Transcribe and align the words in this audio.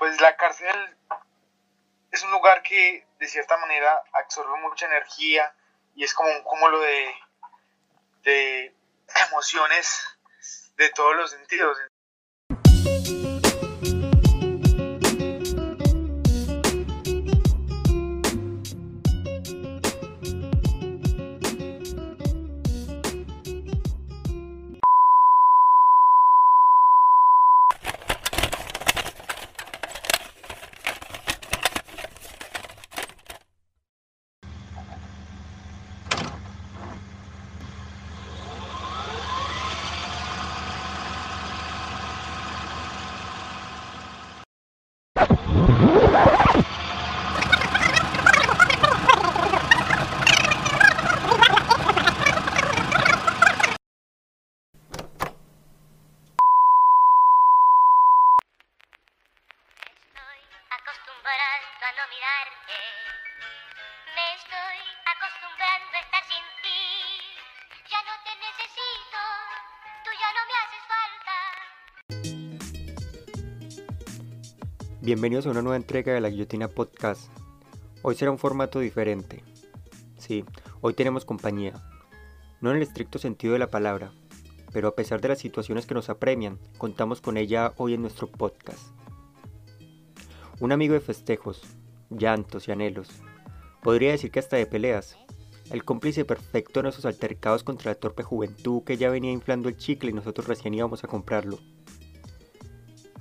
pues 0.00 0.18
la 0.18 0.34
cárcel 0.34 0.96
es 2.10 2.22
un 2.22 2.30
lugar 2.30 2.62
que 2.62 3.06
de 3.18 3.28
cierta 3.28 3.58
manera 3.58 4.02
absorbe 4.14 4.58
mucha 4.62 4.86
energía 4.86 5.54
y 5.94 6.04
es 6.04 6.14
como 6.14 6.30
un 6.30 6.42
cúmulo 6.42 6.80
de, 6.80 7.14
de 8.22 8.74
emociones 9.28 10.02
de 10.78 10.88
todos 10.88 11.14
los 11.16 11.30
sentidos. 11.30 11.76
Bienvenidos 75.12 75.44
a 75.44 75.50
una 75.50 75.62
nueva 75.62 75.76
entrega 75.76 76.14
de 76.14 76.20
la 76.20 76.30
Guillotina 76.30 76.68
Podcast. 76.68 77.32
Hoy 78.02 78.14
será 78.14 78.30
un 78.30 78.38
formato 78.38 78.78
diferente. 78.78 79.42
Sí, 80.16 80.44
hoy 80.82 80.94
tenemos 80.94 81.24
compañía. 81.24 81.72
No 82.60 82.70
en 82.70 82.76
el 82.76 82.84
estricto 82.84 83.18
sentido 83.18 83.54
de 83.54 83.58
la 83.58 83.72
palabra, 83.72 84.12
pero 84.72 84.86
a 84.86 84.94
pesar 84.94 85.20
de 85.20 85.26
las 85.26 85.40
situaciones 85.40 85.86
que 85.86 85.94
nos 85.94 86.10
apremian, 86.10 86.60
contamos 86.78 87.20
con 87.20 87.38
ella 87.38 87.72
hoy 87.76 87.94
en 87.94 88.02
nuestro 88.02 88.30
podcast. 88.30 88.78
Un 90.60 90.70
amigo 90.70 90.94
de 90.94 91.00
festejos, 91.00 91.60
llantos 92.08 92.68
y 92.68 92.70
anhelos. 92.70 93.08
Podría 93.82 94.12
decir 94.12 94.30
que 94.30 94.38
hasta 94.38 94.58
de 94.58 94.66
peleas. 94.66 95.16
El 95.72 95.84
cómplice 95.84 96.24
perfecto 96.24 96.78
en 96.78 96.86
esos 96.86 97.04
altercados 97.04 97.64
contra 97.64 97.90
la 97.90 97.98
torpe 97.98 98.22
juventud 98.22 98.84
que 98.84 98.96
ya 98.96 99.10
venía 99.10 99.32
inflando 99.32 99.68
el 99.68 99.76
chicle 99.76 100.10
y 100.10 100.14
nosotros 100.14 100.46
recién 100.46 100.74
íbamos 100.74 101.02
a 101.02 101.08
comprarlo. 101.08 101.58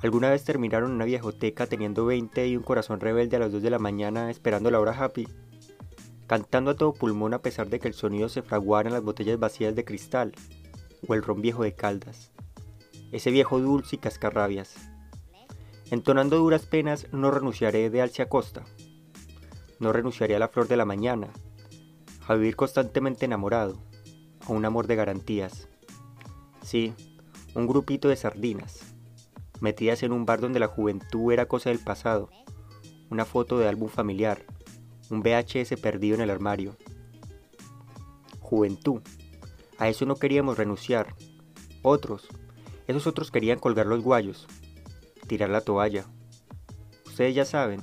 ¿Alguna 0.01 0.29
vez 0.29 0.45
terminaron 0.45 0.93
una 0.93 1.03
viejoteca 1.03 1.67
teniendo 1.67 2.05
20 2.05 2.47
y 2.47 2.55
un 2.55 2.63
corazón 2.63 3.01
rebelde 3.01 3.35
a 3.35 3.39
las 3.39 3.51
2 3.51 3.61
de 3.61 3.69
la 3.69 3.79
mañana 3.79 4.31
esperando 4.31 4.71
la 4.71 4.79
hora 4.79 4.93
happy? 4.97 5.27
Cantando 6.25 6.71
a 6.71 6.75
todo 6.75 6.93
pulmón 6.93 7.33
a 7.33 7.41
pesar 7.41 7.67
de 7.67 7.81
que 7.81 7.89
el 7.89 7.93
sonido 7.93 8.29
se 8.29 8.41
fraguara 8.41 8.87
en 8.87 8.93
las 8.93 9.03
botellas 9.03 9.39
vacías 9.39 9.75
de 9.75 9.83
cristal 9.83 10.31
o 11.05 11.15
el 11.15 11.21
ron 11.21 11.41
viejo 11.41 11.63
de 11.63 11.75
caldas. 11.75 12.31
Ese 13.11 13.29
viejo 13.29 13.59
dulce 13.59 13.97
y 13.97 13.99
cascarrabias. 13.99 14.75
Entonando 15.91 16.37
duras 16.37 16.65
penas, 16.65 17.07
no 17.11 17.29
renunciaré 17.29 17.89
de 17.89 18.01
Alcia 18.01 18.29
Costa. 18.29 18.63
No 19.79 19.91
renunciaré 19.91 20.37
a 20.37 20.39
la 20.39 20.47
flor 20.47 20.69
de 20.69 20.77
la 20.77 20.85
mañana, 20.85 21.27
a 22.25 22.35
vivir 22.35 22.55
constantemente 22.55 23.25
enamorado, 23.25 23.83
a 24.47 24.53
un 24.53 24.63
amor 24.63 24.87
de 24.87 24.95
garantías. 24.95 25.67
Sí, 26.61 26.93
un 27.53 27.67
grupito 27.67 28.07
de 28.07 28.15
sardinas 28.15 28.89
metidas 29.61 30.03
en 30.03 30.11
un 30.11 30.25
bar 30.25 30.39
donde 30.39 30.59
la 30.59 30.67
juventud 30.67 31.31
era 31.31 31.47
cosa 31.47 31.69
del 31.69 31.79
pasado, 31.79 32.29
una 33.09 33.25
foto 33.25 33.57
de 33.57 33.67
álbum 33.67 33.89
familiar, 33.89 34.45
un 35.09 35.21
VHS 35.21 35.79
perdido 35.81 36.15
en 36.15 36.21
el 36.21 36.29
armario. 36.29 36.75
Juventud. 38.39 39.01
A 39.77 39.89
eso 39.89 40.05
no 40.05 40.15
queríamos 40.15 40.57
renunciar. 40.57 41.15
Otros. 41.81 42.27
Esos 42.87 43.07
otros 43.07 43.31
querían 43.31 43.59
colgar 43.59 43.85
los 43.85 44.03
guayos, 44.03 44.47
tirar 45.27 45.49
la 45.49 45.61
toalla. 45.61 46.05
Ustedes 47.05 47.35
ya 47.35 47.45
saben. 47.45 47.81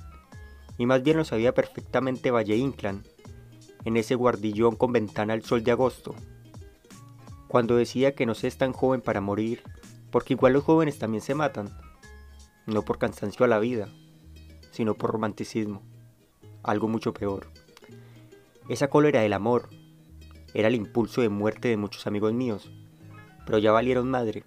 Y 0.78 0.86
más 0.86 1.02
bien 1.02 1.16
lo 1.16 1.24
sabía 1.24 1.54
perfectamente 1.54 2.30
Valle 2.30 2.56
Inclán, 2.56 3.04
en 3.84 3.96
ese 3.96 4.14
guardillón 4.14 4.76
con 4.76 4.92
ventana 4.92 5.32
al 5.32 5.42
sol 5.42 5.62
de 5.62 5.70
agosto. 5.70 6.14
Cuando 7.48 7.76
decía 7.76 8.14
que 8.14 8.26
no 8.26 8.34
se 8.34 8.48
es 8.48 8.58
tan 8.58 8.72
joven 8.72 9.00
para 9.00 9.20
morir, 9.20 9.62
porque 10.10 10.34
igual 10.34 10.52
los 10.52 10.64
jóvenes 10.64 10.98
también 10.98 11.22
se 11.22 11.34
matan, 11.34 11.70
no 12.66 12.82
por 12.82 12.98
cansancio 12.98 13.44
a 13.44 13.48
la 13.48 13.58
vida, 13.58 13.88
sino 14.70 14.94
por 14.94 15.10
romanticismo, 15.10 15.82
algo 16.62 16.88
mucho 16.88 17.12
peor. 17.12 17.48
Esa 18.68 18.88
cólera 18.88 19.20
del 19.20 19.32
amor 19.32 19.70
era 20.54 20.68
el 20.68 20.74
impulso 20.74 21.20
de 21.20 21.28
muerte 21.28 21.68
de 21.68 21.76
muchos 21.76 22.06
amigos 22.06 22.32
míos, 22.32 22.70
pero 23.44 23.58
ya 23.58 23.72
valieron 23.72 24.10
madre. 24.10 24.44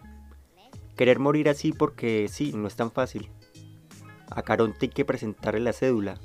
Querer 0.96 1.20
morir 1.20 1.50
así 1.50 1.72
porque 1.72 2.28
sí, 2.30 2.52
no 2.54 2.68
es 2.68 2.76
tan 2.76 2.92
fácil. 2.92 3.30
A 4.30 4.42
Caronte 4.44 4.88
hay 4.88 4.90
que 4.90 5.06
presentarle 5.06 5.62
la 5.62 5.74
cédula, 5.74 6.20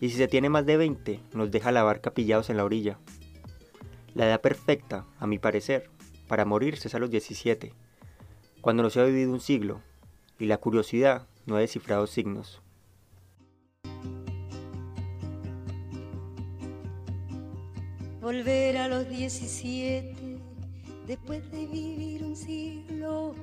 y 0.00 0.10
si 0.10 0.16
se 0.16 0.28
tiene 0.28 0.48
más 0.48 0.64
de 0.64 0.76
20, 0.76 1.20
nos 1.34 1.50
deja 1.50 1.72
la 1.72 1.82
barca 1.82 2.12
pillados 2.12 2.48
en 2.48 2.56
la 2.56 2.64
orilla. 2.64 2.98
La 4.14 4.26
edad 4.26 4.40
perfecta, 4.40 5.04
a 5.18 5.26
mi 5.26 5.38
parecer, 5.38 5.90
para 6.26 6.44
morirse 6.44 6.88
es 6.88 6.94
a 6.94 6.98
los 6.98 7.10
17 7.10 7.74
cuando 8.60 8.82
no 8.82 8.90
se 8.90 9.00
ha 9.00 9.04
vivido 9.04 9.32
un 9.32 9.40
siglo 9.40 9.80
y 10.38 10.46
la 10.46 10.58
curiosidad 10.58 11.26
no 11.46 11.56
ha 11.56 11.60
descifrado 11.60 12.06
signos. 12.06 12.60
Volver 18.20 18.76
a 18.76 18.88
los 18.88 19.08
17 19.08 20.38
después 21.06 21.50
de 21.50 21.66
vivir 21.66 22.22
un 22.22 22.36
siglo 22.36 23.34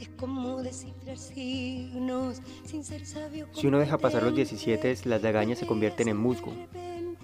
es 0.00 0.08
como 0.10 0.62
descifrar 0.62 1.16
signos 1.16 2.42
sin 2.64 2.84
ser 2.84 3.06
sabio. 3.06 3.48
Si 3.52 3.66
uno 3.66 3.78
deja 3.78 3.98
pasar 3.98 4.22
los 4.22 4.36
17, 4.36 4.98
las 5.04 5.22
lagañas 5.22 5.58
se 5.58 5.66
convierten 5.66 6.08
en 6.08 6.18
musgo, 6.18 6.52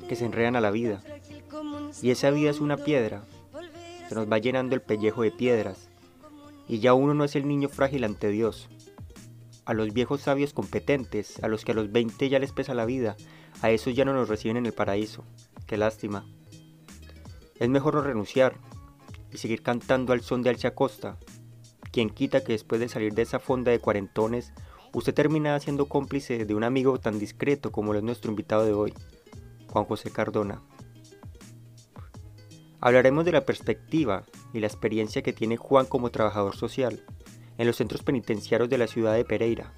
que 0.08 0.16
se 0.16 0.24
enredan 0.24 0.56
a 0.56 0.60
la 0.62 0.70
vida. 0.70 1.02
Y 2.00 2.10
esa 2.10 2.30
vida 2.30 2.50
es 2.50 2.60
una 2.60 2.78
piedra. 2.78 3.24
Se 4.08 4.14
nos 4.14 4.30
va 4.30 4.38
llenando 4.38 4.74
el 4.74 4.80
pellejo 4.80 5.22
de 5.22 5.30
piedras 5.30 5.91
y 6.72 6.78
ya 6.78 6.94
uno 6.94 7.12
no 7.12 7.24
es 7.24 7.36
el 7.36 7.46
niño 7.46 7.68
frágil 7.68 8.02
ante 8.02 8.28
Dios. 8.30 8.70
A 9.66 9.74
los 9.74 9.92
viejos 9.92 10.22
sabios 10.22 10.54
competentes, 10.54 11.38
a 11.44 11.48
los 11.48 11.66
que 11.66 11.72
a 11.72 11.74
los 11.74 11.92
20 11.92 12.30
ya 12.30 12.38
les 12.38 12.52
pesa 12.52 12.72
la 12.72 12.86
vida, 12.86 13.14
a 13.60 13.70
esos 13.70 13.94
ya 13.94 14.06
no 14.06 14.14
nos 14.14 14.30
reciben 14.30 14.56
en 14.56 14.64
el 14.64 14.72
paraíso. 14.72 15.22
Qué 15.66 15.76
lástima. 15.76 16.24
Es 17.60 17.68
mejor 17.68 17.96
no 17.96 18.00
renunciar 18.00 18.54
y 19.30 19.36
seguir 19.36 19.62
cantando 19.62 20.14
al 20.14 20.22
son 20.22 20.42
de 20.42 20.48
Alcia 20.48 20.74
Costa. 20.74 21.18
Quien 21.90 22.08
quita 22.08 22.42
que 22.42 22.52
después 22.52 22.80
de 22.80 22.88
salir 22.88 23.12
de 23.12 23.20
esa 23.20 23.38
fonda 23.38 23.70
de 23.70 23.78
cuarentones, 23.78 24.54
usted 24.94 25.12
termina 25.12 25.60
siendo 25.60 25.90
cómplice 25.90 26.46
de 26.46 26.54
un 26.54 26.64
amigo 26.64 26.98
tan 26.98 27.18
discreto 27.18 27.70
como 27.70 27.92
lo 27.92 27.98
es 27.98 28.04
nuestro 28.04 28.30
invitado 28.30 28.64
de 28.64 28.72
hoy, 28.72 28.94
Juan 29.68 29.84
José 29.84 30.10
Cardona. 30.10 30.62
Hablaremos 32.80 33.26
de 33.26 33.32
la 33.32 33.44
perspectiva 33.44 34.24
y 34.52 34.60
la 34.60 34.66
experiencia 34.66 35.22
que 35.22 35.32
tiene 35.32 35.56
Juan 35.56 35.86
como 35.86 36.10
trabajador 36.10 36.56
social 36.56 37.04
en 37.58 37.66
los 37.66 37.76
centros 37.76 38.02
penitenciarios 38.02 38.68
de 38.68 38.78
la 38.78 38.86
ciudad 38.86 39.14
de 39.14 39.24
Pereira. 39.24 39.72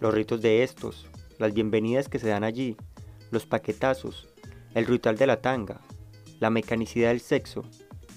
Los 0.00 0.14
ritos 0.14 0.40
de 0.40 0.62
estos, 0.62 1.08
las 1.38 1.54
bienvenidas 1.54 2.08
que 2.08 2.18
se 2.18 2.28
dan 2.28 2.44
allí, 2.44 2.76
los 3.30 3.46
paquetazos, 3.46 4.28
el 4.74 4.86
ritual 4.86 5.16
de 5.16 5.26
la 5.26 5.40
tanga, 5.40 5.80
la 6.40 6.50
mecanicidad 6.50 7.08
del 7.08 7.20
sexo 7.20 7.62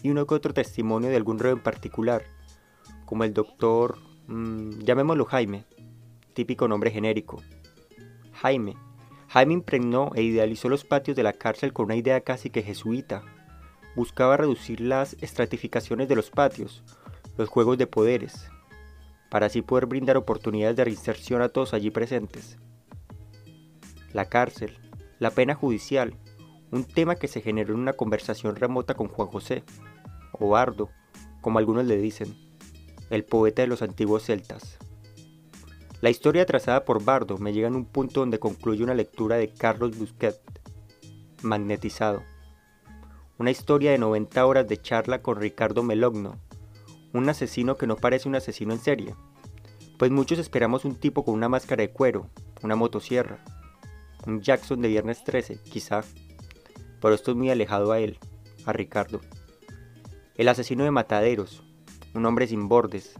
y 0.04 0.10
uno 0.10 0.26
que 0.26 0.36
otro 0.36 0.54
testimonio 0.54 1.10
de 1.10 1.16
algún 1.16 1.40
reo 1.40 1.54
en 1.54 1.64
particular, 1.64 2.24
como 3.06 3.24
el 3.24 3.34
doctor, 3.34 3.98
mmm, 4.28 4.80
llamémoslo 4.80 5.26
Jaime, 5.26 5.66
típico 6.34 6.68
nombre 6.68 6.92
genérico. 6.92 7.42
Jaime. 8.34 8.76
Jaime 9.30 9.54
impregnó 9.54 10.12
e 10.16 10.22
idealizó 10.22 10.70
los 10.70 10.86
patios 10.86 11.18
de 11.18 11.24
la 11.24 11.34
cárcel 11.34 11.74
con 11.74 11.86
una 11.86 11.96
idea 11.96 12.22
casi 12.22 12.50
que 12.50 12.64
jesuita, 12.64 13.24
buscaba 13.98 14.38
reducir 14.38 14.80
las 14.80 15.18
estratificaciones 15.22 16.08
de 16.08 16.16
los 16.16 16.30
patios, 16.30 16.84
los 17.36 17.50
juegos 17.50 17.80
de 17.80 17.88
poderes, 17.88 18.48
para 19.32 19.48
así 19.48 19.64
poder 19.64 19.88
brindar 19.88 20.18
oportunidades 20.18 20.78
de 20.78 20.84
reinserción 20.84 21.42
a 21.42 21.50
todos 21.50 21.74
allí 21.74 21.90
presentes. 21.90 22.60
La 24.14 24.26
cárcel, 24.26 24.78
la 25.18 25.32
pena 25.32 25.56
judicial, 25.56 26.16
un 26.70 26.84
tema 26.84 27.16
que 27.16 27.28
se 27.28 27.42
generó 27.42 27.74
en 27.74 27.80
una 27.80 27.94
conversación 27.94 28.56
remota 28.56 28.94
con 28.94 29.08
Juan 29.08 29.30
José, 29.30 29.64
o 30.32 30.50
Bardo, 30.50 30.92
como 31.42 31.58
algunos 31.58 31.86
le 31.86 31.98
dicen, 31.98 32.38
el 33.10 33.26
poeta 33.26 33.64
de 33.64 33.68
los 33.68 33.82
antiguos 33.82 34.26
celtas. 34.26 34.78
La 36.02 36.12
historia 36.12 36.46
trazada 36.46 36.86
por 36.86 37.04
Bardo 37.04 37.40
me 37.40 37.52
llega 37.52 37.68
en 37.68 37.76
un 37.76 37.86
punto 37.86 38.20
donde 38.20 38.38
concluye 38.38 38.84
una 38.84 38.94
lectura 38.94 39.38
de 39.38 39.52
Carlos 39.52 39.98
Busquet, 39.98 40.40
Magnetizado. 41.42 42.37
Una 43.40 43.52
historia 43.52 43.92
de 43.92 44.00
90 44.00 44.44
horas 44.48 44.68
de 44.68 44.82
charla 44.82 45.22
con 45.22 45.36
Ricardo 45.36 45.84
Melogno, 45.84 46.40
un 47.14 47.30
asesino 47.30 47.78
que 47.78 47.86
no 47.86 47.96
parece 47.96 48.28
un 48.28 48.34
asesino 48.34 48.74
en 48.74 48.80
serie, 48.80 49.14
pues 50.00 50.10
muchos 50.10 50.40
esperamos 50.40 50.86
un 50.86 50.96
tipo 50.96 51.24
con 51.24 51.36
una 51.36 51.48
máscara 51.48 51.82
de 51.82 51.92
cuero, 51.92 52.32
una 52.64 52.76
motosierra, 52.76 53.44
un 54.26 54.42
Jackson 54.42 54.82
de 54.82 54.88
Viernes 54.88 55.24
13, 55.24 55.60
quizá, 55.62 56.04
pero 57.00 57.14
esto 57.14 57.30
es 57.30 57.38
muy 57.38 57.52
alejado 57.52 57.92
a 57.92 58.00
él, 58.00 58.18
a 58.66 58.74
Ricardo. 58.74 59.22
El 60.34 60.48
asesino 60.48 60.84
de 60.84 60.90
Mataderos, 60.90 61.62
un 62.16 62.26
hombre 62.26 62.48
sin 62.48 62.68
bordes, 62.68 63.14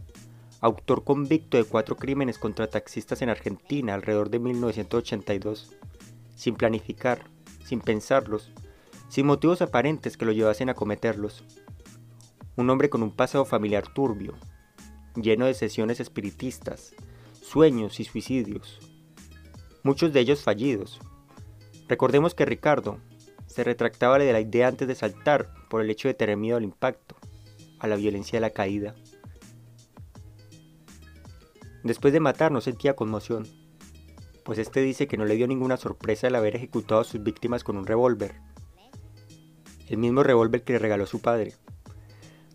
autor 0.60 1.04
convicto 1.04 1.58
de 1.58 1.64
cuatro 1.64 1.94
crímenes 1.94 2.38
contra 2.38 2.66
taxistas 2.66 3.22
en 3.22 3.28
Argentina 3.28 3.94
alrededor 3.94 4.30
de 4.30 4.40
1982, 4.40 5.76
sin 6.34 6.56
planificar, 6.56 7.24
sin 7.64 7.80
pensarlos, 7.80 8.50
sin 9.08 9.26
motivos 9.26 9.62
aparentes 9.62 10.16
que 10.16 10.24
lo 10.24 10.32
llevasen 10.32 10.68
a 10.68 10.74
cometerlos. 10.74 11.44
Un 12.56 12.70
hombre 12.70 12.90
con 12.90 13.02
un 13.02 13.10
pasado 13.10 13.44
familiar 13.44 13.92
turbio, 13.92 14.34
lleno 15.14 15.46
de 15.46 15.54
sesiones 15.54 16.00
espiritistas, 16.00 16.94
sueños 17.40 18.00
y 18.00 18.04
suicidios, 18.04 18.78
muchos 19.82 20.12
de 20.12 20.20
ellos 20.20 20.42
fallidos. 20.42 21.00
Recordemos 21.88 22.34
que 22.34 22.44
Ricardo 22.44 22.98
se 23.46 23.64
retractaba 23.64 24.18
de 24.18 24.32
la 24.32 24.40
idea 24.40 24.68
antes 24.68 24.86
de 24.86 24.94
saltar 24.94 25.52
por 25.70 25.80
el 25.80 25.90
hecho 25.90 26.08
de 26.08 26.14
tener 26.14 26.36
miedo 26.36 26.56
al 26.56 26.64
impacto, 26.64 27.16
a 27.78 27.86
la 27.86 27.96
violencia 27.96 28.36
de 28.36 28.40
la 28.42 28.50
caída. 28.50 28.94
Después 31.82 32.12
de 32.12 32.20
matar 32.20 32.52
no 32.52 32.60
sentía 32.60 32.96
conmoción, 32.96 33.46
pues 34.44 34.58
este 34.58 34.80
dice 34.80 35.06
que 35.06 35.16
no 35.16 35.24
le 35.24 35.36
dio 35.36 35.46
ninguna 35.46 35.76
sorpresa 35.76 36.26
el 36.26 36.34
haber 36.34 36.56
ejecutado 36.56 37.00
a 37.00 37.04
sus 37.04 37.22
víctimas 37.22 37.64
con 37.64 37.76
un 37.76 37.86
revólver, 37.86 38.40
el 39.90 39.98
mismo 39.98 40.22
revólver 40.22 40.62
que 40.62 40.74
le 40.74 40.78
regaló 40.78 41.06
su 41.06 41.20
padre. 41.20 41.54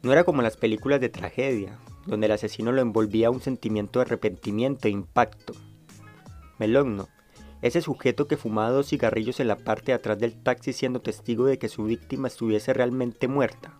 No 0.01 0.11
era 0.11 0.23
como 0.23 0.41
las 0.41 0.57
películas 0.57 0.99
de 0.99 1.09
tragedia, 1.09 1.77
donde 2.05 2.25
el 2.25 2.33
asesino 2.33 2.71
lo 2.71 2.81
envolvía 2.81 3.31
un 3.31 3.41
sentimiento 3.41 3.99
de 3.99 4.05
arrepentimiento 4.05 4.87
e 4.87 4.91
impacto. 4.91 5.53
Melogno, 6.59 7.07
ese 7.61 7.81
sujeto 7.81 8.27
que 8.27 8.37
fumaba 8.37 8.71
dos 8.71 8.89
cigarrillos 8.89 9.39
en 9.39 9.47
la 9.47 9.55
parte 9.55 9.87
de 9.87 9.93
atrás 9.93 10.19
del 10.19 10.41
taxi 10.43 10.73
siendo 10.73 11.01
testigo 11.01 11.45
de 11.45 11.57
que 11.57 11.69
su 11.69 11.85
víctima 11.85 12.27
estuviese 12.27 12.73
realmente 12.73 13.27
muerta. 13.27 13.73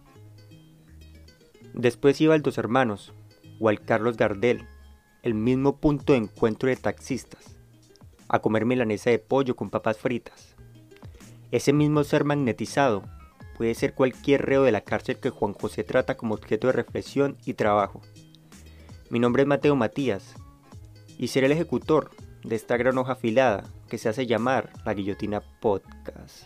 Después 1.74 2.22
iba 2.22 2.34
al 2.34 2.42
Dos 2.42 2.58
Hermanos, 2.58 3.14
o 3.60 3.68
al 3.68 3.82
Carlos 3.82 4.16
Gardel, 4.16 4.68
el 5.22 5.34
mismo 5.34 5.78
punto 5.78 6.14
de 6.14 6.20
encuentro 6.20 6.70
de 6.70 6.76
taxistas, 6.76 7.58
a 8.30 8.40
comer 8.40 8.66
milanesa 8.66 9.10
de 9.10 9.20
pollo 9.20 9.56
con 9.56 9.70
papas 9.70 9.98
fritas. 9.98 10.56
Ese 11.52 11.74
mismo 11.74 12.04
ser 12.04 12.24
magnetizado 12.24 13.04
puede 13.58 13.76
ser 13.76 13.94
cualquier 13.94 14.46
reo 14.46 14.64
de 14.64 14.72
la 14.72 14.82
cárcel 14.82 15.18
que 15.18 15.30
Juan 15.30 15.54
José 15.54 15.84
trata 15.84 16.16
como 16.16 16.36
objeto 16.36 16.68
de 16.68 16.74
reflexión 16.74 17.38
y 17.46 17.54
trabajo. 17.54 18.02
Mi 19.10 19.20
nombre 19.20 19.44
es 19.44 19.48
Mateo 19.48 19.76
Matías 19.76 20.36
y 21.18 21.28
seré 21.28 21.46
el 21.46 21.52
ejecutor 21.54 22.12
de 22.44 22.56
esta 22.56 22.78
gran 22.78 22.98
hoja 22.98 23.14
afilada 23.14 23.64
que 23.90 23.98
se 23.98 24.10
hace 24.10 24.26
llamar 24.26 24.70
la 24.86 24.94
Guillotina 24.94 25.42
Podcast. 25.60 26.46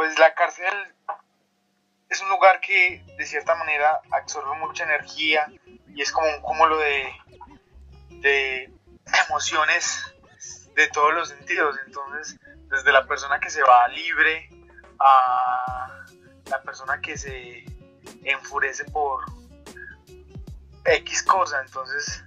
pues 0.00 0.18
la 0.18 0.32
cárcel 0.32 0.72
es 2.08 2.22
un 2.22 2.30
lugar 2.30 2.58
que 2.62 3.04
cierta 3.30 3.54
manera 3.54 4.00
absorbe 4.10 4.58
mucha 4.58 4.84
energía 4.84 5.50
y 5.94 6.02
es 6.02 6.12
como 6.12 6.28
un 6.28 6.40
cúmulo 6.42 6.78
de, 6.78 8.70
emociones 9.28 10.14
de 10.74 10.88
todos 10.88 11.14
los 11.14 11.28
sentidos. 11.28 11.76
Entonces, 11.86 12.38
desde 12.68 12.92
la 12.92 13.06
persona 13.06 13.40
que 13.40 13.50
se 13.50 13.62
va 13.62 13.88
libre 13.88 14.48
a 14.98 16.04
la 16.50 16.62
persona 16.62 17.00
que 17.00 17.16
se 17.16 17.64
enfurece 18.24 18.84
por 18.84 19.24
X 20.84 21.22
cosa. 21.22 21.62
Entonces, 21.64 22.24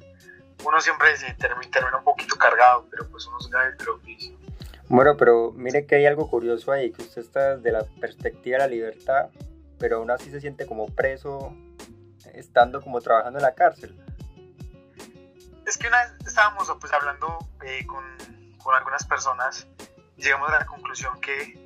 uno 0.66 0.80
siempre 0.80 1.16
se 1.18 1.34
termina, 1.34 1.98
un 1.98 2.04
poquito 2.04 2.36
cargado, 2.36 2.88
pero 2.90 3.08
pues 3.10 3.26
uno 3.28 3.40
se 3.40 3.50
da 3.52 3.66
el 3.68 3.90
oficio. 3.90 4.38
Bueno, 4.90 5.16
pero 5.18 5.52
mire 5.56 5.86
que 5.86 5.96
hay 5.96 6.06
algo 6.06 6.30
curioso 6.30 6.72
ahí, 6.72 6.92
que 6.92 7.02
usted 7.02 7.22
está 7.22 7.56
desde 7.56 7.72
la 7.72 7.86
perspectiva 8.00 8.58
de 8.58 8.64
la 8.64 8.68
libertad, 8.68 9.30
pero 9.84 9.98
aún 9.98 10.10
así 10.12 10.32
se 10.32 10.40
siente 10.40 10.66
como 10.66 10.88
preso, 10.88 11.54
estando 12.34 12.82
como 12.82 13.02
trabajando 13.02 13.40
en 13.40 13.44
la 13.44 13.54
cárcel. 13.54 13.94
Es 15.68 15.78
que 15.78 15.90
una 15.90 16.02
vez 16.06 16.14
estábamos 16.26 16.72
pues, 16.80 16.94
hablando 16.94 17.38
eh, 17.66 17.86
con, 17.86 18.02
con 18.64 18.74
algunas 18.76 19.06
personas 19.06 19.68
y 20.16 20.24
llegamos 20.24 20.50
a 20.52 20.60
la 20.60 20.66
conclusión 20.66 21.20
que 21.20 21.60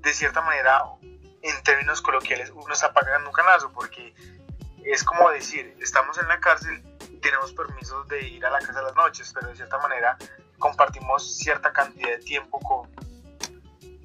de 0.00 0.14
cierta 0.14 0.40
manera, 0.40 0.84
en 1.42 1.62
términos 1.64 2.00
coloquiales, 2.00 2.48
uno 2.48 2.72
está 2.72 2.94
pagando 2.94 3.28
un 3.28 3.34
canazo, 3.34 3.70
porque 3.72 4.14
es 4.82 5.04
como 5.04 5.28
decir, 5.28 5.76
estamos 5.82 6.16
en 6.16 6.28
la 6.28 6.40
cárcel 6.40 6.82
tenemos 7.20 7.52
permisos 7.52 8.08
de 8.08 8.26
ir 8.26 8.46
a 8.46 8.48
la 8.48 8.60
casa 8.60 8.78
a 8.78 8.84
las 8.84 8.94
noches, 8.94 9.30
pero 9.34 9.48
de 9.48 9.56
cierta 9.56 9.76
manera 9.76 10.16
compartimos 10.58 11.36
cierta 11.36 11.74
cantidad 11.74 12.08
de 12.08 12.18
tiempo 12.20 12.58
con, 12.60 12.88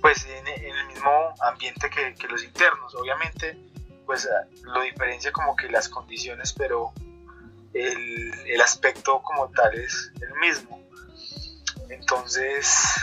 pues 0.02 0.26
en, 0.26 0.48
el 0.48 0.88
mismo 0.88 1.34
ambiente 1.42 1.90
que, 1.90 2.28
los 2.28 2.44
internos. 2.44 2.96
Obviamente, 2.96 3.58
pues 4.06 4.28
lo 4.64 4.82
diferencia 4.82 5.32
como 5.32 5.56
que 5.56 5.70
las 5.70 5.90
condiciones, 5.90 6.54
pero 6.54 6.94
el, 7.74 8.34
el 8.46 8.62
aspecto 8.62 9.22
como 9.22 9.50
tal 9.50 9.74
es 9.78 10.12
el 10.22 10.34
mismo. 10.40 10.82
Entonces, 11.90 12.96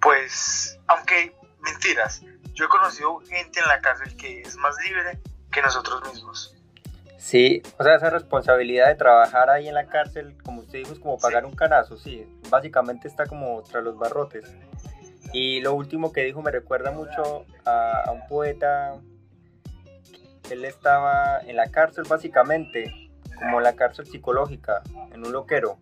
pues, 0.00 0.78
aunque 0.86 1.34
mentiras, 1.60 2.22
yo 2.54 2.64
he 2.64 2.68
conocido 2.68 3.18
gente 3.28 3.60
en 3.60 3.68
la 3.68 3.80
cárcel 3.80 4.16
que 4.16 4.40
es 4.40 4.56
más 4.56 4.76
libre 4.84 5.18
que 5.50 5.62
nosotros 5.62 6.02
mismos. 6.12 6.54
Sí, 7.18 7.62
o 7.78 7.84
sea, 7.84 7.96
esa 7.96 8.10
responsabilidad 8.10 8.88
de 8.88 8.94
trabajar 8.94 9.50
ahí 9.50 9.68
en 9.68 9.74
la 9.74 9.86
cárcel, 9.86 10.36
como 10.44 10.62
usted 10.62 10.78
dijo, 10.78 10.92
es 10.92 10.98
como 10.98 11.18
pagar 11.18 11.44
un 11.44 11.54
canazo, 11.54 11.96
sí, 11.96 12.26
básicamente 12.48 13.06
está 13.06 13.26
como 13.26 13.62
tras 13.62 13.84
los 13.84 13.98
barrotes. 13.98 14.48
Y 15.32 15.60
lo 15.60 15.74
último 15.74 16.12
que 16.12 16.24
dijo 16.24 16.42
me 16.42 16.50
recuerda 16.50 16.90
mucho 16.90 17.44
a, 17.64 18.10
un 18.12 18.26
poeta, 18.28 18.94
él 20.50 20.64
estaba 20.64 21.40
en 21.40 21.56
la 21.56 21.70
cárcel 21.70 22.04
básicamente, 22.08 23.10
como 23.36 23.60
la 23.60 23.74
cárcel 23.74 24.06
psicológica, 24.06 24.82
en 25.12 25.24
un 25.24 25.32
loquero. 25.32 25.78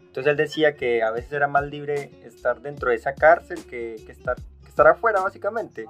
Entonces 0.00 0.32
él 0.32 0.36
decía 0.36 0.74
que 0.74 1.02
a 1.02 1.10
veces 1.10 1.32
era 1.32 1.46
más 1.46 1.64
libre 1.64 2.10
estar 2.24 2.60
dentro 2.60 2.90
de 2.90 2.96
esa 2.96 3.14
cárcel 3.14 3.64
que, 3.66 3.94
estar, 3.94 4.36
que 4.36 4.82
afuera 4.82 5.20
básicamente. 5.20 5.86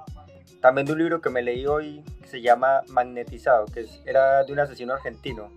También 0.61 0.87
de 0.87 0.93
un 0.93 0.99
libro 0.99 1.21
que 1.23 1.31
me 1.31 1.41
leí 1.41 1.67
hoy 1.67 2.05
que 2.21 2.29
se 2.29 2.43
llama 2.43 2.83
Magnetizado, 2.89 3.65
que 3.67 3.87
era 4.05 4.45
de 4.45 4.53
un 4.53 4.59
asesino 4.59 4.93
argentino. 4.93 5.51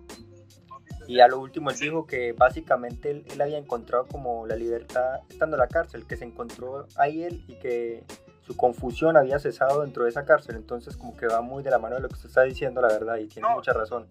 Y 1.07 1.19
a 1.19 1.27
lo 1.27 1.39
último 1.39 1.69
él 1.69 1.77
dijo 1.77 2.05
que 2.05 2.33
básicamente 2.33 3.23
él, 3.27 3.41
había 3.41 3.57
encontrado 3.57 4.07
como 4.07 4.45
la 4.47 4.55
libertad 4.55 5.21
estando 5.29 5.55
en 5.55 5.61
la 5.61 5.67
cárcel, 5.67 6.05
que 6.07 6.15
se 6.15 6.25
encontró 6.25 6.87
ahí 6.97 7.23
él 7.23 7.43
y 7.47 7.55
que 7.55 8.03
su 8.41 8.55
confusión 8.55 9.17
había 9.17 9.39
cesado 9.39 9.81
dentro 9.81 10.03
de 10.03 10.09
esa 10.09 10.25
cárcel. 10.25 10.55
Entonces 10.55 10.97
como 10.97 11.15
que 11.15 11.27
va 11.27 11.41
muy 11.41 11.63
de 11.63 11.71
la 11.71 11.79
mano 11.79 11.95
de 11.95 12.01
lo 12.01 12.07
que 12.09 12.15
usted 12.15 12.29
está 12.29 12.43
diciendo, 12.43 12.81
la 12.81 12.87
verdad, 12.87 13.17
y 13.17 13.27
tiene 13.27 13.49
mucha 13.49 13.73
razón. 13.73 14.07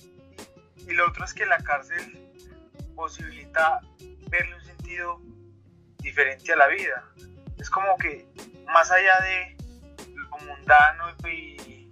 Y 0.87 0.93
lo 0.93 1.09
otro 1.09 1.25
es 1.25 1.35
que 1.35 1.47
la 1.47 1.59
cárcel 1.59 2.19
posibilita 2.95 3.81
verle 4.29 4.55
un 4.55 4.65
sentido 4.65 5.21
diferente 5.99 6.53
a 6.53 6.57
la 6.57 6.69
vida. 6.69 7.05
Es 7.59 7.71
como 7.71 7.97
que 7.97 8.27
más 8.67 8.91
allá 8.91 9.21
de 9.21 9.63
mundano 10.47 11.05
y, 11.29 11.91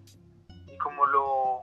como 0.78 1.07
lo... 1.07 1.62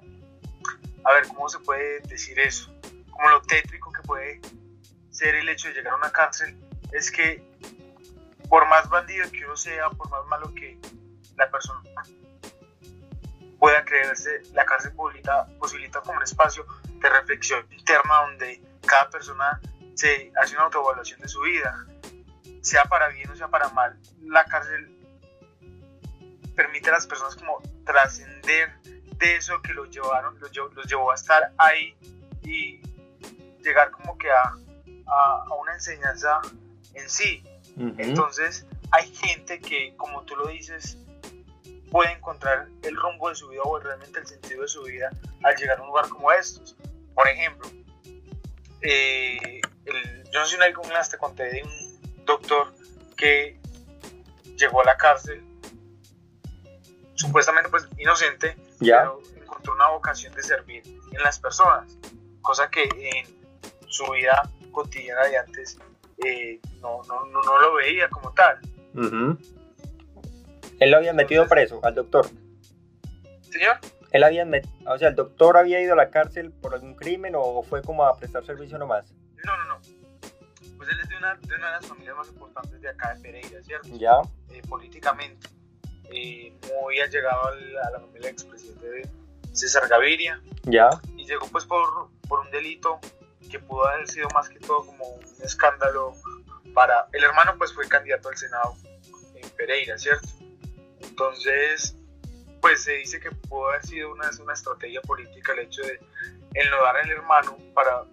A 1.04 1.14
ver, 1.14 1.28
¿cómo 1.28 1.48
se 1.48 1.60
puede 1.60 2.02
decir 2.02 2.40
eso? 2.40 2.74
Como 3.18 3.30
lo 3.30 3.42
tétrico 3.42 3.92
que 3.92 4.02
puede 4.04 4.40
ser 5.10 5.36
el 5.36 5.50
hecho 5.50 5.68
de 5.68 5.74
llegar 5.74 5.94
a 5.94 5.98
una 5.98 6.12
cárcel, 6.12 6.56
es 6.94 7.12
que 7.12 7.44
por 8.48 8.68
más 8.68 8.88
bandido 8.90 9.30
que 9.32 9.44
uno 9.44 9.58
sea, 9.58 9.90
por 9.90 10.10
más 10.10 10.26
malo 10.28 10.54
que 10.54 10.80
la 11.36 11.50
persona 11.50 11.82
pueda 13.60 13.84
creerse, 13.84 14.44
la 14.54 14.66
cárcel 14.66 14.94
posibilita, 14.94 16.02
como 16.02 16.18
un 16.18 16.24
espacio 16.24 16.66
de 16.86 17.10
reflexión 17.10 17.66
interna 17.72 18.22
donde 18.28 18.62
cada 18.86 19.10
persona 19.10 19.60
se 19.96 20.32
hace 20.40 20.56
una 20.56 20.66
autoevaluación 20.66 21.20
de 21.20 21.28
su 21.28 21.42
vida, 21.42 21.86
sea 22.62 22.86
para 22.86 23.10
bien 23.10 23.30
o 23.32 23.36
sea 23.36 23.48
para 23.48 23.70
mal. 23.70 24.00
La 24.22 24.46
cárcel 24.46 24.96
permite 26.56 26.90
a 26.90 26.94
las 26.94 27.08
personas 27.08 27.36
como 27.36 27.62
trascender 27.84 28.80
de 28.84 29.36
eso 29.36 29.62
que 29.62 29.74
los 29.74 29.90
llevaron, 29.90 30.40
los 30.40 30.52
llevó, 30.88 31.12
a 31.12 31.16
estar 31.16 31.52
ahí 31.58 31.98
y 32.44 32.82
llegar 33.68 33.92
como 33.92 34.18
que 34.18 34.30
a, 34.32 34.56
a, 35.06 35.54
una 35.62 35.74
enseñanza 35.74 36.42
en 36.94 37.10
sí. 37.10 37.44
Entonces 37.98 38.66
hay 38.92 39.14
gente 39.14 39.60
que, 39.60 39.94
como 39.98 40.24
tú 40.24 40.36
lo 40.36 40.48
dices, 40.48 40.98
puede 41.92 42.12
encontrar 42.12 42.68
el 42.82 42.96
rumbo 42.96 43.30
de 43.30 43.36
su 43.36 43.50
vida 43.50 43.62
o 43.64 43.80
realmente 43.80 44.20
el 44.20 44.26
sentido 44.26 44.64
de 44.64 44.68
su 44.68 44.82
vida 44.84 45.10
al 45.44 45.56
llegar 45.56 45.78
a 45.78 45.82
un 45.82 45.88
lugar 45.90 46.10
como 46.10 46.32
estos. 46.32 46.76
Por 47.14 47.28
ejemplo, 47.28 47.70
eh, 48.82 49.62
yo 50.32 50.40
no 50.40 50.46
sé 50.46 50.58
si 50.58 50.62
alguna 50.62 50.98
vez 50.98 51.10
te 51.10 51.18
conté 51.18 51.44
de 51.44 51.64
un 51.64 52.26
doctor 52.26 52.74
que 53.16 53.60
llegó 54.56 54.82
a 54.82 54.86
la 54.86 54.98
cárcel 54.98 55.44
supuestamente 57.16 57.70
pues 57.70 57.88
inocente, 57.98 58.58
pero 58.80 59.22
encontró 59.36 59.74
una 59.74 59.90
vocación 59.90 60.34
de 60.34 60.44
servir 60.44 60.84
en 61.12 61.22
las 61.24 61.40
personas, 61.40 61.98
cosa 62.42 62.70
que 62.70 62.84
en 62.84 63.37
su 63.88 64.10
vida 64.12 64.50
cotidiana 64.72 65.24
de 65.24 65.38
antes 65.38 65.80
eh, 66.26 66.60
no, 66.82 67.02
no, 67.08 67.26
no, 67.28 67.62
lo 67.62 67.76
veía 67.76 68.10
como 68.10 68.34
tal. 68.34 68.60
Él 70.80 70.92
lo 70.92 70.98
había 70.98 71.14
metido 71.14 71.48
preso, 71.48 71.80
al 71.84 71.96
doctor. 71.96 72.28
¿Señor? 73.42 73.78
Él 74.12 74.24
había 74.24 74.48
o 74.86 74.98
sea, 74.98 75.10
el 75.10 75.16
doctor 75.16 75.58
había 75.58 75.82
ido 75.82 75.94
a 75.94 75.96
la 75.96 76.10
cárcel 76.10 76.52
por 76.52 76.74
algún 76.74 76.96
crimen 76.96 77.34
o 77.36 77.62
fue 77.62 77.82
como 77.82 78.04
a 78.06 78.18
prestar 78.18 78.46
servicio 78.46 78.78
nomás. 78.78 79.14
No, 79.46 79.58
no, 79.58 79.66
no. 79.66 79.80
Pues 80.78 80.90
él 80.90 81.00
es 81.02 81.10
de 81.10 81.18
una, 81.18 81.36
de, 81.36 81.56
una 81.56 81.68
de 81.68 81.72
las 81.74 81.86
familias 81.86 82.16
más 82.16 82.28
importantes 82.30 82.82
de 82.82 82.90
acá 82.90 83.14
de 83.14 83.22
Pereira, 83.22 83.62
¿cierto? 83.64 83.90
Ya. 83.94 84.22
Eh, 84.52 84.62
políticamente. 84.68 85.50
Eh, 86.10 86.54
muy 86.82 87.00
allegado 87.00 87.48
a 87.48 87.92
la 87.92 88.00
familia 88.00 88.22
del 88.22 88.32
expresidente 88.32 88.90
de 88.90 89.10
César 89.52 89.88
Gaviria. 89.88 90.42
Ya. 90.64 90.90
Y 91.16 91.26
llegó 91.26 91.48
pues 91.48 91.66
por, 91.66 92.10
por 92.28 92.40
un 92.40 92.52
delito 92.52 93.00
que 93.48 93.60
pudo 93.60 93.88
haber 93.88 94.08
sido 94.08 94.28
más 94.34 94.50
que 94.50 94.60
todo 94.60 94.86
como 94.86 95.06
un 95.06 95.26
escándalo 95.44 96.14
para... 96.74 97.08
El 97.14 97.24
hermano 97.24 97.56
pues 97.58 97.74
fue 97.74 97.88
candidato 97.88 98.30
al 98.30 98.38
Senado 98.38 98.76
en 99.36 99.50
Pereira, 99.52 99.98
¿cierto? 99.98 100.28
Entonces, 101.00 101.96
pues 102.62 102.84
se 102.84 102.94
dice 102.94 103.20
que 103.20 103.32
pudo 103.32 103.70
haber 103.70 103.86
sido 103.86 104.12
una, 104.12 104.30
una 104.42 104.54
estrategia 104.54 105.02
política 105.02 105.54
el 105.54 105.60
hecho 105.60 105.82
de 105.82 106.00
enlodar 106.54 106.98
al 106.98 107.10
hermano 107.10 107.58
para 107.74 108.04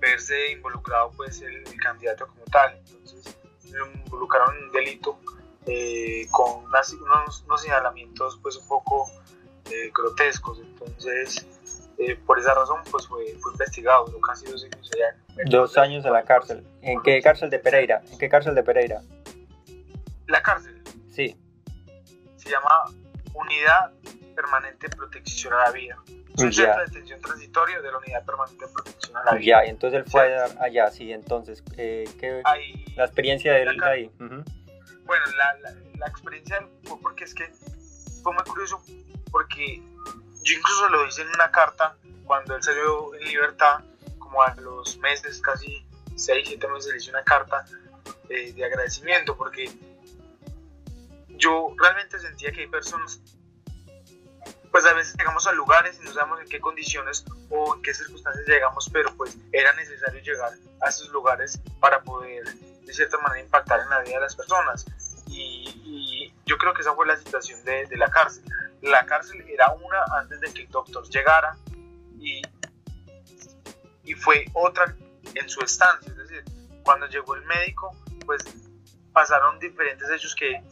verse 0.00 0.52
involucrado 0.52 1.12
pues 1.16 1.40
el, 1.42 1.62
candidato 1.78 2.26
como 2.26 2.44
tal. 2.46 2.76
Entonces, 2.78 3.36
lo 3.70 3.86
involucraron 3.92 4.56
en 4.56 4.64
un 4.64 4.72
delito 4.72 5.20
eh, 5.66 6.26
con 6.30 6.64
unos, 6.64 7.42
unos, 7.44 7.62
señalamientos 7.62 8.38
pues 8.42 8.56
un 8.56 8.66
poco 8.66 9.10
eh, 9.70 9.90
grotescos. 9.94 10.58
Entonces, 10.58 11.46
eh, 12.00 12.18
por 12.26 12.38
esa 12.38 12.54
razón 12.54 12.80
pues 12.90 13.06
fue, 13.06 13.24
fue 13.40 13.52
investigado, 13.52 14.06
duró 14.06 14.20
casi 14.20 14.46
dos 14.46 14.64
años 14.64 14.90
allá. 14.94 15.16
Dos 15.50 15.78
años 15.78 16.04
en 16.04 16.12
la 16.12 16.24
cárcel. 16.24 16.66
¿En 16.82 17.02
qué 17.02 17.20
cárcel 17.20 17.50
de 17.50 17.58
Pereira? 17.58 18.02
¿En 18.10 18.18
qué 18.18 18.28
cárcel 18.28 18.54
de 18.54 18.62
Pereira? 18.62 19.02
La 20.26 20.42
cárcel. 20.42 20.82
Sí. 21.10 21.36
Se 22.36 22.50
llama 22.50 22.84
Unidad 23.34 23.92
Permanente 24.34 24.88
de 24.88 24.96
Protección 24.96 25.52
a 25.52 25.64
la 25.64 25.70
Vida. 25.72 25.96
Es 26.36 26.42
un 26.42 26.52
centro 26.52 26.80
de 26.80 26.86
detención 26.86 27.20
transitorio 27.20 27.82
de 27.82 27.92
la 27.92 27.98
Unidad 27.98 28.24
Permanente 28.24 28.66
de 28.66 28.72
Protección 28.72 29.16
a 29.16 29.24
la 29.24 29.32
Vida. 29.32 29.62
Ya, 29.62 29.68
entonces 29.68 30.00
él 30.00 30.10
fue 30.10 30.36
allá, 30.58 30.90
sí, 30.90 31.12
entonces, 31.12 31.62
eh, 31.76 32.08
¿qué, 32.18 32.42
la 32.96 33.04
experiencia 33.04 33.52
de 33.52 33.62
él 33.62 33.82
ahí? 33.82 34.10
Bueno, 34.18 35.24
la, 35.36 35.58
la, 35.60 35.74
la 35.98 36.06
experiencia 36.06 36.66
fue 36.84 36.98
porque 37.02 37.24
es 37.24 37.34
que 37.34 37.50
fue 38.22 38.32
muy 38.32 38.44
curioso, 38.44 38.80
porque 39.30 39.82
yo 40.42 40.54
incluso 40.54 40.88
lo 40.88 41.06
hice 41.06 41.22
en 41.22 41.28
una 41.28 41.50
carta 41.50 41.96
cuando 42.24 42.54
él 42.54 42.62
salió 42.62 43.14
en 43.14 43.24
libertad, 43.24 43.80
como 44.18 44.42
a 44.42 44.54
los 44.54 44.96
meses, 44.98 45.40
casi 45.40 45.84
6, 46.14 46.46
7 46.48 46.68
meses, 46.68 46.92
le 46.92 46.98
hice 46.98 47.10
una 47.10 47.24
carta 47.24 47.64
eh, 48.28 48.52
de 48.52 48.64
agradecimiento 48.64 49.36
porque 49.36 49.70
yo 51.28 51.74
realmente 51.78 52.18
sentía 52.18 52.52
que 52.52 52.60
hay 52.60 52.66
personas, 52.68 53.20
pues 54.70 54.86
a 54.86 54.92
veces 54.92 55.16
llegamos 55.18 55.46
a 55.46 55.52
lugares 55.52 55.98
y 56.00 56.04
no 56.04 56.12
sabemos 56.12 56.40
en 56.40 56.48
qué 56.48 56.60
condiciones 56.60 57.24
o 57.48 57.74
en 57.74 57.82
qué 57.82 57.92
circunstancias 57.92 58.46
llegamos, 58.46 58.88
pero 58.92 59.14
pues 59.16 59.36
era 59.52 59.72
necesario 59.74 60.22
llegar 60.22 60.52
a 60.80 60.88
esos 60.88 61.08
lugares 61.08 61.60
para 61.80 62.02
poder 62.02 62.44
de 62.54 62.92
cierta 62.92 63.18
manera 63.18 63.40
impactar 63.40 63.80
en 63.80 63.90
la 63.90 64.00
vida 64.00 64.14
de 64.14 64.20
las 64.20 64.36
personas. 64.36 64.86
Y, 65.26 66.32
yo 66.46 66.58
creo 66.58 66.74
que 66.74 66.80
esa 66.80 66.94
fue 66.94 67.06
la 67.06 67.16
situación 67.16 67.62
de, 67.64 67.86
de 67.86 67.96
la 67.96 68.10
cárcel 68.10 68.42
la 68.82 69.04
cárcel 69.06 69.44
era 69.48 69.72
una 69.72 70.04
antes 70.18 70.40
de 70.40 70.52
que 70.52 70.62
el 70.62 70.68
doctor 70.68 71.08
llegara 71.08 71.56
y, 72.18 72.42
y 74.04 74.14
fue 74.14 74.46
otra 74.54 74.94
en 75.34 75.48
su 75.48 75.60
estancia. 75.60 76.10
Es 76.10 76.16
decir, 76.16 76.44
cuando 76.82 77.06
llegó 77.06 77.34
el 77.34 77.44
médico, 77.44 77.96
pues 78.24 78.42
pasaron 79.12 79.58
diferentes 79.58 80.08
hechos 80.10 80.34
que 80.34 80.62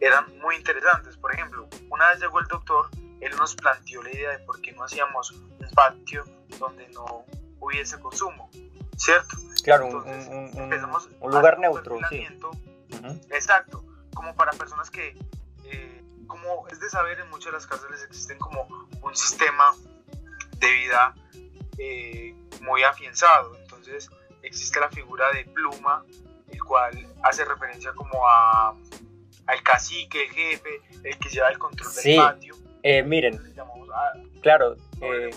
eran 0.00 0.38
muy 0.38 0.56
interesantes. 0.56 1.16
Por 1.16 1.34
ejemplo, 1.34 1.68
una 1.90 2.10
vez 2.10 2.20
llegó 2.20 2.40
el 2.40 2.46
doctor, 2.46 2.88
él 3.20 3.34
nos 3.36 3.54
planteó 3.54 4.02
la 4.02 4.10
idea 4.10 4.30
de 4.30 4.38
por 4.40 4.60
qué 4.60 4.72
no 4.72 4.84
hacíamos 4.84 5.32
un 5.32 5.70
patio 5.74 6.24
donde 6.58 6.88
no 6.88 7.24
hubiese 7.60 7.98
consumo, 7.98 8.50
¿cierto? 8.96 9.36
Claro, 9.64 9.86
un, 9.86 11.30
lugar 11.30 11.58
neutro, 11.58 11.98
sí. 12.08 12.26
Exacto, 13.30 13.84
como 14.14 14.34
para 14.36 14.52
personas 14.52 14.90
que 14.90 15.16
como 16.26 16.66
es 16.68 16.80
de 16.80 16.88
saber, 16.88 17.20
en 17.20 17.28
muchas 17.30 17.46
de 17.46 17.52
las 17.52 17.66
cárceles 17.66 18.02
existen 18.04 18.38
como 18.38 18.66
un 19.02 19.16
sistema 19.16 19.74
de 20.58 20.72
vida 20.72 21.14
eh, 21.78 22.34
muy 22.62 22.82
afianzado. 22.82 23.56
Entonces 23.56 24.08
existe 24.42 24.80
la 24.80 24.88
figura 24.90 25.30
de 25.32 25.44
pluma, 25.44 26.04
el 26.50 26.62
cual 26.62 27.06
hace 27.22 27.44
referencia 27.44 27.92
como 27.92 28.26
a 28.26 28.74
al 29.46 29.62
cacique, 29.62 30.24
el 30.24 30.30
jefe, 30.30 30.80
el 31.04 31.16
que 31.18 31.28
lleva 31.28 31.48
el 31.50 31.58
control 31.58 31.94
del 31.94 32.16
patio. 32.16 32.56
Eh, 32.82 33.04
miren, 33.04 33.40
claro, 34.42 34.74
eh, 35.00 35.30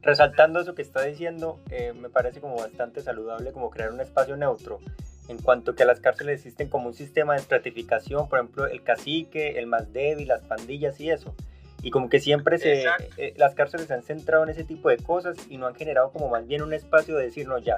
resaltando 0.00 0.60
eso 0.60 0.74
que 0.74 0.80
está 0.80 1.02
diciendo, 1.02 1.60
me 1.96 2.08
parece 2.08 2.40
como 2.40 2.56
bastante 2.56 3.02
saludable 3.02 3.52
como 3.52 3.70
crear 3.70 3.92
un 3.92 4.00
espacio 4.00 4.36
neutro 4.36 4.80
en 5.28 5.38
cuanto 5.38 5.74
que 5.74 5.84
las 5.84 6.00
cárceles 6.00 6.40
existen 6.40 6.68
como 6.68 6.88
un 6.88 6.94
sistema 6.94 7.34
de 7.34 7.40
estratificación, 7.40 8.28
por 8.28 8.38
ejemplo, 8.38 8.66
el 8.66 8.82
cacique, 8.82 9.58
el 9.58 9.66
más 9.66 9.92
débil, 9.92 10.28
las 10.28 10.42
pandillas 10.42 10.98
y 11.00 11.10
eso. 11.10 11.34
Y 11.82 11.90
como 11.90 12.08
que 12.08 12.20
siempre 12.20 12.58
se, 12.58 12.84
eh, 13.16 13.34
las 13.36 13.54
cárceles 13.54 13.86
se 13.86 13.94
han 13.94 14.02
centrado 14.02 14.44
en 14.44 14.50
ese 14.50 14.64
tipo 14.64 14.88
de 14.88 14.98
cosas 14.98 15.36
y 15.48 15.56
no 15.56 15.66
han 15.66 15.74
generado 15.74 16.12
como 16.12 16.28
más 16.28 16.46
bien 16.46 16.62
un 16.62 16.72
espacio 16.72 17.16
de 17.16 17.24
decirnos 17.24 17.64
ya, 17.64 17.76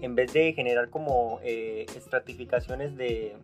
en 0.00 0.14
vez 0.14 0.32
de 0.32 0.52
generar 0.54 0.88
como 0.88 1.38
eh, 1.42 1.86
estratificaciones 1.94 2.96
de, 2.96 3.36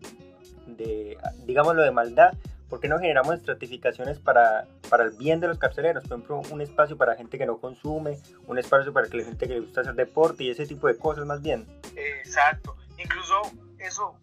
de, 0.67 1.19
digámoslo, 1.45 1.83
de 1.83 1.91
maldad, 1.91 2.33
¿por 2.71 2.81
qué 2.81 2.89
no 2.89 2.99
generamos 2.99 3.35
estratificaciones 3.35 4.19
para, 4.19 4.67
para 4.89 5.05
el 5.05 5.11
bien 5.13 5.41
de 5.41 5.49
los 5.49 5.59
carceleros? 5.59 6.05
Por 6.05 6.19
ejemplo, 6.19 6.43
un 6.51 6.61
espacio 6.63 6.97
para 6.97 7.15
gente 7.15 7.37
que 7.37 7.47
no 7.47 7.59
consume, 7.59 8.19
un 8.47 8.59
espacio 8.59 8.93
para 8.93 9.09
que 9.09 9.19
la 9.19 9.25
gente 9.25 9.47
que 9.47 9.55
le 9.55 9.61
gusta 9.61 9.83
hacer 9.83 9.95
deporte 9.95 10.45
y 10.45 10.51
ese 10.51 10.67
tipo 10.67 10.89
de 10.89 10.97
cosas 10.97 11.27
más 11.27 11.43
bien. 11.43 11.67
Exacto. 11.97 12.77
Incluso 12.99 13.43
eso, 13.79 14.19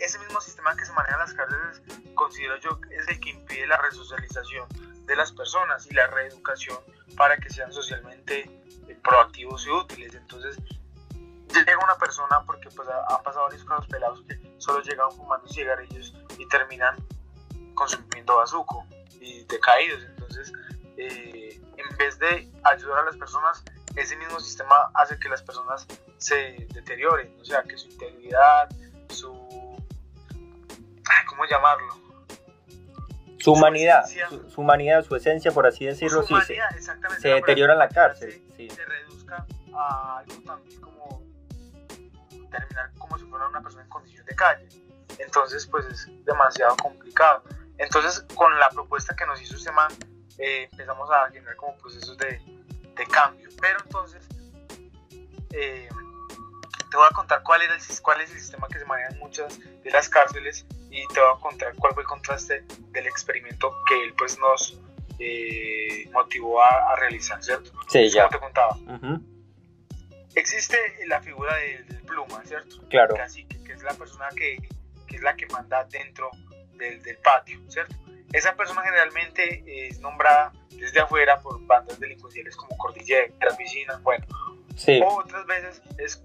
ese 0.00 0.18
mismo 0.18 0.40
sistema 0.40 0.74
que 0.76 0.84
se 0.84 0.92
maneja 0.92 1.14
en 1.14 1.20
las 1.20 1.34
cárceles, 1.34 1.82
considero 2.14 2.58
yo 2.58 2.80
es 2.90 3.08
el 3.08 3.20
que 3.20 3.30
impide 3.30 3.66
la 3.66 3.76
resocialización 3.78 4.66
de 5.06 5.16
las 5.16 5.32
personas 5.32 5.86
y 5.90 5.94
la 5.94 6.06
reeducación 6.06 6.78
para 7.16 7.36
que 7.36 7.50
sean 7.50 7.72
socialmente 7.72 8.50
proactivos 9.02 9.66
y 9.66 9.70
útiles. 9.70 10.14
Entonces, 10.14 10.56
llega 11.52 11.78
una 11.84 11.96
persona, 11.96 12.42
porque 12.44 12.68
pues 12.70 12.88
han 12.88 13.22
pasado 13.22 13.44
varios 13.44 13.64
casos 13.64 13.86
pelados 13.86 14.22
que 14.26 14.40
solo 14.58 14.80
llegan 14.82 15.10
fumando 15.12 15.46
cigarrillos 15.48 16.14
y 16.38 16.48
terminan 16.48 16.96
consumiendo 17.74 18.36
bazuco 18.36 18.86
y 19.20 19.44
decaídos. 19.44 20.02
Entonces, 20.04 20.52
eh, 20.96 21.60
en 21.76 21.96
vez 21.96 22.18
de 22.18 22.50
ayudar 22.64 23.00
a 23.00 23.04
las 23.04 23.16
personas, 23.16 23.62
ese 23.96 24.16
mismo 24.16 24.40
sistema 24.40 24.90
hace 24.94 25.18
que 25.18 25.28
las 25.28 25.42
personas 25.42 25.86
se 26.18 26.66
deterioren, 26.72 27.34
o 27.40 27.44
sea, 27.44 27.62
que 27.62 27.76
su 27.76 27.88
integridad, 27.88 28.68
su... 29.08 29.32
¿Cómo 31.28 31.44
llamarlo? 31.50 32.04
Su 33.38 33.52
humanidad, 33.52 34.04
su, 34.48 34.60
humanidad, 34.62 35.04
su 35.04 35.16
esencia, 35.16 35.52
por 35.52 35.66
así 35.66 35.84
decirlo, 35.84 36.22
sí, 36.22 36.34
se, 36.46 36.56
se 37.20 37.28
deteriora 37.28 37.74
en 37.74 37.78
la 37.78 37.88
cárcel. 37.88 38.42
Se, 38.56 38.70
se 38.70 38.84
reduzca 38.86 39.46
a 39.74 40.18
algo 40.20 40.40
también 40.46 40.80
como 40.80 41.22
terminar 42.50 42.90
como 42.96 43.18
si 43.18 43.24
fuera 43.26 43.46
una 43.48 43.60
persona 43.60 43.82
en 43.82 43.90
condición 43.90 44.24
de 44.24 44.34
calle. 44.34 44.68
Entonces, 45.18 45.66
pues 45.66 45.84
es 45.86 46.24
demasiado 46.24 46.76
complicado. 46.76 47.42
Entonces, 47.78 48.24
con 48.34 48.58
la 48.58 48.70
propuesta 48.70 49.14
que 49.14 49.26
nos 49.26 49.42
hizo 49.42 49.56
este 49.56 49.72
man, 49.72 49.92
eh, 50.38 50.68
empezamos 50.70 51.10
a 51.10 51.30
generar 51.30 51.56
como 51.56 51.76
procesos 51.76 52.16
de, 52.18 52.40
de 52.96 53.06
cambio. 53.06 53.48
Pero 53.60 53.78
entonces, 53.84 54.26
eh, 55.54 55.88
te 56.90 56.96
voy 56.96 57.06
a 57.10 57.14
contar 57.14 57.42
cuál, 57.42 57.62
era 57.62 57.74
el, 57.74 57.82
cuál 58.02 58.20
es 58.20 58.30
el 58.30 58.38
sistema 58.38 58.68
que 58.68 58.78
se 58.78 58.84
maneja 58.84 59.10
en 59.10 59.18
muchas 59.18 59.58
de 59.82 59.90
las 59.90 60.08
cárceles 60.08 60.66
y 60.90 61.06
te 61.08 61.20
voy 61.20 61.30
a 61.36 61.40
contar 61.40 61.74
cuál 61.76 61.94
fue 61.94 62.02
el 62.02 62.08
contraste 62.08 62.64
del 62.90 63.06
experimento 63.06 63.74
que 63.88 64.02
él 64.02 64.14
pues 64.16 64.38
nos 64.38 64.80
eh, 65.18 66.08
motivó 66.12 66.62
a, 66.62 66.96
realizar, 66.96 67.42
¿cierto? 67.42 67.72
Sí, 67.88 68.08
ya. 68.08 68.28
Como 68.28 68.38
te 68.38 68.38
contaba. 68.40 68.76
Existe 70.34 70.76
la 71.06 71.20
figura 71.20 71.56
del, 71.56 71.84
pluma, 72.02 72.44
¿cierto? 72.44 72.76
Claro. 72.88 73.14
que, 73.14 73.72
es 73.72 73.82
la 73.82 73.94
persona 73.94 74.28
que, 74.36 74.56
que, 75.06 75.16
es 75.16 75.22
la 75.22 75.34
que 75.36 75.46
manda 75.46 75.84
dentro 75.84 76.30
del, 76.76 77.02
del 77.02 77.16
patio, 77.18 77.60
¿cierto? 77.68 77.94
esa 78.34 78.56
persona 78.56 78.82
generalmente 78.82 79.62
es 79.64 80.00
nombrada 80.00 80.52
desde 80.70 81.00
afuera 81.00 81.40
por 81.40 81.64
bandas 81.66 82.00
delincuenciales 82.00 82.56
como 82.56 82.76
Cordillera, 82.76 83.28
Piscina, 83.56 84.00
bueno. 84.02 84.26
Sí. 84.76 85.00
O 85.04 85.18
otras 85.20 85.46
veces 85.46 85.82
es 85.98 86.22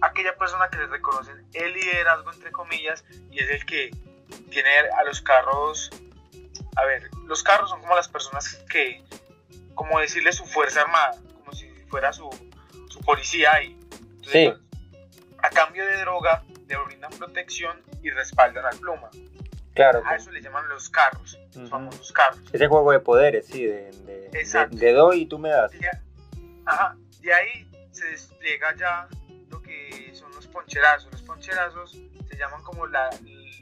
aquella 0.00 0.36
persona 0.36 0.68
que 0.70 0.78
le 0.78 0.86
reconocen 0.86 1.46
el 1.54 1.72
liderazgo, 1.72 2.32
entre 2.32 2.52
comillas, 2.52 3.04
y 3.30 3.40
es 3.40 3.50
el 3.50 3.64
que 3.66 3.90
tiene 4.50 4.70
a 4.98 5.04
los 5.04 5.20
carros. 5.22 5.90
A 6.76 6.84
ver, 6.84 7.08
los 7.26 7.42
carros 7.42 7.70
son 7.70 7.80
como 7.80 7.96
las 7.96 8.08
personas 8.08 8.56
que, 8.70 9.02
como 9.74 9.98
decirle 10.00 10.32
su 10.32 10.44
fuerza 10.44 10.82
armada, 10.82 11.12
como 11.38 11.52
si 11.52 11.68
fuera 11.88 12.12
su, 12.12 12.28
su 12.88 13.00
policía 13.00 13.62
y 13.62 13.76
Sí. 14.30 14.52
a 15.42 15.50
cambio 15.50 15.86
de 15.86 15.96
droga 16.00 16.42
le 16.68 16.76
brindan 16.84 17.12
protección 17.12 17.80
y 18.02 18.10
respaldan 18.10 18.66
al 18.66 18.76
pluma. 18.78 19.08
Claro. 19.74 20.02
A 20.04 20.16
eso 20.16 20.30
le 20.32 20.40
llaman 20.42 20.68
los 20.68 20.88
carros, 20.88 21.38
los 21.48 21.56
Ujú. 21.56 21.68
famosos 21.68 22.12
carros. 22.12 22.40
Ese 22.52 22.66
juego 22.66 22.90
de 22.92 22.98
poderes, 23.00 23.46
sí, 23.46 23.64
de, 23.64 23.92
de, 23.92 24.28
de, 24.30 24.40
Exacto. 24.40 24.76
de 24.76 24.92
doy 24.92 25.22
y 25.22 25.26
tú 25.26 25.38
me 25.38 25.50
das. 25.50 25.70
De, 25.72 25.88
ajá, 26.64 26.96
de 27.26 27.34
ahí 27.34 27.68
se 27.90 28.06
despliega 28.06 28.74
ya 28.76 29.08
lo 29.50 29.60
que 29.60 30.12
son 30.14 30.32
los 30.32 30.46
poncherazos. 30.46 31.10
Los 31.10 31.22
poncherazos 31.22 31.90
se 31.90 32.36
llaman 32.36 32.62
como 32.62 32.86
la, 32.86 33.10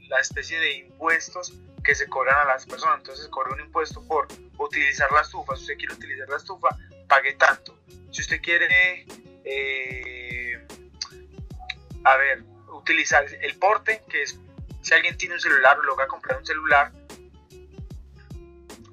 la 0.08 0.20
especie 0.20 0.60
de 0.60 0.76
impuestos 0.76 1.54
que 1.82 1.94
se 1.94 2.06
cobran 2.06 2.36
a 2.40 2.44
las 2.44 2.66
personas. 2.66 2.98
Entonces 2.98 3.24
se 3.24 3.30
cobra 3.30 3.54
un 3.54 3.60
impuesto 3.60 4.06
por 4.06 4.28
utilizar 4.58 5.10
la 5.12 5.22
estufa. 5.22 5.56
Si 5.56 5.62
usted 5.62 5.78
quiere 5.78 5.94
utilizar 5.94 6.28
la 6.28 6.36
estufa, 6.36 6.76
pague 7.08 7.32
tanto. 7.34 7.78
Si 8.12 8.20
usted 8.20 8.42
quiere, 8.42 9.06
eh, 9.44 10.66
a 12.04 12.16
ver, 12.18 12.44
utilizar 12.68 13.24
el 13.40 13.58
porte, 13.58 14.02
que 14.10 14.24
es 14.24 14.38
si 14.82 14.92
alguien 14.92 15.16
tiene 15.16 15.36
un 15.36 15.40
celular 15.40 15.78
o 15.78 15.82
logra 15.84 16.06
comprar 16.06 16.36
un 16.36 16.44
celular, 16.44 16.92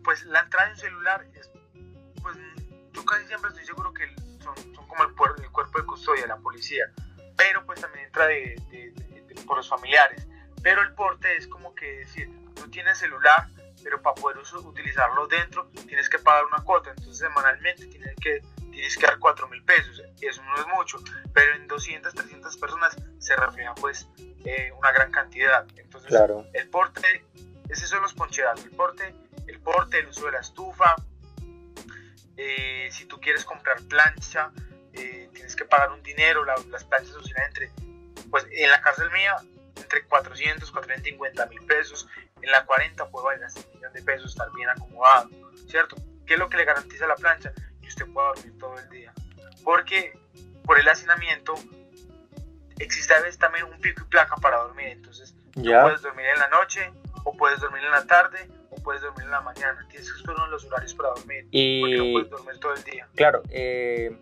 pues 0.02 0.24
la 0.24 0.40
entrada 0.40 0.68
de 0.68 0.74
un 0.76 0.80
celular 0.80 1.28
es, 1.36 1.50
pues 2.22 2.38
yo 2.94 3.04
casi 3.04 3.28
siempre 3.28 3.50
estoy 3.50 3.66
seguro 3.66 3.94
que 3.94 4.08
son, 4.42 4.56
son 4.76 4.88
como 4.88 5.04
el, 5.04 5.16
puer- 5.16 5.40
el 5.42 5.50
cuerpo 5.52 5.80
de 5.80 5.86
custodia 5.86 6.22
de 6.24 6.28
la 6.28 6.38
policía, 6.38 6.86
pero 7.38 7.66
pues 7.66 7.80
también 7.82 8.06
entra 8.06 8.28
de, 8.28 8.56
de- 8.70 8.92
de- 8.92 9.42
por 9.46 9.58
los 9.58 9.68
familiares. 9.70 10.28
Pero 10.64 10.82
el 10.82 10.94
porte 10.94 11.36
es 11.38 11.48
como 11.48 11.74
que 11.74 12.00
decir, 12.00 12.30
tú 12.56 12.70
tienes 12.70 12.98
celular, 13.00 13.48
pero 13.84 14.02
para 14.02 14.14
poder 14.16 14.38
uso- 14.38 14.60
utilizarlo 14.60 15.26
dentro 15.28 15.68
tienes 15.88 16.08
que 16.10 16.20
pagar 16.20 16.46
una 16.46 16.64
cuota, 16.64 16.90
entonces 16.92 17.18
semanalmente 17.18 17.88
tienes 17.88 18.16
que, 18.22 18.42
tienes 18.70 18.96
que 18.98 19.08
dar 19.08 19.18
4 19.18 19.48
mil 19.48 19.64
pesos, 19.64 20.02
y 20.20 20.26
eso 20.28 20.44
no 20.44 20.56
es 20.56 20.68
mucho, 20.68 21.00
pero 21.34 21.56
en 21.56 21.68
200, 21.68 22.14
300 22.14 22.58
personas 22.58 22.96
se 23.20 23.36
refleja 23.36 23.74
pues 23.76 24.08
eh, 24.46 24.72
una 24.78 24.92
gran 24.92 25.12
cantidad. 25.12 25.66
Entonces 25.76 26.10
Claro. 26.10 26.46
el 26.54 26.70
porte, 26.70 27.26
es 27.70 27.82
eso 27.82 27.96
de 27.96 28.02
los 28.02 28.14
poncherazos, 28.14 28.66
el 28.66 28.72
porte, 28.72 29.16
el 29.48 29.60
porte, 29.62 30.00
el 30.00 30.08
uso 30.08 30.26
de 30.28 30.34
la 30.34 30.40
estufa, 30.42 30.96
eh, 32.44 32.90
si 32.92 33.06
tú 33.06 33.20
quieres 33.20 33.46
comprar 33.46 33.80
plancha, 33.84 34.52
eh, 34.94 35.30
tienes 35.34 35.56
que 35.56 35.64
pagar 35.66 35.92
un 35.92 36.02
dinero, 36.02 36.44
la- 36.44 36.56
las 36.70 36.84
planchas 36.84 37.14
oscilan 37.16 37.46
entre, 37.48 37.72
pues 38.32 38.46
en 38.52 38.70
la 38.70 38.82
cárcel 38.82 39.12
mía, 39.12 39.36
entre 39.76 40.04
400, 40.06 40.72
450 40.72 41.46
mil 41.48 41.62
pesos, 41.66 42.08
en 42.42 42.50
la 42.52 42.66
40 42.66 43.08
puede 43.10 43.26
valer 43.28 43.44
hasta 43.46 43.60
un 43.62 43.76
millón 43.76 43.94
de 43.94 44.02
pesos, 44.02 44.32
estar 44.32 44.52
bien 44.54 44.70
acomodado, 44.70 45.30
¿cierto? 45.70 45.96
¿Qué 46.26 46.34
es 46.34 46.40
lo 46.40 46.50
que 46.50 46.58
le 46.58 46.66
garantiza 46.66 47.06
la 47.06 47.16
plancha? 47.16 47.52
Que 47.82 47.88
usted 47.88 48.06
pueda 48.08 48.30
dormir 48.30 48.58
todo 48.58 48.80
el 48.80 48.90
día, 48.90 49.14
porque 49.64 50.18
por 50.66 50.80
el 50.80 50.88
hacinamiento 50.90 51.54
existe 52.80 53.14
a 53.14 53.20
veces 53.22 53.38
también 53.38 53.66
un 53.66 53.80
pico 53.80 54.02
y 54.04 54.06
placa 54.10 54.36
para 54.38 54.58
dormir, 54.58 54.88
entonces 54.88 55.36
Ya. 55.56 55.84
puedes 55.84 56.02
dormir 56.02 56.26
en 56.26 56.40
la 56.40 56.48
noche, 56.50 56.92
o 57.24 57.36
puedes 57.38 57.60
dormir 57.60 57.84
en 57.84 57.92
la 57.92 58.06
tarde, 58.06 58.50
puedes 58.84 59.02
dormir 59.02 59.24
en 59.26 59.32
la 59.32 59.42
mañana. 59.42 59.86
Tienes 59.90 60.10
que 60.12 60.18
escoger 60.18 60.36
uno 60.36 60.46
de 60.46 60.52
los 60.52 60.66
horarios 60.66 60.94
para 60.94 61.10
dormir, 61.10 61.44
porque 61.46 61.98
no 61.98 62.04
Y 62.06 62.12
puedes 62.14 62.30
dormir 62.30 62.60
todo 62.60 62.74
el 62.74 62.84
día. 62.84 63.08
claro, 63.16 63.42
eh, 63.50 64.18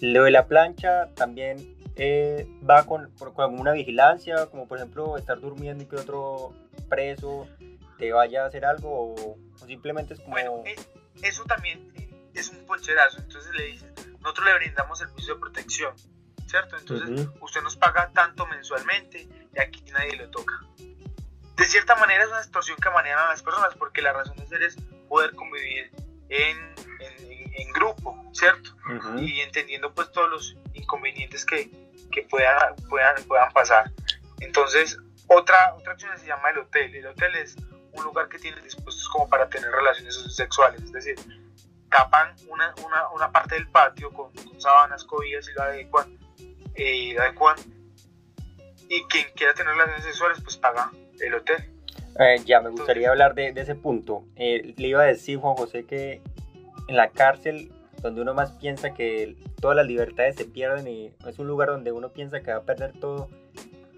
lo 0.00 0.24
de 0.24 0.30
la 0.30 0.46
plancha 0.46 1.08
también 1.14 1.76
eh, 1.96 2.46
va 2.68 2.84
con, 2.86 3.10
por- 3.12 3.34
con 3.34 3.58
una 3.58 3.72
vigilancia, 3.72 4.46
como 4.46 4.66
por 4.66 4.78
ejemplo 4.78 5.16
estar 5.18 5.38
durmiendo 5.40 5.84
y 5.84 5.86
que 5.86 5.96
otro 5.96 6.52
preso 6.88 7.46
te 7.98 8.12
vaya 8.12 8.44
a 8.44 8.46
hacer 8.48 8.64
algo 8.64 8.88
o, 8.90 9.36
o 9.62 9.66
simplemente 9.66 10.14
es 10.14 10.20
como... 10.20 10.32
Bueno, 10.32 10.62
eso 11.22 11.44
también 11.44 11.92
es 12.34 12.48
un 12.50 12.64
poncherazo. 12.66 13.18
Entonces 13.20 13.52
le 13.54 13.64
dicen, 13.66 13.92
nosotros 14.20 14.46
le 14.46 14.54
brindamos 14.56 14.98
servicio 14.98 15.34
de 15.34 15.40
protección, 15.40 15.94
¿cierto? 16.46 16.76
Entonces 16.78 17.28
usted 17.40 17.62
nos 17.62 17.76
paga 17.76 18.10
tanto 18.12 18.46
mensualmente 18.46 19.28
y 19.54 19.60
aquí 19.60 19.84
nadie 19.92 20.16
lo 20.16 20.28
toca. 20.30 20.60
De 21.56 21.64
cierta 21.66 21.94
manera 21.96 22.24
es 22.24 22.30
una 22.30 22.38
extorsión 22.40 22.76
que 22.78 22.90
manejan 22.90 23.18
a 23.20 23.28
las 23.28 23.42
personas 23.42 23.74
porque 23.76 24.02
la 24.02 24.12
razón 24.12 24.36
de 24.36 24.46
ser 24.46 24.62
es 24.62 24.76
poder 25.08 25.34
convivir 25.34 25.90
en, 26.28 26.74
en- 27.00 27.72
grupo, 27.72 28.22
¿cierto? 28.32 28.70
Y 29.18 29.40
entendiendo 29.40 29.92
pues 29.94 30.10
todos 30.12 30.28
los 30.30 30.56
inconvenientes 30.74 31.44
que, 31.44 31.70
que 32.12 32.22
puedan, 32.22 32.76
puedan, 32.88 33.22
puedan 33.24 33.50
pasar. 33.52 33.90
Entonces, 34.40 34.98
otra, 35.26 35.74
otra 35.74 35.94
opción 35.94 36.16
se 36.18 36.26
llama 36.26 36.50
el 36.50 36.58
hotel. 36.58 36.94
El 36.94 37.06
hotel 37.06 37.34
es 37.36 37.56
un 37.92 38.04
lugar 38.04 38.28
que 38.28 38.38
tiene 38.38 38.60
dispuestos 38.60 39.08
como 39.08 39.26
para 39.28 39.48
tener 39.48 39.70
relaciones 39.70 40.14
sexuales, 40.34 40.82
es 40.82 40.92
decir, 40.92 41.16
tapan 41.90 42.34
una, 42.48 42.74
una, 42.84 43.08
una 43.08 43.32
parte 43.32 43.54
del 43.54 43.68
patio 43.68 44.10
con, 44.12 44.32
con 44.34 44.60
sábanas, 44.60 45.02
cobijas 45.04 45.48
y 45.48 45.52
lo 45.54 45.62
adecuan, 45.62 46.18
eh, 46.74 47.18
adecuan. 47.18 47.56
Y 48.88 49.02
quien 49.04 49.26
quiera 49.34 49.54
tener 49.54 49.74
relaciones 49.74 50.04
sexuales, 50.04 50.40
pues 50.42 50.56
paga 50.58 50.90
el 51.20 51.34
hotel. 51.34 51.56
Eh, 52.18 52.36
ya, 52.44 52.60
me 52.60 52.70
gustaría 52.70 53.04
Entonces- 53.04 53.08
hablar 53.08 53.34
de, 53.34 53.52
de 53.52 53.60
ese 53.60 53.74
punto. 53.74 54.24
Eh, 54.36 54.74
le 54.76 54.88
iba 54.88 55.02
a 55.02 55.06
decir, 55.06 55.38
Juan 55.38 55.54
José, 55.56 55.84
que 55.84 56.20
en 56.88 56.96
la 56.96 57.08
cárcel, 57.10 57.72
donde 58.02 58.20
uno 58.20 58.34
más 58.34 58.52
piensa 58.52 58.92
que 58.94 59.36
todas 59.60 59.76
las 59.76 59.86
libertades 59.86 60.36
se 60.36 60.44
pierden 60.44 60.88
y 60.88 61.12
es 61.26 61.38
un 61.38 61.46
lugar 61.46 61.68
donde 61.68 61.92
uno 61.92 62.10
piensa 62.10 62.40
que 62.40 62.50
va 62.52 62.58
a 62.58 62.62
perder 62.62 62.92
todo, 63.00 63.28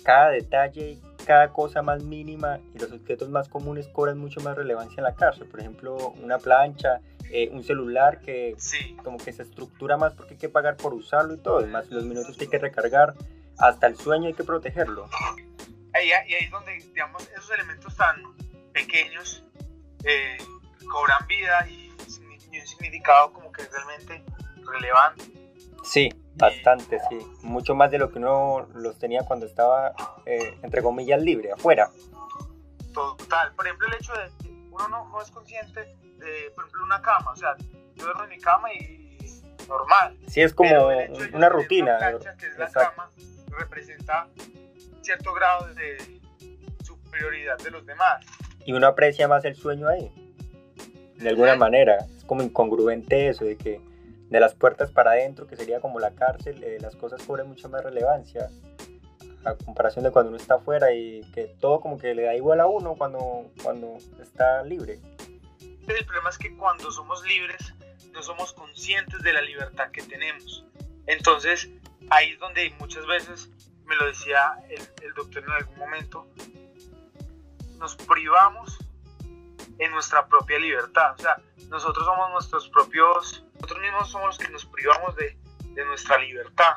cada 0.05 0.29
detalle, 0.31 0.99
cada 1.27 1.49
cosa 1.49 1.81
más 1.81 2.03
mínima 2.05 2.61
y 2.75 2.79
los 2.79 2.93
objetos 2.93 3.31
más 3.31 3.49
comunes 3.49 3.89
cobran 3.89 4.19
mucho 4.19 4.41
más 4.41 4.57
relevancia 4.57 4.97
en 4.99 5.05
la 5.05 5.15
cárcel. 5.15 5.47
Por 5.49 5.61
ejemplo, 5.61 6.13
una 6.23 6.37
plancha, 6.39 7.01
eh, 7.31 7.49
un 7.51 7.65
celular 7.65 8.21
que 8.21 8.55
Sí, 8.59 8.95
como 9.03 9.17
que 9.17 9.33
se 9.33 9.43
estructura 9.43 9.97
más 9.97 10.13
porque 10.13 10.35
hay 10.35 10.39
que 10.39 10.51
pagar 10.51 10.77
por 10.77 10.93
usarlo 10.93 11.33
y 11.35 11.39
todo, 11.39 11.67
más 11.67 11.91
los 11.91 12.05
minutos 12.05 12.37
que 12.37 12.45
hay 12.45 12.51
que 12.51 12.59
recargar, 12.59 13.15
hasta 13.57 13.87
el 13.87 13.97
sueño 13.97 14.27
hay 14.27 14.35
que 14.35 14.45
protegerlo. 14.45 15.09
Ahí, 15.95 16.09
y 16.09 16.13
ahí 16.13 16.45
es 16.45 16.51
donde, 16.51 16.73
digamos, 16.79 17.23
esos 17.31 17.51
elementos 17.51 17.97
tan 17.97 18.23
pequeños 18.73 19.45
eh, 20.05 20.39
cobran 20.91 21.27
vida 21.27 21.67
y, 21.69 21.93
y 22.53 22.61
un 22.61 22.67
significado 22.67 23.33
como 23.33 23.51
que 23.53 23.63
es 23.63 23.71
realmente 23.73 24.23
relevante. 24.65 25.25
Sí, 25.83 26.13
bastante, 26.35 26.99
sí. 27.09 27.19
Mucho 27.43 27.75
más 27.75 27.91
de 27.91 27.99
lo 27.99 28.11
que 28.11 28.19
uno 28.19 28.69
los 28.75 28.99
tenía 28.99 29.23
cuando 29.23 29.47
estaba, 29.47 29.95
eh, 30.27 30.59
entre 30.63 30.83
comillas, 30.83 31.21
libre, 31.21 31.53
afuera. 31.53 31.91
Total. 32.93 33.53
Por 33.55 33.67
ejemplo, 33.67 33.87
el 33.89 33.95
hecho 33.95 34.13
de 34.15 34.31
que 34.43 34.49
uno 34.71 34.89
no, 34.89 35.09
no 35.09 35.21
es 35.21 35.31
consciente 35.31 35.81
de, 35.81 36.51
por 36.55 36.65
ejemplo, 36.65 36.85
una 36.85 37.03
cama. 37.03 37.33
O 37.33 37.37
sea, 37.37 37.57
yo 37.97 38.05
duermo 38.05 38.25
en 38.25 38.31
mi 38.31 38.39
cama 38.39 38.73
y 38.73 39.19
normal. 39.69 40.17
Sí, 40.29 40.41
es 40.41 40.55
como 40.55 40.89
una 41.33 41.49
rutina. 41.49 41.99
plancha, 41.99 42.37
que 42.37 42.47
es 42.47 42.57
la 42.59 42.67
Exacto. 42.67 42.91
cama, 42.97 43.11
representa 43.59 44.29
cierto 45.05 45.33
grado 45.33 45.73
de 45.75 46.21
superioridad 46.83 47.59
de 47.59 47.71
los 47.71 47.85
demás. 47.87 48.25
Y 48.65 48.73
uno 48.73 48.87
aprecia 48.87 49.29
más 49.29 49.45
el 49.45 49.55
sueño 49.55 49.89
ahí. 49.89 50.11
De 51.17 51.29
alguna 51.29 51.57
manera. 51.57 52.07
Es 52.17 52.25
como 52.25 52.43
incongruente 52.43 53.29
eso 53.29 53.45
de 53.45 53.57
que 53.57 53.81
de 54.31 54.41
las 54.41 54.55
puertas 54.55 54.91
para 54.91 55.13
adentro, 55.13 55.47
que 55.47 55.57
sería 55.57 55.81
como 55.81 56.01
la 56.01 56.13
cárcel, 56.13 56.63
eh, 56.65 56.79
las 56.81 56.97
cosas 56.97 57.23
cobran 57.23 57.49
mucha 57.49 57.69
más 57.69 57.85
relevancia. 57.85 58.51
A 59.45 59.55
comparación 59.55 60.05
de 60.05 60.11
cuando 60.11 60.31
uno 60.31 60.39
está 60.39 60.55
afuera 60.55 60.93
y 60.93 61.21
que 61.33 61.55
todo 61.61 61.81
como 61.81 61.99
que 61.99 62.15
le 62.15 62.23
da 62.23 62.35
igual 62.35 62.61
a 62.61 62.67
uno 62.67 62.95
cuando, 62.95 63.51
cuando 63.63 63.99
está 64.21 64.63
libre. 64.65 64.99
El 65.61 66.07
problema 66.07 66.31
es 66.31 66.39
que 66.39 66.57
cuando 66.57 66.91
somos 66.91 67.23
libres 67.27 67.75
no 68.13 68.23
somos 68.23 68.55
conscientes 68.55 69.21
de 69.23 69.33
la 69.33 69.43
libertad 69.43 69.91
que 69.91 70.03
tenemos. 70.03 70.65
Entonces, 71.07 71.69
ahí 72.11 72.31
es 72.31 72.39
donde 72.39 72.73
muchas 72.79 73.07
veces, 73.07 73.51
me 73.87 73.97
lo 73.97 74.07
decía 74.07 74.53
el, 74.71 74.81
el 75.05 75.15
doctor 75.15 75.43
en 75.45 75.51
algún 75.51 75.79
momento, 75.79 76.27
nos 77.79 77.97
privamos 77.97 78.79
en 79.79 79.91
nuestra 79.93 80.27
propia 80.27 80.59
libertad. 80.59 81.15
O 81.19 81.23
sea, 81.23 81.37
nosotros 81.69 82.05
somos 82.07 82.31
nuestros 82.31 82.69
propios, 82.69 83.45
nosotros 83.55 83.81
mismos 83.81 84.11
somos 84.11 84.27
los 84.29 84.39
que 84.39 84.49
nos 84.53 84.65
privamos 84.67 85.17
de, 85.17 85.37
de 85.75 85.85
nuestra 85.85 86.19
libertad 86.19 86.75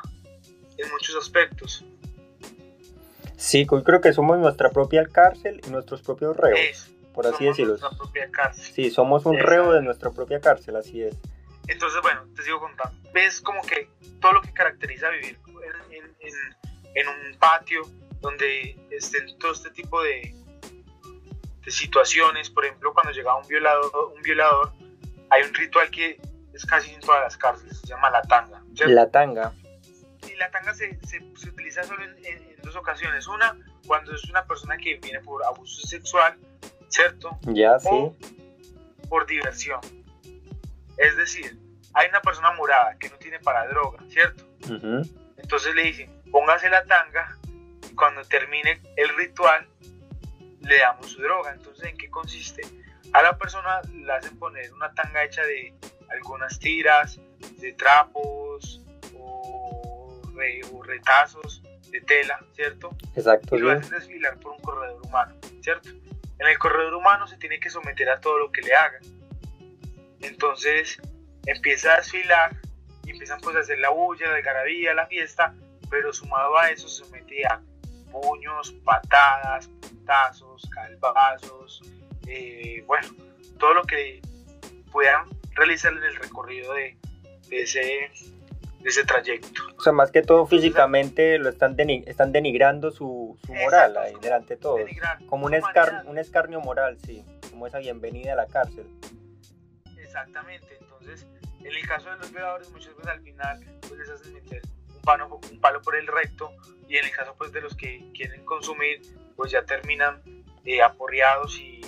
en 0.76 0.90
muchos 0.90 1.16
aspectos. 1.16 1.84
Sí, 3.36 3.66
creo 3.66 4.00
que 4.00 4.12
somos 4.12 4.38
nuestra 4.38 4.70
propia 4.70 5.06
cárcel 5.06 5.60
y 5.66 5.70
nuestros 5.70 6.02
propios 6.02 6.36
reos, 6.36 6.58
Es, 6.58 6.90
por 7.14 7.26
así 7.26 7.44
decirlo. 7.44 7.76
Nuestra 7.76 7.96
propia 7.96 8.30
cárcel. 8.30 8.64
Sí, 8.74 8.90
somos 8.90 9.24
un 9.26 9.34
Exacto. 9.34 9.50
reo 9.50 9.72
de 9.72 9.82
nuestra 9.82 10.10
propia 10.10 10.40
cárcel, 10.40 10.74
así 10.76 11.02
es. 11.02 11.16
Entonces, 11.68 12.00
bueno, 12.02 12.24
te 12.34 12.42
sigo 12.42 12.58
contando. 12.58 12.98
Ves 13.12 13.40
como 13.40 13.62
que 13.62 13.88
todo 14.20 14.32
lo 14.32 14.42
que 14.42 14.52
caracteriza 14.52 15.08
vivir 15.10 15.38
en, 15.46 15.92
en- 15.94 16.16
en- 16.20 16.67
en 16.98 17.08
un 17.08 17.38
patio 17.38 17.82
donde 18.20 18.76
estén 18.90 19.38
todo 19.38 19.52
este 19.52 19.70
tipo 19.70 20.02
de, 20.02 20.34
situaciones. 21.66 22.48
Por 22.48 22.64
ejemplo, 22.64 22.94
cuando 22.94 23.12
llegaba 23.12 23.38
un 23.38 23.46
violador, 23.46 24.12
un 24.16 24.22
violador, 24.22 24.72
hay 25.28 25.42
un 25.42 25.52
ritual 25.52 25.90
que 25.90 26.18
es 26.54 26.64
casi 26.64 26.94
en 26.94 27.00
todas 27.00 27.20
las 27.20 27.36
cárceles, 27.36 27.78
se 27.78 27.88
llama 27.88 28.08
la 28.08 28.22
tanga. 28.22 28.62
La 28.86 29.10
tanga. 29.10 29.52
Y 30.26 30.34
la 30.36 30.50
tanga 30.50 30.72
se, 30.72 30.98
se, 31.06 31.18
utiliza 31.46 31.82
solo 31.84 32.02
en, 32.04 32.56
dos 32.62 32.74
ocasiones. 32.74 33.26
Una, 33.28 33.54
cuando 33.86 34.14
es 34.14 34.24
una 34.30 34.46
persona 34.46 34.78
que 34.78 34.94
viene 34.96 35.20
por 35.20 35.44
abuso 35.44 35.86
sexual, 35.86 36.38
¿cierto? 36.88 37.38
Ya, 37.42 37.78
sí. 37.78 37.88
O 37.90 38.16
por 39.10 39.26
diversión. 39.26 39.80
Es 40.96 41.16
decir, 41.18 41.58
hay 41.92 42.08
una 42.08 42.22
persona 42.22 42.52
morada 42.52 42.96
que 42.98 43.10
no 43.10 43.16
tiene 43.18 43.40
para 43.40 43.66
droga, 43.68 43.98
¿cierto? 44.08 44.44
Entonces 45.36 45.74
le 45.74 45.82
dicen, 45.82 46.17
póngase 46.30 46.68
la 46.68 46.84
tanga 46.84 47.36
y 47.90 47.94
cuando 47.94 48.22
termine 48.24 48.80
el 48.96 49.08
ritual 49.16 49.66
le 50.60 50.78
damos 50.78 51.10
su 51.10 51.22
droga. 51.22 51.52
Entonces, 51.52 51.88
¿en 51.88 51.96
qué 51.96 52.10
consiste? 52.10 52.62
A 53.12 53.22
la 53.22 53.36
persona 53.38 53.80
le 53.92 54.12
hacen 54.12 54.38
poner 54.38 54.72
una 54.72 54.92
tanga 54.92 55.24
hecha 55.24 55.42
de 55.42 55.74
algunas 56.10 56.58
tiras, 56.58 57.20
de 57.58 57.72
trapos 57.72 58.82
o, 59.16 60.22
retazos 60.84 61.62
de 61.90 62.00
tela, 62.02 62.40
¿cierto? 62.54 62.96
Exacto. 63.14 63.56
Y 63.56 63.60
lo 63.60 63.72
hacen 63.72 63.90
desfilar 63.90 64.38
por 64.38 64.52
un 64.52 64.60
corredor 64.60 65.00
humano, 65.04 65.34
¿cierto? 65.62 65.90
En 65.90 66.46
el 66.46 66.58
corredor 66.58 66.94
humano 66.94 67.26
se 67.26 67.36
tiene 67.36 67.58
que 67.58 67.70
someter 67.70 68.08
a 68.08 68.20
todo 68.20 68.38
lo 68.38 68.52
que 68.52 68.62
le 68.62 68.74
hagan. 68.74 69.02
Entonces 70.20 71.00
empieza 71.46 71.94
a 71.94 71.96
desfilar 71.96 72.56
y 73.04 73.10
empiezan 73.10 73.40
pues 73.40 73.56
a 73.56 73.60
hacer 73.60 73.78
la 73.78 73.90
bulla, 73.90 74.28
la 74.28 74.36
algarabía, 74.36 74.94
la 74.94 75.06
fiesta, 75.06 75.54
pero 75.90 76.12
sumado 76.12 76.56
a 76.58 76.70
eso 76.70 76.88
se 76.88 77.04
somete 77.04 77.44
a 77.46 77.60
puños, 78.10 78.72
patadas, 78.84 79.68
puntazos, 79.68 80.68
calvazos, 80.70 81.82
eh, 82.26 82.82
bueno, 82.86 83.08
todo 83.58 83.74
lo 83.74 83.82
que 83.82 84.20
puedan 84.90 85.26
realizar 85.54 85.92
en 85.92 86.02
el 86.02 86.16
recorrido 86.16 86.72
de, 86.74 86.96
ese, 87.50 87.80
de 87.80 88.88
ese 88.88 89.04
trayecto. 89.04 89.62
O 89.76 89.80
sea, 89.80 89.92
más 89.92 90.10
que 90.10 90.22
todo 90.22 90.46
físicamente 90.46 91.38
lo 91.38 91.48
están, 91.48 91.76
están 91.78 92.32
denigrando 92.32 92.90
su, 92.90 93.38
su 93.44 93.54
moral 93.54 93.96
ahí 93.96 94.14
delante 94.20 94.54
de 94.54 94.60
todos. 94.60 94.80
Como 95.26 95.46
un, 95.46 95.54
un 96.06 96.18
escarnio 96.18 96.60
moral, 96.60 96.98
sí, 97.04 97.24
como 97.50 97.66
esa 97.66 97.78
bienvenida 97.78 98.32
a 98.32 98.36
la 98.36 98.46
cárcel. 98.46 98.86
Exactamente, 99.98 100.78
entonces 100.80 101.26
en 101.60 101.66
el 101.66 101.86
caso 101.86 102.10
de 102.10 102.16
los 102.16 102.32
violadores 102.32 102.70
muchas 102.70 102.96
veces 102.96 103.10
al 103.12 103.20
final 103.20 103.60
pues 103.80 103.92
les 103.98 104.08
hacen 104.08 104.32
meter 104.32 104.62
palo, 105.08 105.40
un 105.50 105.60
palo 105.60 105.80
por 105.80 105.96
el 105.96 106.06
recto 106.06 106.52
y 106.86 106.98
en 106.98 107.06
el 107.06 107.10
caso 107.10 107.34
pues 107.38 107.50
de 107.50 107.62
los 107.62 107.74
que 107.74 108.04
quieren 108.12 108.44
consumir 108.44 109.00
pues 109.36 109.50
ya 109.50 109.64
terminan 109.64 110.20
eh, 110.66 110.82
aporreados 110.82 111.58
y 111.58 111.80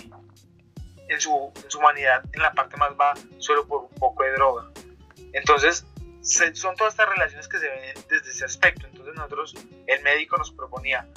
en 1.07 1.21
su, 1.21 1.51
en 1.63 1.69
su 1.69 1.77
humanidad 1.77 2.23
en 2.33 2.41
la 2.41 2.51
parte 2.51 2.77
más 2.77 2.97
baja 2.97 3.21
solo 3.37 3.67
por 3.67 3.83
un 3.83 3.95
poco 3.95 4.23
de 4.23 4.31
droga. 4.31 4.71
Entonces 5.33 5.85
son 6.21 6.75
todas 6.75 6.93
estas 6.93 7.09
relaciones 7.09 7.47
que 7.47 7.59
se 7.59 7.69
ven 7.69 7.93
desde 8.09 8.31
ese 8.31 8.45
aspecto. 8.45 8.87
Entonces 8.87 9.13
nosotros, 9.13 9.55
el 9.85 10.01
médico 10.01 10.37
nos 10.37 10.51
proponía, 10.51 11.07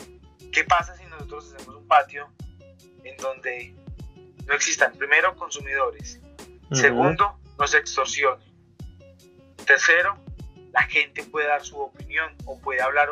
¿qué 0.53 0.65
pasa 0.65 0.95
si 0.97 1.07
nosotros 1.07 1.55
hacemos 1.55 1.77
un 1.77 1.89
patio 1.89 2.29
en 3.03 3.17
donde 3.17 3.75
no 4.47 4.55
existan 4.55 4.93
primero 4.93 5.35
consumidores, 5.37 6.21
segundo, 6.71 7.39
no 7.59 7.67
se 7.67 7.79
extorsione, 7.79 8.45
tercero, 9.65 10.24
la 10.75 10.83
gente 10.83 11.23
puede 11.23 11.47
dar 11.47 11.65
su 11.65 11.79
opinión 11.79 12.35
o 12.47 12.59
puede 12.59 12.83
hablar 12.83 13.09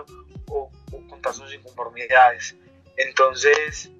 o, 0.49 0.71
contar 1.09 1.33
sus 1.33 1.55
inconformidades. 1.55 2.57
Entonces 2.97 3.91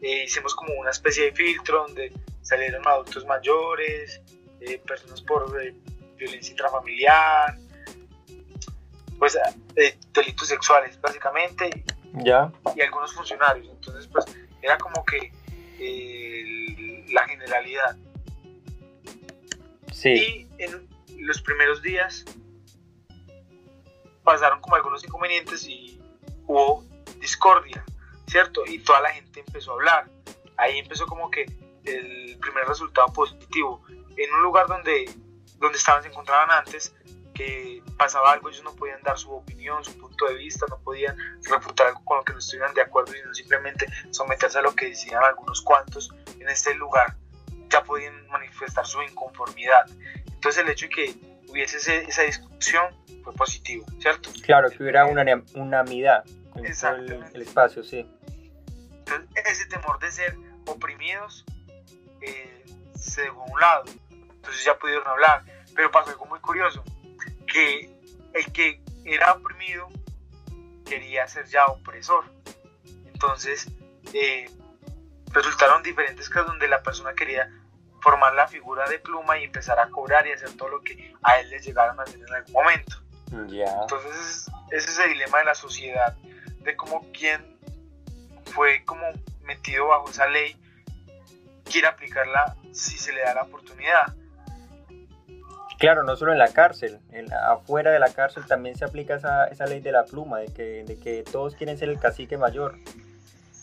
eh, 0.00 0.24
hicimos 0.24 0.54
como 0.54 0.72
una 0.74 0.90
especie 0.90 1.24
de 1.24 1.32
filtro 1.32 1.82
donde 1.82 2.12
salieron 2.42 2.86
adultos 2.86 3.26
mayores, 3.26 4.20
eh, 4.60 4.80
personas 4.86 5.20
por 5.20 5.60
eh, 5.62 5.74
violencia 6.16 6.52
intrafamiliar, 6.52 7.58
pues 9.18 9.36
delitos 10.12 10.48
sexuales 10.48 10.98
básicamente, 11.00 11.84
ya 12.24 12.52
y 12.76 12.80
algunos 12.82 13.12
funcionarios. 13.12 13.68
Entonces 13.68 14.06
pues 14.06 14.24
era 14.62 14.78
como 14.78 15.04
que 15.04 15.32
la 17.10 17.26
generalidad. 17.26 17.96
Sí. 19.92 20.48
Y 20.58 20.62
en 20.62 20.88
los 21.18 21.42
primeros 21.42 21.82
días 21.82 22.24
pasaron 24.22 24.60
como 24.60 24.76
algunos 24.76 25.04
inconvenientes 25.04 25.66
y 25.66 26.00
hubo 26.46 26.84
discordia, 27.18 27.84
¿cierto? 28.26 28.64
Y 28.66 28.78
toda 28.80 29.00
la 29.00 29.10
gente 29.10 29.40
empezó 29.40 29.72
a 29.72 29.74
hablar. 29.74 30.10
Ahí 30.56 30.78
empezó 30.78 31.06
como 31.06 31.30
que 31.30 31.46
el 31.84 32.38
primer 32.40 32.66
resultado 32.66 33.08
positivo. 33.12 33.82
En 34.16 34.32
un 34.34 34.42
lugar 34.42 34.66
donde, 34.66 35.10
donde 35.58 35.78
estaban, 35.78 36.02
se 36.02 36.08
encontraban 36.08 36.50
antes, 36.50 36.94
que 37.34 37.82
pasaba 37.96 38.32
algo, 38.32 38.48
ellos 38.48 38.62
no 38.62 38.74
podían 38.74 39.02
dar 39.02 39.18
su 39.18 39.30
opinión, 39.30 39.82
su 39.84 39.96
punto 39.96 40.26
de 40.26 40.34
vista, 40.34 40.66
no 40.68 40.78
podían 40.80 41.16
refutar 41.44 41.88
algo 41.88 42.04
con 42.04 42.18
lo 42.18 42.24
que 42.24 42.32
no 42.32 42.38
estuvieran 42.38 42.74
de 42.74 42.82
acuerdo, 42.82 43.12
sino 43.12 43.32
simplemente 43.32 43.86
someterse 44.10 44.58
a 44.58 44.62
lo 44.62 44.74
que 44.74 44.86
decían 44.86 45.22
algunos 45.24 45.62
cuantos. 45.62 46.14
En 46.38 46.48
este 46.48 46.74
lugar 46.74 47.16
ya 47.70 47.82
podían 47.82 48.26
manifestar 48.28 48.86
su 48.86 49.02
inconformidad. 49.02 49.86
Entonces 50.26 50.62
el 50.62 50.70
hecho 50.70 50.86
de 50.86 50.90
que 50.90 51.31
hubiese 51.52 51.76
esa 52.08 52.22
discusión 52.22 52.86
fue 53.22 53.34
positivo, 53.34 53.86
¿cierto? 54.00 54.30
Claro, 54.42 54.70
que 54.70 54.82
hubiera 54.82 55.06
una 55.06 55.22
unanimidad 55.54 56.24
en 56.56 56.64
el, 56.64 57.42
espacio, 57.42 57.84
sí. 57.84 58.06
Entonces, 58.98 59.28
ese 59.46 59.66
temor 59.66 59.98
de 60.00 60.10
ser 60.10 60.36
oprimidos 60.66 61.44
eh, 62.20 62.64
se 62.94 63.22
dejó 63.22 63.42
a 63.42 63.44
un 63.44 63.60
lado, 63.60 63.84
entonces 64.10 64.64
ya 64.64 64.78
pudieron 64.78 65.06
hablar, 65.06 65.44
pero 65.74 65.90
pasó 65.90 66.10
algo 66.10 66.26
muy 66.26 66.40
curioso, 66.40 66.82
que 67.46 67.90
el 68.32 68.52
que 68.52 68.80
era 69.04 69.32
oprimido 69.32 69.88
quería 70.86 71.28
ser 71.28 71.46
ya 71.46 71.66
opresor, 71.66 72.24
entonces 73.06 73.66
eh, 74.12 74.50
resultaron 75.32 75.82
diferentes 75.82 76.28
casos 76.28 76.48
donde 76.48 76.68
la 76.68 76.82
persona 76.82 77.14
quería 77.14 77.50
formar 78.02 78.34
la 78.34 78.48
figura 78.48 78.88
de 78.88 78.98
pluma 78.98 79.38
y 79.38 79.44
empezar 79.44 79.78
a 79.78 79.88
cobrar 79.88 80.26
y 80.26 80.32
hacer 80.32 80.56
todo 80.56 80.68
lo 80.68 80.80
que 80.82 81.14
a 81.22 81.38
él 81.38 81.48
le 81.50 81.60
llegaron 81.60 81.98
a 82.00 82.02
hacer 82.02 82.20
en 82.20 82.34
algún 82.34 82.52
momento. 82.52 82.96
Entonces, 83.32 84.50
ese 84.70 84.90
es 84.90 84.98
el 84.98 85.12
dilema 85.12 85.38
de 85.38 85.44
la 85.44 85.54
sociedad, 85.54 86.14
de 86.58 86.76
cómo 86.76 87.06
quien 87.12 87.58
fue 88.46 88.84
como 88.84 89.06
metido 89.44 89.88
bajo 89.88 90.10
esa 90.10 90.26
ley 90.26 90.56
quiere 91.64 91.86
aplicarla 91.86 92.56
si 92.72 92.98
se 92.98 93.12
le 93.12 93.22
da 93.22 93.34
la 93.34 93.42
oportunidad. 93.44 94.14
Claro, 95.78 96.02
no 96.02 96.14
solo 96.16 96.32
en 96.32 96.38
la 96.38 96.52
cárcel, 96.52 97.00
en 97.10 97.32
afuera 97.32 97.90
de 97.90 97.98
la 97.98 98.12
cárcel 98.12 98.44
también 98.46 98.76
se 98.76 98.84
aplica 98.84 99.14
esa, 99.14 99.46
esa 99.46 99.64
ley 99.66 99.80
de 99.80 99.92
la 99.92 100.04
pluma, 100.04 100.38
de 100.38 100.52
que, 100.52 100.84
de 100.84 100.98
que 100.98 101.24
todos 101.24 101.54
quieren 101.54 101.78
ser 101.78 101.88
el 101.88 101.98
cacique 101.98 102.36
mayor, 102.36 102.76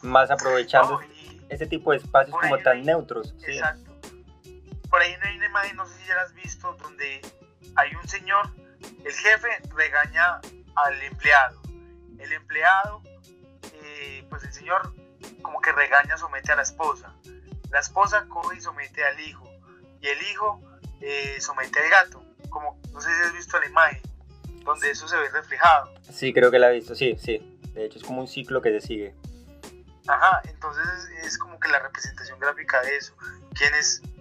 más 0.02 0.32
aprovechando 0.32 1.00
ese 1.50 1.66
tipo 1.66 1.92
de 1.92 1.98
espacios 1.98 2.36
como 2.42 2.58
tan 2.58 2.84
neutros. 2.84 3.36
Exacto. 3.46 3.89
Por 4.90 5.02
ahí 5.02 5.16
hay 5.22 5.38
una 5.38 5.46
imagen, 5.46 5.76
no 5.76 5.86
sé 5.88 5.98
si 6.00 6.08
ya 6.08 6.16
la 6.16 6.22
has 6.24 6.34
visto, 6.34 6.74
donde 6.82 7.22
hay 7.76 7.96
un 7.96 8.08
señor 8.08 8.50
el 9.06 9.14
jefe 9.14 9.48
regaña 9.76 10.40
al 10.76 11.02
empleado. 11.02 11.62
El 12.18 12.32
empleado, 12.32 13.02
eh, 13.74 14.26
pues 14.30 14.44
el 14.44 14.54
señor 14.54 14.94
como 15.42 15.62
que 15.62 15.72
regaña, 15.72 16.18
somete 16.18 16.52
a 16.52 16.56
la 16.56 16.64
esposa. 16.64 17.14
La 17.72 17.80
esposa 17.80 18.26
coge 18.28 18.58
y 18.58 18.62
somete 18.62 19.04
al 19.04 19.20
hijo. 19.20 19.50
Y 20.02 20.08
el 20.08 20.22
hijo 20.24 20.62
eh, 21.02 21.38
somete 21.40 21.80
al 21.80 21.90
gato. 21.90 22.24
Como, 22.50 22.80
no 22.92 23.02
sé 23.02 23.10
si 23.14 23.22
has 23.22 23.34
visto 23.34 23.60
la 23.60 23.68
imagen, 23.68 24.02
donde 24.64 24.92
eso 24.92 25.08
se 25.08 25.18
ve 25.18 25.30
reflejado. 25.30 25.94
Sí, 26.12 26.34
creo 26.34 26.52
que 26.52 26.60
la 26.60 26.72
he 26.72 26.76
visto, 26.76 26.96
sí, 26.96 27.16
sí. 27.18 27.60
De 27.74 27.86
hecho 27.86 28.00
es 28.00 28.04
como 28.04 28.22
un 28.22 28.28
ciclo 28.28 28.62
que 28.62 28.80
se 28.80 28.88
sigue. 28.88 29.16
Ajá, 30.08 30.42
entonces 30.46 30.88
es 31.24 31.38
como 31.38 31.60
que 31.60 31.68
la 31.68 31.80
representación 31.80 32.40
gráfica 32.40 32.82
de 32.82 32.98
eso. 32.98 33.14
¿Quién 33.54 33.74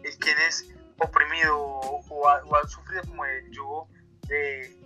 es, 0.08 0.16
quién 0.16 0.36
es 0.48 0.68
oprimido 0.98 1.58
o, 1.58 2.28
ha, 2.28 2.42
o 2.44 2.56
ha, 2.56 2.68
sufrido 2.68 3.02
como 3.02 3.24
el 3.24 3.50
yugo 3.50 3.88
de, 4.28 4.76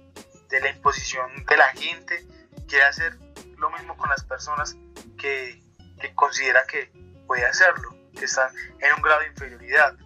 la 0.61 0.70
imposición 0.70 1.30
de 1.48 1.56
la 1.56 1.68
gente, 1.68 2.26
quiere 2.68 2.85
hacer 2.85 3.16
lo 3.58 3.70
mismo 3.70 3.96
con 3.96 4.11
las 4.11 4.22
personas 4.24 4.76
que, 5.16 5.62
considera 6.14 6.64
que 6.66 6.90
puede 7.26 7.46
hacerlo, 7.46 7.94
que 8.18 8.26
están 8.26 8.50
en 8.80 8.94
un 8.96 9.02
grado 9.02 9.20
de 9.20 9.28
inferioridad. 9.28 9.96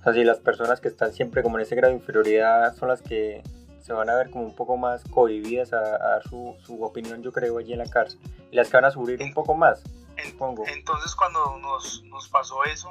O 0.00 0.02
sea, 0.02 0.12
si 0.12 0.24
las 0.24 0.38
personas 0.38 0.80
que 0.80 0.88
están 0.88 1.12
siempre 1.12 1.42
como 1.42 1.58
en 1.58 1.62
ese 1.62 1.76
grado 1.76 1.94
de 1.94 2.00
inferioridad 2.00 2.74
son 2.76 2.88
las 2.88 3.00
que 3.00 3.42
se 3.80 3.92
van 3.92 4.10
a 4.10 4.16
ver 4.16 4.30
como 4.30 4.44
un 4.44 4.54
poco 4.54 4.76
más 4.76 5.02
cohibidas 5.04 5.72
a, 5.72 5.80
dar 5.80 6.22
su, 6.28 6.56
opinión, 6.80 7.22
yo 7.22 7.32
creo, 7.32 7.58
allí 7.58 7.72
en 7.72 7.78
la 7.78 7.86
cárcel. 7.86 8.20
Y 8.50 8.56
las 8.56 8.68
que 8.68 8.76
van 8.76 8.84
a 8.84 8.90
sufrir 8.90 9.22
un 9.22 9.32
poco 9.32 9.54
más, 9.54 9.82
Entonces, 10.16 11.14
cuando 11.14 11.58
nos, 11.58 12.02
nos 12.04 12.28
pasó 12.28 12.64
eso, 12.64 12.90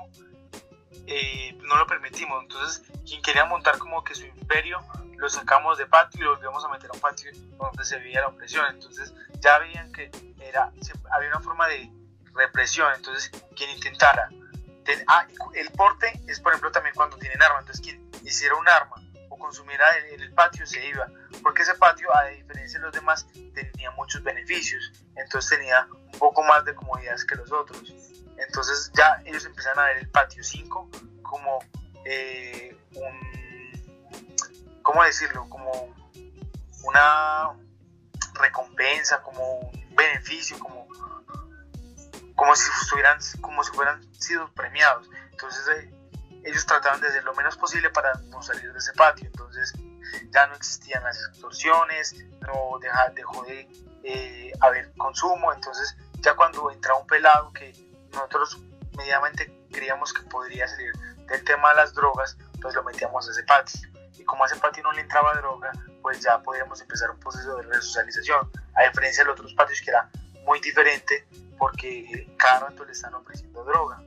eh, 1.08 1.58
no 1.64 1.78
lo 1.78 1.88
permitimos. 1.88 2.44
Entonces, 2.44 2.84
quien 3.06 3.22
quería 3.22 3.46
montar 3.46 3.78
como 3.78 4.04
que 4.04 4.16
su 4.16 4.26
imperio, 4.26 4.80
lo 5.18 5.30
sacamos 5.30 5.78
de 5.78 5.86
patio 5.86 6.22
y 6.22 6.24
lo 6.24 6.36
volvimos 6.36 6.64
a 6.64 6.70
meter 6.70 6.90
a 6.90 6.94
un 6.94 7.00
patio 7.00 7.32
donde 7.58 7.84
se 7.86 8.00
veía 8.00 8.22
la 8.22 8.28
opresión. 8.28 8.66
Entonces, 8.70 9.14
ya 9.40 9.60
veían 9.60 9.92
que 9.92 10.10
era, 10.40 10.72
había 11.12 11.30
una 11.30 11.42
forma 11.42 11.68
de 11.68 11.92
represión. 12.34 12.92
Entonces, 12.96 13.32
quien 13.56 13.70
intentara, 13.72 14.30
ah, 15.08 15.28
el 15.54 15.70
porte 15.72 16.22
es 16.28 16.40
por 16.40 16.52
ejemplo 16.52 16.72
también 16.72 16.96
cuando 16.96 17.18
tienen 17.18 17.42
arma, 17.42 17.60
entonces 17.60 17.86
quien 17.86 18.10
hiciera 18.24 18.56
un 18.56 18.68
arma 18.68 18.96
o 19.30 19.38
consumiera 19.38 19.86
en 20.12 20.20
el 20.22 20.34
patio 20.34 20.66
se 20.66 20.86
iba, 20.88 21.08
porque 21.42 21.62
ese 21.62 21.76
patio, 21.76 22.14
a 22.16 22.26
diferencia 22.26 22.80
de 22.80 22.86
los 22.86 22.94
demás, 22.94 23.28
tenía 23.54 23.92
muchos 23.92 24.24
beneficios, 24.24 24.92
entonces 25.16 25.58
tenía 25.58 25.88
un 25.92 26.20
poco 26.20 26.44
más 26.44 26.66
de 26.66 26.76
comodidades 26.76 27.26
que 27.26 27.36
los 27.36 27.52
otros. 27.52 27.94
Entonces 28.38 28.92
ya 28.96 29.22
ellos 29.26 29.46
empiezan 29.46 29.78
a 29.78 29.84
ver 29.86 29.98
el 29.98 30.10
patio 30.10 30.44
5 30.44 30.90
como 31.22 31.60
eh, 32.06 32.76
un, 32.96 34.82
¿cómo 34.82 35.04
decirlo? 35.04 35.48
Como 35.50 35.94
una 36.84 37.52
recompensa, 38.34 39.22
como 39.22 39.60
un 39.60 39.96
beneficio, 39.96 40.58
como, 40.60 40.88
como 42.36 42.56
si 42.56 42.70
estuvieran, 42.82 43.20
como 43.42 43.64
si 43.64 43.72
fueran 43.72 44.02
sido 44.14 44.52
premiados. 44.54 45.10
Entonces 45.32 45.68
eh, 45.68 45.99
ellos 46.44 46.66
trataban 46.66 47.02
de 47.02 47.08
hacer 47.08 47.24
lo 47.24 47.34
menos 47.34 47.58
posible 47.58 47.90
para 47.90 48.14
no 48.28 48.42
salir 48.42 48.72
de 48.72 48.80
ese 48.80 48.94
patio. 48.94 49.28
Entonces 49.28 49.74
ya 50.32 50.48
no 50.48 50.56
existían 50.56 51.04
las 51.04 51.18
extorsiones, 51.30 52.16
no 52.42 52.80
dejó 53.14 53.44
de 53.44 53.68
eh, 54.04 54.52
haber 54.60 54.92
consumo. 54.94 55.54
Entonces 55.54 55.98
ya 56.22 56.36
cuando 56.36 56.72
entraba 56.72 57.00
un 57.00 57.08
pelado 57.08 57.52
que 57.54 57.74
nosotros 58.12 58.60
medianamente 58.98 59.54
creíamos 59.72 60.14
que 60.14 60.22
podría 60.24 60.68
salir 60.68 60.94
del 61.28 61.44
tema 61.44 61.70
de 61.70 61.76
las 61.76 61.94
drogas, 61.94 62.38
pues 62.62 62.74
lo 62.76 62.84
metíamos 62.84 63.28
a 63.28 63.32
ese 63.32 63.44
patio. 63.44 63.90
Y 64.18 64.24
como 64.24 64.44
a 64.44 64.48
ese 64.48 64.58
patio 64.58 64.84
no 64.84 64.92
le 64.92 65.02
entraba 65.02 65.34
droga, 65.36 65.72
pues 66.02 66.22
ya 66.22 66.42
podíamos 66.42 66.82
empezar 66.82 67.10
un 67.12 67.20
proceso 67.20 67.56
de 67.58 67.64
resocialización, 67.64 68.52
a 68.76 68.84
diferencia 68.84 69.24
de 69.24 69.30
los 69.30 69.40
otros 69.40 69.54
patios 69.54 69.82
que 69.82 69.92
era 69.92 70.10
muy 70.46 70.60
diferente 70.60 71.28
porque 71.58 72.34
cada 72.38 72.62
rato 72.62 72.86
le 72.86 72.94
están 72.94 73.14
ofreciendo 73.14 73.64
droga, 73.66 74.02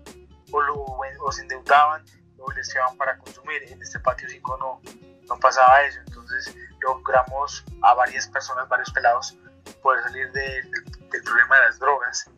o, 0.50 0.60
lo, 0.62 0.84
o 0.84 1.32
se 1.32 1.42
endeudaban 1.42 2.04
o 2.42 2.52
les 2.52 2.72
llevaban 2.72 2.96
para 2.96 3.16
consumir. 3.18 3.62
En 3.64 3.80
este 3.80 3.98
patio 4.00 4.28
5 4.28 4.56
no, 4.58 4.80
no 5.28 5.38
pasaba 5.38 5.82
eso, 5.82 6.00
entonces 6.00 6.54
logramos 6.80 7.64
a 7.82 7.94
varias 7.94 8.26
personas, 8.28 8.68
varios 8.68 8.90
pelados, 8.90 9.36
poder 9.82 10.02
salir 10.02 10.30
del 10.32 11.22
problema 11.24 11.56
de 11.56 11.62
las 11.62 11.78
drogas. 11.78 12.30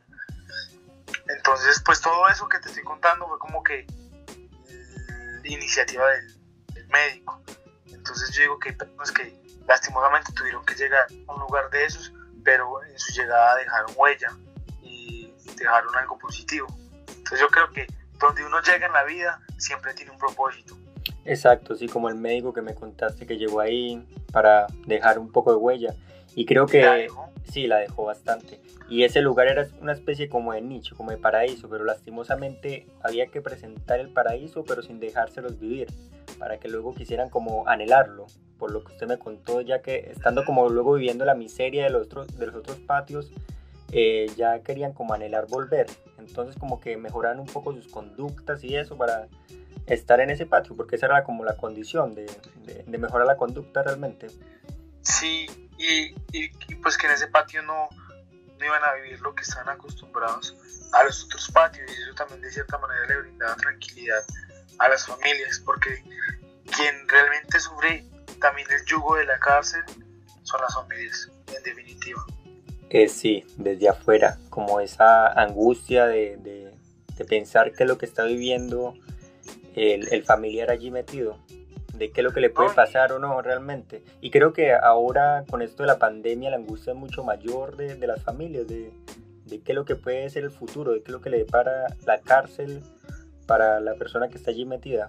Entonces, 1.29 1.81
pues 1.85 2.01
todo 2.01 2.29
eso 2.29 2.49
que 2.49 2.59
te 2.59 2.69
estoy 2.69 2.83
contando 2.83 3.27
fue 3.27 3.39
como 3.39 3.63
que 3.63 3.87
la 5.43 5.49
iniciativa 5.51 6.07
del, 6.09 6.35
médico. 6.89 7.43
Entonces 7.87 8.31
yo 8.37 8.43
digo 8.43 8.59
que 8.61 8.69
hay 8.69 8.77
personas 8.77 9.11
que 9.11 9.61
lastimosamente 9.67 10.33
tuvieron 10.33 10.65
que 10.65 10.77
llegar 10.77 11.07
a 11.27 11.33
un 11.33 11.41
lugar 11.41 11.69
de 11.71 11.87
esos, 11.87 12.13
pero 12.45 12.85
en 12.85 12.97
su 12.97 13.13
llegada 13.15 13.57
dejaron 13.57 13.91
huella 13.97 14.29
y 14.81 15.35
dejaron 15.57 15.93
algo 15.97 16.17
positivo. 16.19 16.69
Entonces 17.09 17.41
yo 17.41 17.49
creo 17.49 17.73
que 17.73 17.89
donde 18.21 18.45
uno 18.45 18.61
llega 18.61 18.87
en 18.87 18.93
la 18.93 19.03
vida 19.03 19.41
siempre 19.59 19.95
tiene 19.95 20.11
un 20.11 20.19
propósito. 20.19 20.77
Exacto, 21.25 21.75
sí, 21.75 21.89
como 21.89 22.09
el 22.09 22.17
médico 22.17 22.53
que 22.53 22.63
me 22.63 22.75
contaste 22.75 23.27
que 23.27 23.37
llegó 23.37 23.61
ahí 23.61 24.03
para 24.33 24.67
dejar 24.87 25.19
un 25.19 25.31
poco 25.31 25.51
de 25.51 25.57
huella. 25.57 25.95
Y 26.35 26.47
creo 26.47 26.67
que 26.67 27.09
sí, 27.51 27.67
la 27.67 27.79
dejó 27.79 28.05
bastante. 28.05 28.61
Y 28.89 29.05
ese 29.05 29.21
lugar 29.21 29.49
era 29.49 29.67
una 29.81 29.93
especie 29.93 30.29
como 30.29 30.53
de 30.53 30.61
nicho, 30.61 30.97
como 30.97 31.11
de 31.11 31.17
paraíso, 31.17 31.69
pero 31.69 31.85
lastimosamente 31.85 32.87
había 33.03 33.27
que 33.27 33.41
presentar 33.41 34.01
el 34.01 34.11
paraíso, 34.11 34.65
pero 34.65 34.83
sin 34.83 35.01
dejárselos 35.01 35.59
vivir, 35.59 35.89
para 36.39 36.59
que 36.59 36.69
luego 36.69 36.95
quisieran 36.95 37.31
como 37.31 37.67
anhelarlo, 37.67 38.27
por 38.59 38.73
lo 38.73 38.85
que 38.85 38.93
usted 38.93 39.07
me 39.07 39.19
contó, 39.19 39.61
ya 39.61 39.81
que 39.81 40.11
estando 40.11 40.45
como 40.45 40.69
luego 40.69 40.95
viviendo 40.95 41.25
la 41.25 41.35
miseria 41.35 41.85
de 41.85 41.91
los 41.91 42.07
otros, 42.07 42.39
de 42.39 42.47
los 42.47 42.57
otros 42.57 42.79
patios, 42.79 43.31
eh, 43.93 44.27
ya 44.37 44.59
querían 44.61 44.93
como 44.93 45.15
anhelar 45.15 45.47
volver. 45.47 45.87
Entonces 46.27 46.57
como 46.59 46.81
que 46.81 46.97
mejoraron 46.97 47.41
un 47.41 47.47
poco 47.47 47.73
sus 47.73 47.89
conductas 47.89 48.63
y 48.65 48.77
eso 48.77 48.97
para 48.97 49.29
estar 49.87 50.21
en 50.21 50.31
ese 50.31 50.47
patio, 50.47 50.77
porque 50.77 50.97
esa 50.97 51.07
era 51.07 51.25
como 51.25 51.45
la 51.45 51.57
condición 51.57 52.15
de, 52.15 52.27
mejorar 52.87 53.27
la 53.27 53.37
conducta 53.37 53.83
realmente. 53.83 54.29
Sí, 55.03 55.47
y, 55.77 56.15
y, 56.33 56.49
pues 56.83 56.97
que 56.97 57.07
en 57.07 57.13
ese 57.13 57.29
patio 57.29 57.63
no, 57.63 57.89
no 58.59 58.65
iban 58.65 58.83
a 58.83 58.95
vivir 58.95 59.21
lo 59.21 59.35
que 59.35 59.43
estaban 59.43 59.69
acostumbrados 59.69 60.57
a 60.93 61.05
los 61.05 61.25
otros 61.25 61.51
patios 61.51 61.91
y 61.91 62.03
eso 62.03 62.15
también 62.15 62.41
de 62.41 62.51
cierta 62.51 62.79
manera 62.79 63.07
le 63.07 63.21
brindaba 63.23 63.57
tranquilidad 63.57 64.25
a 64.79 64.89
las 64.89 65.07
familias 65.07 65.61
porque 65.65 66.03
quien 66.77 67.09
realmente 67.09 67.59
sufre 67.61 68.07
también 68.41 68.71
el 68.71 68.85
yugo 68.87 69.17
de 69.17 69.25
la 69.25 69.39
cárcel 69.41 69.83
son 70.45 70.61
las 70.61 70.75
familias 70.75 71.31
en 71.49 71.63
definitiva 71.63 72.25
eh, 72.95 73.09
sí 73.09 73.45
desde 73.57 73.89
afuera 73.89 74.39
como 74.51 74.79
esa 74.79 75.27
angustia 75.27 76.07
de, 76.07 76.37
de, 76.37 76.71
de 77.17 77.25
pensar 77.25 77.73
que 77.73 77.85
lo 77.85 77.99
que 77.99 78.07
está 78.07 78.23
viviendo 78.23 78.95
el, 79.75 80.07
el 80.13 80.23
familiar 80.23 80.71
allí 80.71 80.93
metido 80.93 81.37
de 81.93 82.13
qué 82.13 82.21
es 82.21 82.25
lo 82.25 82.33
que 82.33 82.41
le 82.41 82.51
puede 82.51 82.71
pasar 82.71 83.13
o 83.13 83.19
no 83.19 83.43
realmente. 83.43 84.05
Y 84.21 84.31
creo 84.31 84.53
que 84.53 84.73
ahora 84.73 85.45
con 85.51 85.61
esto 85.61 85.83
de 85.83 85.89
la 85.89 85.99
pandemia 85.99 86.51
la 86.51 86.57
angustia 86.57 86.93
es 86.93 86.99
mucho 86.99 87.25
mayor 87.25 87.77
de, 87.77 87.97
de 87.97 88.07
las 88.07 88.23
familias, 88.23 88.69
de, 88.69 88.93
de, 89.45 89.61
qué 89.63 89.73
es 89.73 89.77
lo 89.77 89.85
que 89.85 89.97
puede 89.97 90.31
ser 90.31 90.45
el 90.45 90.53
futuro, 90.53 90.93
de 90.93 91.03
qué 91.03 91.07
es 91.07 91.13
lo 91.13 91.21
que 91.21 91.31
le 91.31 91.39
depara 91.39 91.87
la 92.07 92.21
cárcel 92.21 92.81
para 93.47 93.81
la 93.81 93.95
persona 93.95 94.29
que 94.29 94.37
está 94.37 94.53
allí 94.53 94.65
metida. 94.65 95.09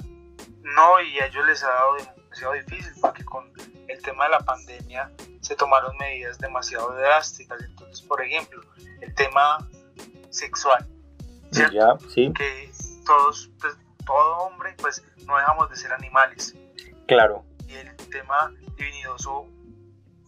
No, 0.64 1.02
y 1.02 1.20
a 1.20 1.28
ellos 1.28 1.46
les 1.46 1.64
ha 1.64 1.68
dado 1.68 1.96
demasiado 1.98 2.54
difícil 2.54 2.94
porque 3.00 3.24
con 3.24 3.52
el 3.88 4.02
tema 4.02 4.26
de 4.26 4.32
la 4.32 4.40
pandemia 4.40 5.12
se 5.42 5.56
tomaron 5.56 5.96
medidas 5.98 6.38
demasiado 6.38 6.94
drásticas. 6.94 7.62
Entonces, 7.64 8.02
por 8.02 8.22
ejemplo, 8.22 8.62
el 9.02 9.14
tema 9.16 9.68
sexual, 10.30 10.88
Ya, 11.52 11.70
sí. 12.14 12.32
Que 12.34 12.72
todos, 13.06 13.50
pues, 13.60 13.76
todo 14.06 14.38
hombre, 14.40 14.76
pues 14.82 15.04
no 15.26 15.38
dejamos 15.38 15.70
de 15.70 15.76
ser 15.76 15.94
animales. 15.94 16.56
Claro. 17.08 17.46
Y 17.68 17.76
el 17.76 17.96
tema 17.96 18.52
divinidoso 18.78 19.48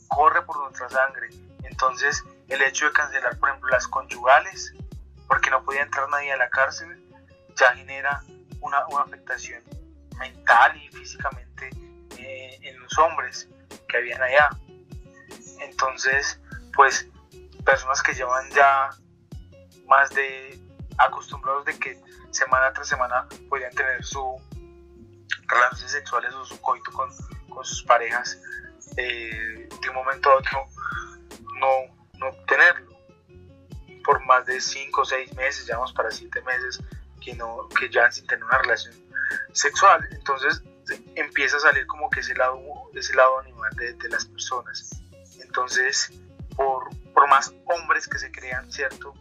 corre 0.08 0.42
por 0.44 0.58
nuestra 0.60 0.90
sangre. 0.90 1.30
Entonces, 1.64 2.24
el 2.48 2.62
hecho 2.62 2.86
de 2.86 2.92
cancelar, 2.94 3.38
por 3.38 3.50
ejemplo, 3.50 3.70
las 3.70 3.88
conyugales, 3.88 4.74
porque 5.28 5.50
no 5.50 5.64
podía 5.64 5.82
entrar 5.84 6.10
nadie 6.10 6.32
a 6.32 6.38
la 6.38 6.50
cárcel, 6.50 7.04
ya 7.56 7.76
genera 7.76 8.24
una, 8.62 8.86
afectación 9.02 9.64
mental 10.18 10.78
y 10.78 10.88
físicamente 10.90 11.70
en 12.62 12.80
los 12.82 12.98
hombres 12.98 13.50
que 13.88 13.98
habían 13.98 14.22
allá. 14.22 14.50
Entonces, 15.60 16.40
pues, 16.74 17.08
personas 17.66 18.02
que 18.02 18.14
llevan 18.14 18.50
ya 18.52 18.90
más 19.88 20.10
de 20.12 20.60
acostumbrados 20.98 21.66
de 21.66 21.78
que 21.78 22.00
semana 22.32 22.72
tras 22.74 22.88
semana 22.88 23.28
podían 23.50 23.74
tener 23.74 24.04
su 24.04 24.36
relaciones 25.48 25.92
sexuales 25.92 26.34
o 26.34 26.46
su 26.46 26.60
coito 26.62 26.92
con, 26.92 27.10
con 27.50 27.64
sus 27.64 27.84
parejas, 27.84 28.40
eh, 28.98 29.70
de 29.82 29.90
un 29.90 29.96
momento 29.96 30.30
a 30.30 30.36
otro 30.36 30.66
no, 31.60 31.96
no 32.20 32.32
tenerlo. 32.46 32.98
Por 34.04 34.24
más 34.26 34.46
de 34.46 34.62
5 34.62 35.02
o 35.02 35.06
6 35.06 35.36
meses, 35.36 35.66
llevamos 35.66 35.92
para 35.94 36.12
7 36.12 36.42
meses 36.44 36.82
que, 37.22 37.34
no, 37.36 37.68
que 37.78 37.90
ya 37.90 38.10
sin 38.12 38.26
tener 38.28 38.44
una 38.46 38.60
relación 38.60 38.94
sexual. 39.54 40.08
Entonces 40.12 40.64
empieza 41.16 41.58
a 41.58 41.60
salir 41.60 41.86
como 41.88 42.10
que 42.10 42.22
ese 42.22 42.36
lado, 42.36 42.60
ese 42.94 43.16
lado 43.16 43.40
animal 43.40 43.72
de, 43.76 43.94
de 43.94 44.10
las 44.10 44.26
personas. 44.26 45.02
Entonces, 45.42 46.12
por, 46.56 46.90
por, 47.14 47.28
más 47.30 47.54
hombres 47.66 48.08
que 48.08 48.18
se 48.18 48.32
crean, 48.32 48.72
¿cierto? 48.72 49.14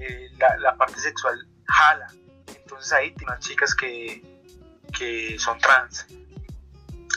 Eh, 0.00 0.30
la, 0.58 0.76
parte 0.76 1.00
sexual 1.00 1.46
jala. 1.66 2.08
Entonces 2.48 2.92
ahí 2.92 3.12
tiene 3.14 3.32
unas 3.32 3.44
chicas 3.44 3.74
que, 3.74 4.22
que 4.96 5.38
son 5.38 5.58
trans, 5.58 6.06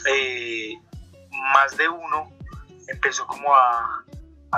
eh, 0.06 0.74
más 1.52 1.76
de 1.76 1.88
uno 1.88 2.32
empezó 2.86 3.26
como 3.26 3.54
a, 3.54 4.04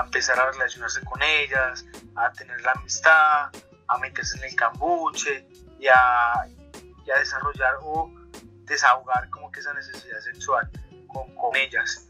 empezar 0.05 0.39
a 0.39 0.51
relacionarse 0.53 1.01
con 1.05 1.21
ellas, 1.23 1.85
a 2.15 2.33
tener 2.33 2.61
la 2.63 2.73
amistad, 2.73 3.51
a 3.89 3.99
meterse 3.99 4.39
en 4.39 4.45
el 4.45 4.55
cambuche 4.55 5.47
y 5.79 5.89
a, 5.89 6.47
desarrollar 7.19 7.75
o 7.83 8.09
desahogar 8.67 9.29
como 9.51 9.53
que 9.53 9.61
esa 9.61 9.75
necesidad 9.75 10.21
sexual 10.21 10.71
con, 11.09 11.35
con 11.35 11.57
ellas, 11.57 12.07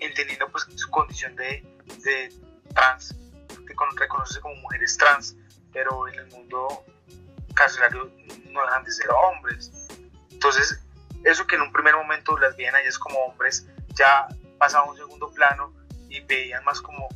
entendiendo 0.00 0.48
pues 0.50 0.66
su 0.76 0.90
condición 0.90 1.34
de, 1.36 1.64
de 2.04 2.32
trans, 2.74 3.16
de 3.48 3.74
reconocerse 3.98 4.40
como 4.40 4.54
mujeres 4.56 4.96
trans, 4.96 5.36
pero 5.72 6.06
en 6.08 6.18
el 6.18 6.26
mundo 6.28 6.84
carcelario 7.54 8.10
no 8.50 8.62
dejan 8.62 8.84
de 8.84 8.92
ser 8.92 9.06
hombres. 9.10 9.72
Entonces, 10.30 10.80
eso 11.24 11.46
que 11.46 11.56
en 11.56 11.62
un 11.62 11.72
primer 11.72 11.94
momento 11.94 12.38
las 12.38 12.56
veían 12.56 12.74
a 12.74 12.80
ellas 12.80 12.98
como 12.98 13.18
hombres, 13.20 13.66
ya 13.94 14.28
pasaba 14.58 14.86
a 14.86 14.90
un 14.90 14.96
segundo 14.96 15.30
plano 15.32 15.72
y 16.08 16.20
veían 16.20 16.62
más 16.64 16.80
como 16.80 17.08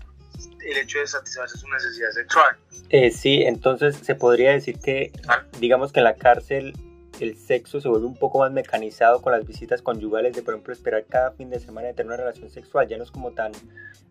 el 0.65 0.77
hecho 0.77 0.99
de 0.99 1.07
satisfacer 1.07 1.59
su 1.59 1.69
necesidad 1.69 2.11
sexual. 2.11 2.57
Eh, 2.89 3.11
sí, 3.11 3.43
entonces 3.43 3.97
se 3.97 4.15
podría 4.15 4.53
decir 4.53 4.81
que, 4.81 5.13
digamos 5.59 5.93
que 5.93 6.01
en 6.01 6.05
la 6.05 6.17
cárcel 6.17 6.75
el 7.25 7.37
sexo 7.37 7.81
se 7.81 7.89
vuelve 7.89 8.07
un 8.07 8.17
poco 8.17 8.39
más 8.39 8.53
mecanizado 8.53 9.21
con 9.21 9.33
las 9.33 9.47
visitas 9.47 9.83
conyugales 9.83 10.35
de, 10.35 10.43
por 10.43 10.55
ejemplo, 10.55 10.73
esperar 10.73 11.05
cada 11.07 11.33
fin 11.33 11.51
de 11.51 11.61
semana 11.61 11.89
de 11.89 11.95
tener 11.95 12.09
una 12.09 12.17
relación 12.17 12.51
sexual. 12.51 12.89
Ya 12.89 12.97
no 12.97 13.05
es 13.05 13.11
como 13.11 13.33
tan 13.33 13.53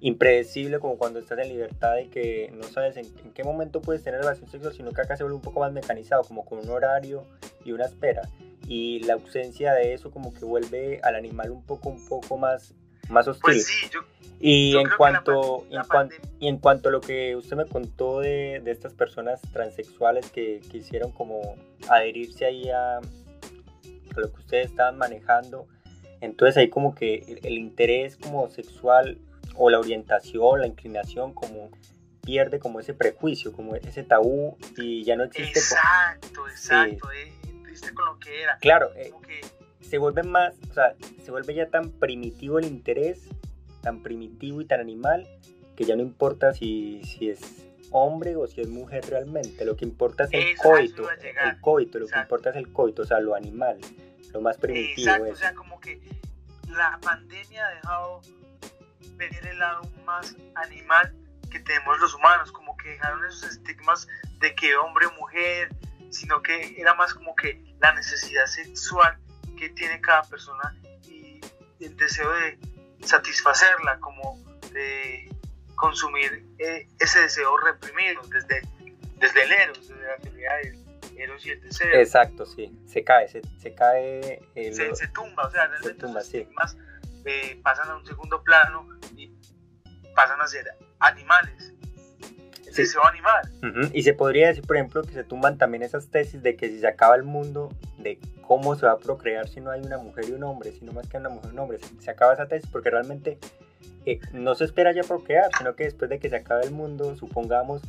impredecible 0.01 0.79
como 0.79 0.97
cuando 0.97 1.19
estás 1.19 1.39
en 1.39 1.49
libertad 1.49 1.97
y 1.97 2.07
que 2.07 2.51
no 2.55 2.63
sabes 2.63 2.97
en, 2.97 3.05
qué 3.33 3.43
momento 3.43 3.81
puedes 3.81 4.03
tener 4.03 4.21
relación 4.21 4.49
sexual, 4.49 4.73
sino 4.73 4.91
que 4.91 5.01
acá 5.01 5.17
se 5.17 5.23
vuelve 5.23 5.35
un 5.35 5.41
poco 5.41 5.59
más 5.59 5.71
mecanizado, 5.71 6.23
como 6.23 6.45
con 6.45 6.59
un 6.59 6.69
horario 6.69 7.25
y 7.65 7.71
una 7.71 7.85
espera. 7.85 8.29
Y 8.67 8.99
la 9.01 9.13
ausencia 9.13 9.73
de 9.73 9.93
eso 9.93 10.11
como 10.11 10.33
que 10.33 10.45
vuelve 10.45 10.99
al 11.03 11.15
animal 11.15 11.51
un 11.51 11.63
poco, 11.63 11.89
un 11.89 12.07
poco 12.07 12.37
más, 12.37 12.73
más 13.09 13.27
hostil. 13.27 13.41
Pues 13.43 13.65
sí, 13.65 13.89
yo, 13.91 14.01
y, 14.39 14.77
en 14.77 14.87
cuanto, 14.97 15.65
en 15.69 16.09
y 16.39 16.47
en 16.47 16.57
cuanto 16.57 16.89
a 16.89 16.91
lo 16.91 17.01
que 17.01 17.35
usted 17.35 17.57
me 17.57 17.65
contó 17.65 18.21
de, 18.21 18.61
de 18.63 18.71
estas 18.71 18.93
personas 18.93 19.41
transexuales 19.51 20.31
que 20.31 20.61
quisieron 20.71 21.11
como 21.11 21.57
adherirse 21.89 22.45
ahí 22.45 22.69
a, 22.69 22.97
a, 22.97 23.01
lo 24.15 24.31
que 24.31 24.39
ustedes 24.39 24.67
estaban 24.67 24.97
manejando, 24.97 25.67
entonces 26.21 26.55
ahí 26.55 26.69
como 26.69 26.95
que 26.95 27.15
el, 27.27 27.45
el, 27.45 27.57
interés 27.57 28.15
como 28.15 28.49
sexual 28.49 29.17
o 29.55 29.69
la 29.69 29.79
orientación, 29.79 30.61
la 30.61 30.67
inclinación 30.67 31.33
como 31.33 31.69
pierde 32.21 32.59
como 32.59 32.79
ese 32.79 32.93
prejuicio, 32.93 33.51
como 33.51 33.75
ese 33.75 34.03
tabú 34.03 34.57
y 34.77 35.03
ya 35.03 35.17
no 35.17 35.25
existe. 35.25 35.59
Exacto, 35.59 36.47
exacto, 36.47 37.11
eh, 37.11 37.33
con 37.93 38.05
lo 38.05 38.19
que 38.19 38.43
era. 38.43 38.57
Claro, 38.59 38.91
eh, 38.95 39.11
que... 39.27 39.41
se 39.81 39.97
vuelve 39.97 40.23
más, 40.23 40.55
o 40.69 40.73
sea, 40.73 40.95
se 41.23 41.31
vuelve 41.31 41.53
ya 41.53 41.69
tan 41.69 41.91
primitivo 41.91 42.59
el 42.59 42.65
interés 42.65 43.29
tan 43.81 44.01
primitivo 44.01 44.61
y 44.61 44.65
tan 44.65 44.79
animal 44.79 45.27
que 45.75 45.85
ya 45.85 45.95
no 45.95 46.01
importa 46.01 46.53
si, 46.53 47.01
si 47.03 47.29
es 47.29 47.39
hombre 47.91 48.35
o 48.35 48.45
si 48.47 48.61
es 48.61 48.67
mujer 48.67 49.05
realmente, 49.09 49.65
lo 49.65 49.75
que 49.75 49.85
importa 49.85 50.25
es 50.25 50.33
el 50.33 50.57
coito, 50.57 51.09
el 51.09 51.61
coito, 51.61 51.99
lo 51.99 52.07
que 52.07 52.19
importa 52.19 52.49
es 52.51 52.55
el 52.57 52.71
coito, 52.71 53.01
o 53.01 53.05
sea, 53.05 53.19
lo 53.19 53.35
animal, 53.35 53.79
lo 54.31 54.41
más 54.41 54.57
primitivo. 54.57 55.09
Exacto, 55.09 55.31
o 55.31 55.35
sea, 55.35 55.53
como 55.53 55.79
que 55.79 56.01
la 56.67 56.99
pandemia 57.01 57.65
ha 57.65 57.69
dejado 57.71 58.21
ver 59.15 59.31
el 59.47 59.59
lado 59.59 59.81
más 60.05 60.35
animal 60.55 61.15
que 61.49 61.59
tenemos 61.61 61.99
los 61.99 62.13
humanos, 62.13 62.51
como 62.51 62.77
que 62.77 62.89
dejaron 62.89 63.25
esos 63.25 63.49
estigmas 63.49 64.07
de 64.39 64.53
que 64.53 64.75
hombre 64.75 65.07
o 65.07 65.11
mujer, 65.13 65.69
sino 66.11 66.41
que 66.43 66.79
era 66.79 66.93
más 66.93 67.13
como 67.13 67.35
que 67.35 67.63
la 67.79 67.93
necesidad 67.95 68.45
sexual 68.45 69.17
que 69.59 69.69
tiene 69.69 69.99
cada 69.99 70.23
persona 70.23 70.73
y 71.03 71.41
el 71.81 71.95
deseo 71.97 72.31
de 72.33 72.57
satisfacerla, 73.05 73.99
como 73.99 74.41
de 74.71 75.29
consumir 75.75 76.45
eh, 76.57 76.87
ese 76.99 77.21
deseo 77.21 77.57
reprimido 77.57 78.21
desde, 78.23 78.61
desde 79.17 79.43
el 79.43 79.51
Eros, 79.51 79.87
desde 79.87 80.07
la 80.07 80.17
teoría 80.17 80.53
del 80.55 81.17
Eros 81.17 81.45
y 81.45 81.49
el 81.51 81.61
deseo. 81.61 81.93
Exacto, 81.93 82.45
sí, 82.45 82.71
se 82.85 83.03
cae, 83.03 83.27
se, 83.27 83.41
se 83.59 83.73
cae. 83.73 84.41
El, 84.55 84.73
se, 84.73 84.95
se, 84.95 85.07
tumba, 85.09 85.47
o 85.47 85.51
sea, 85.51 85.67
realmente 85.67 85.99
se 85.99 86.05
tumba, 86.05 86.21
sí. 86.23 86.47
eh, 87.25 87.59
pasan 87.61 87.89
a 87.89 87.95
un 87.97 88.05
segundo 88.05 88.41
plano 88.43 88.87
y 89.15 89.31
pasan 90.15 90.39
a 90.39 90.47
ser 90.47 90.65
animales. 90.99 91.73
Sí. 92.71 92.83
deseo 92.83 93.01
animal. 93.05 93.49
Uh 93.61 93.65
-huh. 93.65 93.91
Y 93.93 94.03
se 94.03 94.13
podría 94.13 94.47
decir, 94.47 94.65
por 94.65 94.77
ejemplo, 94.77 95.03
que 95.03 95.13
se 95.13 95.23
tumban 95.23 95.57
también 95.57 95.83
esas 95.83 96.07
tesis 96.07 96.41
de 96.43 96.55
que 96.55 96.69
si 96.69 96.79
se 96.79 96.87
acaba 96.87 97.15
el 97.15 97.23
mundo, 97.23 97.69
de 97.97 98.19
cómo 98.41 98.75
se 98.75 98.85
va 98.85 98.93
a 98.93 98.97
procrear 98.97 99.47
si 99.47 99.61
no 99.61 99.71
hay 99.71 99.81
una 99.81 99.97
mujer 99.97 100.25
y 100.27 100.31
un 100.31 100.43
hombre, 100.43 100.71
si 100.71 100.85
no 100.85 100.91
más 100.91 101.07
que 101.07 101.17
una 101.17 101.29
mujer 101.29 101.49
y 101.51 101.53
un 101.53 101.59
hombre. 101.59 101.79
Se, 101.79 102.01
se 102.01 102.11
acaba 102.11 102.33
esa 102.33 102.47
tesis 102.47 102.69
porque 102.71 102.89
realmente 102.89 103.37
eh, 104.05 104.19
no 104.33 104.55
se 104.55 104.65
espera 104.65 104.91
ya 104.91 105.03
procrear, 105.03 105.49
sino 105.57 105.75
que 105.75 105.83
después 105.83 106.09
de 106.09 106.19
que 106.19 106.29
se 106.29 106.37
acabe 106.37 106.65
el 106.65 106.71
mundo, 106.71 107.15
supongamos, 107.15 107.81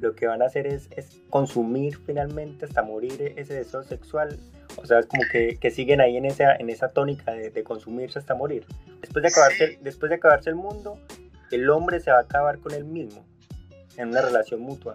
lo 0.00 0.14
que 0.14 0.26
van 0.26 0.42
a 0.42 0.46
hacer 0.46 0.66
es, 0.66 0.88
es 0.96 1.20
consumir 1.30 1.98
finalmente 1.98 2.66
hasta 2.66 2.82
morir 2.82 3.34
ese 3.36 3.54
deseo 3.54 3.82
sexual. 3.82 4.38
O 4.76 4.86
sea, 4.86 4.98
es 5.00 5.06
como 5.06 5.22
que, 5.30 5.56
que 5.58 5.70
siguen 5.70 6.00
ahí 6.00 6.16
en 6.16 6.26
esa, 6.26 6.54
en 6.54 6.68
esa 6.70 6.88
tónica 6.88 7.32
de, 7.32 7.50
de, 7.50 7.62
consumirse 7.64 8.18
hasta 8.18 8.34
morir. 8.34 8.66
Después 9.00 9.22
de, 9.22 9.28
acabarse, 9.28 9.68
sí. 9.68 9.78
después 9.80 10.10
de 10.10 10.16
acabarse 10.16 10.50
el 10.50 10.56
mundo, 10.56 10.98
el 11.50 11.68
hombre 11.70 12.00
se 12.00 12.10
va 12.10 12.18
a 12.18 12.22
acabar 12.22 12.58
con 12.58 12.74
él 12.74 12.84
mismo 12.84 13.24
en 13.96 14.08
una 14.08 14.22
relación 14.22 14.60
mutua. 14.60 14.94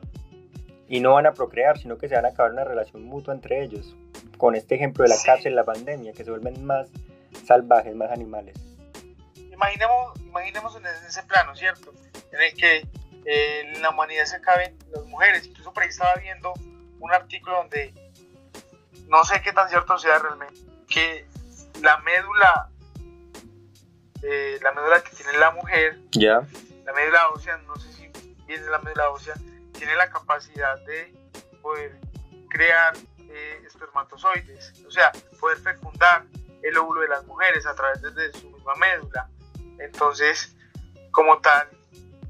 Y 0.88 1.00
no 1.00 1.14
van 1.14 1.26
a 1.26 1.34
procrear, 1.34 1.78
sino 1.78 1.98
que 1.98 2.10
se 2.10 2.16
van 2.16 2.26
a 2.26 2.30
acabar 2.30 2.52
una 2.52 2.64
relación 2.64 3.04
mutua 3.04 3.34
entre 3.34 3.64
ellos. 3.64 3.96
Con 4.38 4.56
este 4.56 4.76
ejemplo 4.76 5.04
de 5.04 5.10
la 5.10 5.18
cárcel, 5.24 5.56
la 5.56 5.64
pandemia, 5.64 6.14
que 6.14 6.24
se 6.24 6.32
vuelven 6.32 6.66
más 6.66 6.90
salvajes, 7.46 7.96
más 7.96 8.12
animales. 8.12 8.56
Imaginemos, 9.36 10.20
imaginemos 10.20 10.76
en 10.76 10.86
ese 10.86 11.24
plano, 11.24 11.56
¿cierto? 11.56 11.94
En 12.32 12.42
el 12.42 12.54
que 12.56 12.78
eh, 13.26 13.62
en 13.62 13.82
la 13.82 13.92
humanidad 13.92 14.26
se 14.26 14.38
acaben 14.38 14.78
las 14.92 15.06
mujeres. 15.06 15.46
Incluso 15.46 15.72
por 15.72 15.84
ahí 15.84 15.90
estaba 15.90 16.16
viendo 16.16 16.54
un 17.00 17.14
artículo 17.14 17.58
donde 17.58 17.94
no 19.08 19.24
sé 19.24 19.42
qué 19.42 19.52
tan 19.54 19.70
cierto 19.70 19.98
sea 19.98 20.20
realmente, 20.20 20.60
que 20.88 21.26
la 21.82 21.98
médula, 22.00 22.70
eh, 24.24 24.58
la 24.62 24.72
médula 24.72 25.02
que 25.04 25.16
tiene 25.16 25.38
la 25.38 25.52
mujer, 25.52 26.00
ya 26.12 26.46
la 26.86 26.94
médula 26.94 27.30
ósea, 27.30 27.58
no 27.68 27.76
sé 27.76 27.92
si 27.94 28.01
viene 28.52 28.70
la 28.70 28.80
médula 28.80 29.10
ósea, 29.12 29.34
tiene 29.72 29.96
la 29.96 30.10
capacidad 30.10 30.78
de 30.82 31.14
poder 31.62 31.98
crear 32.50 32.94
eh, 33.30 33.64
espermatozoides, 33.66 34.84
o 34.86 34.92
sea, 34.92 35.12
poder 35.40 35.58
fecundar 35.60 36.26
el 36.62 36.78
óvulo 36.78 37.02
de 37.02 37.08
las 37.08 37.26
mujeres 37.26 37.66
a 37.66 37.74
través 37.74 38.02
de 38.02 38.34
su 38.34 38.50
misma 38.50 38.76
médula. 38.76 39.30
Entonces, 39.80 40.56
como 41.12 41.40
tal, 41.40 41.70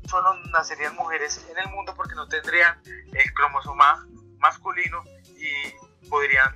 solo 0.08 0.36
nacerían 0.52 0.96
mujeres 0.96 1.44
en 1.50 1.58
el 1.58 1.68
mundo 1.70 1.94
porque 1.96 2.14
no 2.14 2.28
tendrían 2.28 2.80
el 2.86 3.34
cromosoma 3.34 4.06
masculino 4.38 5.04
y 5.26 6.08
podrían 6.08 6.56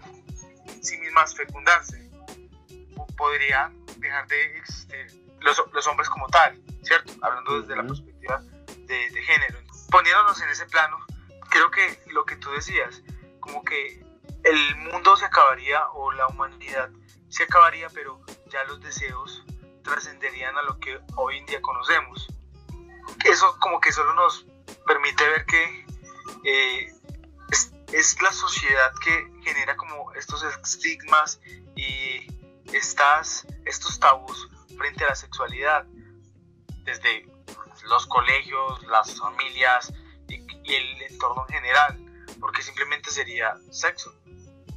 sí 0.81 0.97
mismas 0.99 1.35
fecundarse. 1.35 2.07
Podrían 3.17 3.83
dejar 3.97 4.27
de 4.27 4.57
existir 4.57 5.35
los, 5.39 5.61
los 5.73 5.87
hombres 5.87 6.07
como 6.09 6.27
tal, 6.27 6.61
¿cierto? 6.83 7.13
Hablando 7.21 7.61
desde 7.61 7.75
la 7.75 7.83
perspectiva 7.83 8.43
de, 8.85 9.09
de 9.09 9.21
género. 9.21 9.59
Poniéndonos 9.89 10.41
en 10.41 10.49
ese 10.49 10.65
plano, 10.65 10.97
creo 11.49 11.71
que 11.71 12.01
lo 12.07 12.25
que 12.25 12.35
tú 12.37 12.51
decías, 12.51 13.01
como 13.39 13.63
que 13.63 14.03
el 14.43 14.75
mundo 14.77 15.15
se 15.17 15.25
acabaría 15.25 15.89
o 15.89 16.11
la 16.11 16.27
humanidad 16.27 16.89
se 17.29 17.43
acabaría, 17.43 17.89
pero 17.89 18.21
ya 18.47 18.63
los 18.65 18.79
deseos 18.79 19.43
trascenderían 19.83 20.57
a 20.57 20.63
lo 20.63 20.79
que 20.79 20.99
hoy 21.15 21.37
en 21.37 21.45
día 21.45 21.61
conocemos. 21.61 22.27
Eso 23.23 23.57
como 23.59 23.79
que 23.79 23.91
solo 23.91 24.13
nos 24.13 24.45
permite 24.85 25.27
ver 25.27 25.45
que 25.45 25.85
eh, 26.43 26.93
es, 27.51 27.73
es, 27.91 28.21
la 28.21 28.31
sociedad 28.31 28.91
que 29.03 29.31
genera 29.43 29.75
como 29.75 30.13
estos 30.13 30.43
estigmas 30.43 31.39
y 31.75 32.27
estas, 32.73 33.47
estos 33.65 33.99
tabús 33.99 34.49
frente 34.77 35.03
a 35.05 35.09
la 35.09 35.15
sexualidad, 35.15 35.85
desde 36.83 37.27
los 37.87 38.05
colegios, 38.07 38.83
las 38.87 39.17
familias 39.17 39.93
y, 40.27 40.35
y 40.63 40.75
el 40.75 41.01
entorno 41.03 41.45
en 41.47 41.55
general, 41.55 41.99
porque 42.39 42.61
simplemente 42.61 43.11
sería 43.11 43.55
sexo. 43.71 44.13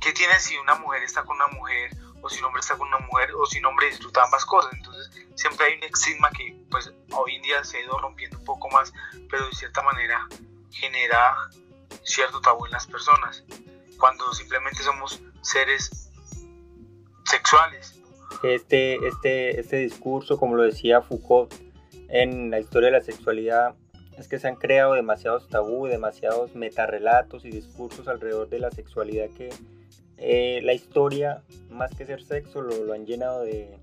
¿Qué 0.01 0.13
tiene 0.13 0.39
si 0.39 0.57
una 0.57 0.77
mujer 0.77 1.03
está 1.03 1.25
con 1.25 1.37
una 1.37 1.49
mujer 1.49 1.91
o 2.23 2.29
si 2.29 2.39
un 2.39 2.47
hombre 2.47 2.61
está 2.61 2.77
con 2.77 2.89
una 2.89 2.99
mujer 2.99 3.31
o 3.35 3.47
si 3.47 3.59
un 3.59 3.67
hombre 3.67 3.89
disfruta 3.89 4.25
ambas 4.25 4.45
cosas? 4.45 4.73
Entonces 4.73 5.11
siempre 5.35 5.67
hay 5.67 5.77
un 5.77 5.85
estigma 5.85 6.31
que 6.31 6.57
pues 6.71 6.93
hoy 7.13 7.37
en 7.37 7.43
día 7.43 7.65
se 7.65 7.79
ha 7.79 7.81
ido 7.83 7.99
rompiendo 7.99 8.39
un 8.39 8.45
poco 8.45 8.69
más, 8.71 8.93
pero 9.31 9.47
de 9.47 9.55
cierta 9.55 9.83
manera 9.83 10.27
genera 10.71 11.37
cierto 12.05 12.41
tabú 12.41 12.67
en 12.67 12.73
las 12.73 12.87
personas, 12.87 13.45
cuando 13.99 14.33
simplemente 14.33 14.83
somos 14.83 15.21
seres 15.43 16.11
sexuales. 17.25 18.01
Este, 18.43 19.07
este, 19.07 19.61
este 19.61 19.77
discurso, 19.77 20.39
como 20.39 20.55
lo 20.55 20.63
decía 20.63 21.03
Foucault 21.03 21.53
en 22.09 22.51
la 22.51 22.61
historia 22.61 22.91
de 22.91 22.99
la 22.99 23.05
sexualidad, 23.05 23.75
es 24.19 24.29
que 24.29 24.39
se 24.39 24.49
han 24.49 24.57
creado 24.57 24.95
demasiados 24.95 25.49
tabú, 25.49 25.87
demasiados 25.87 26.55
metarrelatos 26.55 27.45
y 27.45 27.51
discursos 27.51 28.09
alrededor 28.09 28.49
de 28.49 28.59
la 28.59 28.71
sexualidad 28.71 29.29
que 29.37 29.51
eh, 30.17 30.61
la 30.65 30.75
historia, 30.75 31.43
más 31.71 31.95
que 31.95 32.05
ser 32.05 32.23
sexo, 32.23 32.61
lo, 32.61 32.85
lo 32.85 32.93
han 32.93 33.07
llenado 33.07 33.43
de, 33.43 33.79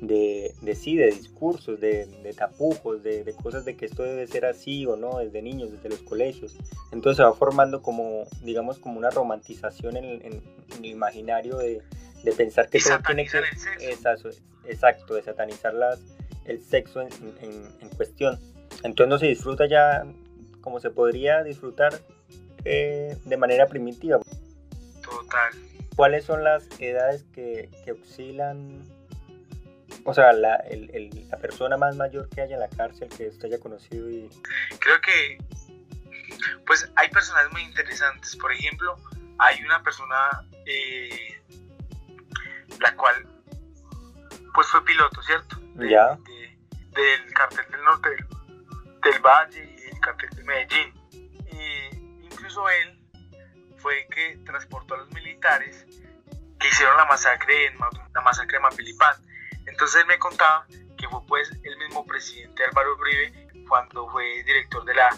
de, 0.00 0.52
de, 0.62 0.74
sí, 0.74 0.96
de 0.96 1.06
discursos, 1.06 1.80
de, 1.80 2.06
de 2.06 2.32
tapujos, 2.32 3.02
de, 3.04 3.22
de, 3.22 3.32
cosas 3.34 3.64
de 3.64 3.76
que 3.76 3.86
esto 3.86 4.02
debe 4.02 4.26
ser 4.26 4.44
así 4.44 4.84
o 4.86 4.96
no, 4.96 5.18
desde 5.18 5.40
niños, 5.40 5.70
desde 5.70 5.88
los 5.88 6.00
colegios. 6.00 6.56
Entonces 6.90 7.18
se 7.18 7.22
va 7.22 7.32
formando 7.34 7.82
como, 7.82 8.24
digamos, 8.42 8.78
como 8.78 8.98
una 8.98 9.10
romantización 9.10 9.96
en 9.96 10.04
el, 10.04 10.22
en 10.22 10.42
el 10.78 10.84
imaginario 10.84 11.56
de, 11.56 11.82
pensar 12.36 12.68
que 12.68 12.80
todo 12.80 12.98
tiene 13.06 13.26
que... 13.26 13.38
Exacto, 13.88 14.30
exacto, 14.66 15.14
de 15.14 15.22
satanizar 15.22 15.72
las, 15.72 16.00
el 16.48 16.60
sexo 16.60 17.00
en, 17.02 17.08
en, 17.40 17.68
en, 17.80 17.88
cuestión. 17.90 18.38
Entonces 18.82 19.08
no 19.08 19.18
se 19.18 19.26
disfruta 19.26 19.66
ya 19.66 20.04
como 20.60 20.80
se 20.80 20.90
podría 20.90 21.42
disfrutar 21.42 22.00
eh, 22.64 23.16
de 23.24 23.36
manera 23.36 23.66
primitiva. 23.66 24.18
Total. 25.02 25.52
¿Cuáles 25.94 26.24
son 26.24 26.44
las 26.44 26.68
edades 26.80 27.24
que, 27.34 27.70
que 27.84 27.92
oscilan 27.92 28.84
o 30.04 30.14
sea, 30.14 30.32
la, 30.32 30.56
el, 30.56 30.90
el, 30.94 31.28
la, 31.28 31.36
persona 31.36 31.76
más 31.76 31.96
mayor 31.96 32.28
que 32.30 32.40
haya 32.40 32.54
en 32.54 32.60
la 32.60 32.68
cárcel 32.68 33.08
que 33.10 33.28
usted 33.28 33.48
haya 33.48 33.60
conocido 33.60 34.08
y... 34.08 34.28
Creo 34.78 35.00
que, 35.02 35.38
pues 36.66 36.90
hay 36.96 37.10
personas 37.10 37.50
muy 37.52 37.62
interesantes. 37.62 38.34
Por 38.36 38.52
ejemplo, 38.52 38.96
hay 39.38 39.62
una 39.62 39.82
persona 39.82 40.44
eh, 40.64 41.42
la 42.80 42.94
cual 42.96 43.26
pues 44.54 44.66
fue 44.68 44.84
piloto, 44.84 45.22
¿cierto? 45.22 45.60
ya. 45.88 46.18
Del 47.02 47.32
cartel 47.32 47.64
del 47.70 47.84
norte 47.84 48.10
del, 48.10 49.20
Valle 49.20 49.76
y 49.78 49.88
el 49.88 50.00
cartel 50.00 50.30
de 50.30 50.44
Medellín. 50.44 50.94
Y 51.52 52.24
incluso 52.24 52.68
él 52.68 53.00
fue 53.76 54.02
el 54.02 54.08
que 54.08 54.38
transportó 54.44 54.94
a 54.94 54.98
los 54.98 55.10
militares 55.12 55.86
que 56.58 56.68
hicieron 56.68 56.96
la 56.96 57.04
masacre 57.04 57.66
en 57.66 57.78
la 57.78 58.20
masacre 58.20 58.58
de 58.58 58.62
Mapilipán. 58.62 59.14
Entonces 59.66 60.00
él 60.00 60.06
me 60.08 60.18
contaba 60.18 60.66
que 60.96 61.08
fue 61.08 61.24
pues 61.26 61.50
el 61.62 61.76
mismo 61.78 62.04
presidente 62.04 62.64
Álvaro 62.64 62.96
Uribe 62.96 63.48
cuando 63.68 64.08
fue 64.10 64.42
director 64.42 64.84
de 64.84 64.94
la 64.94 65.16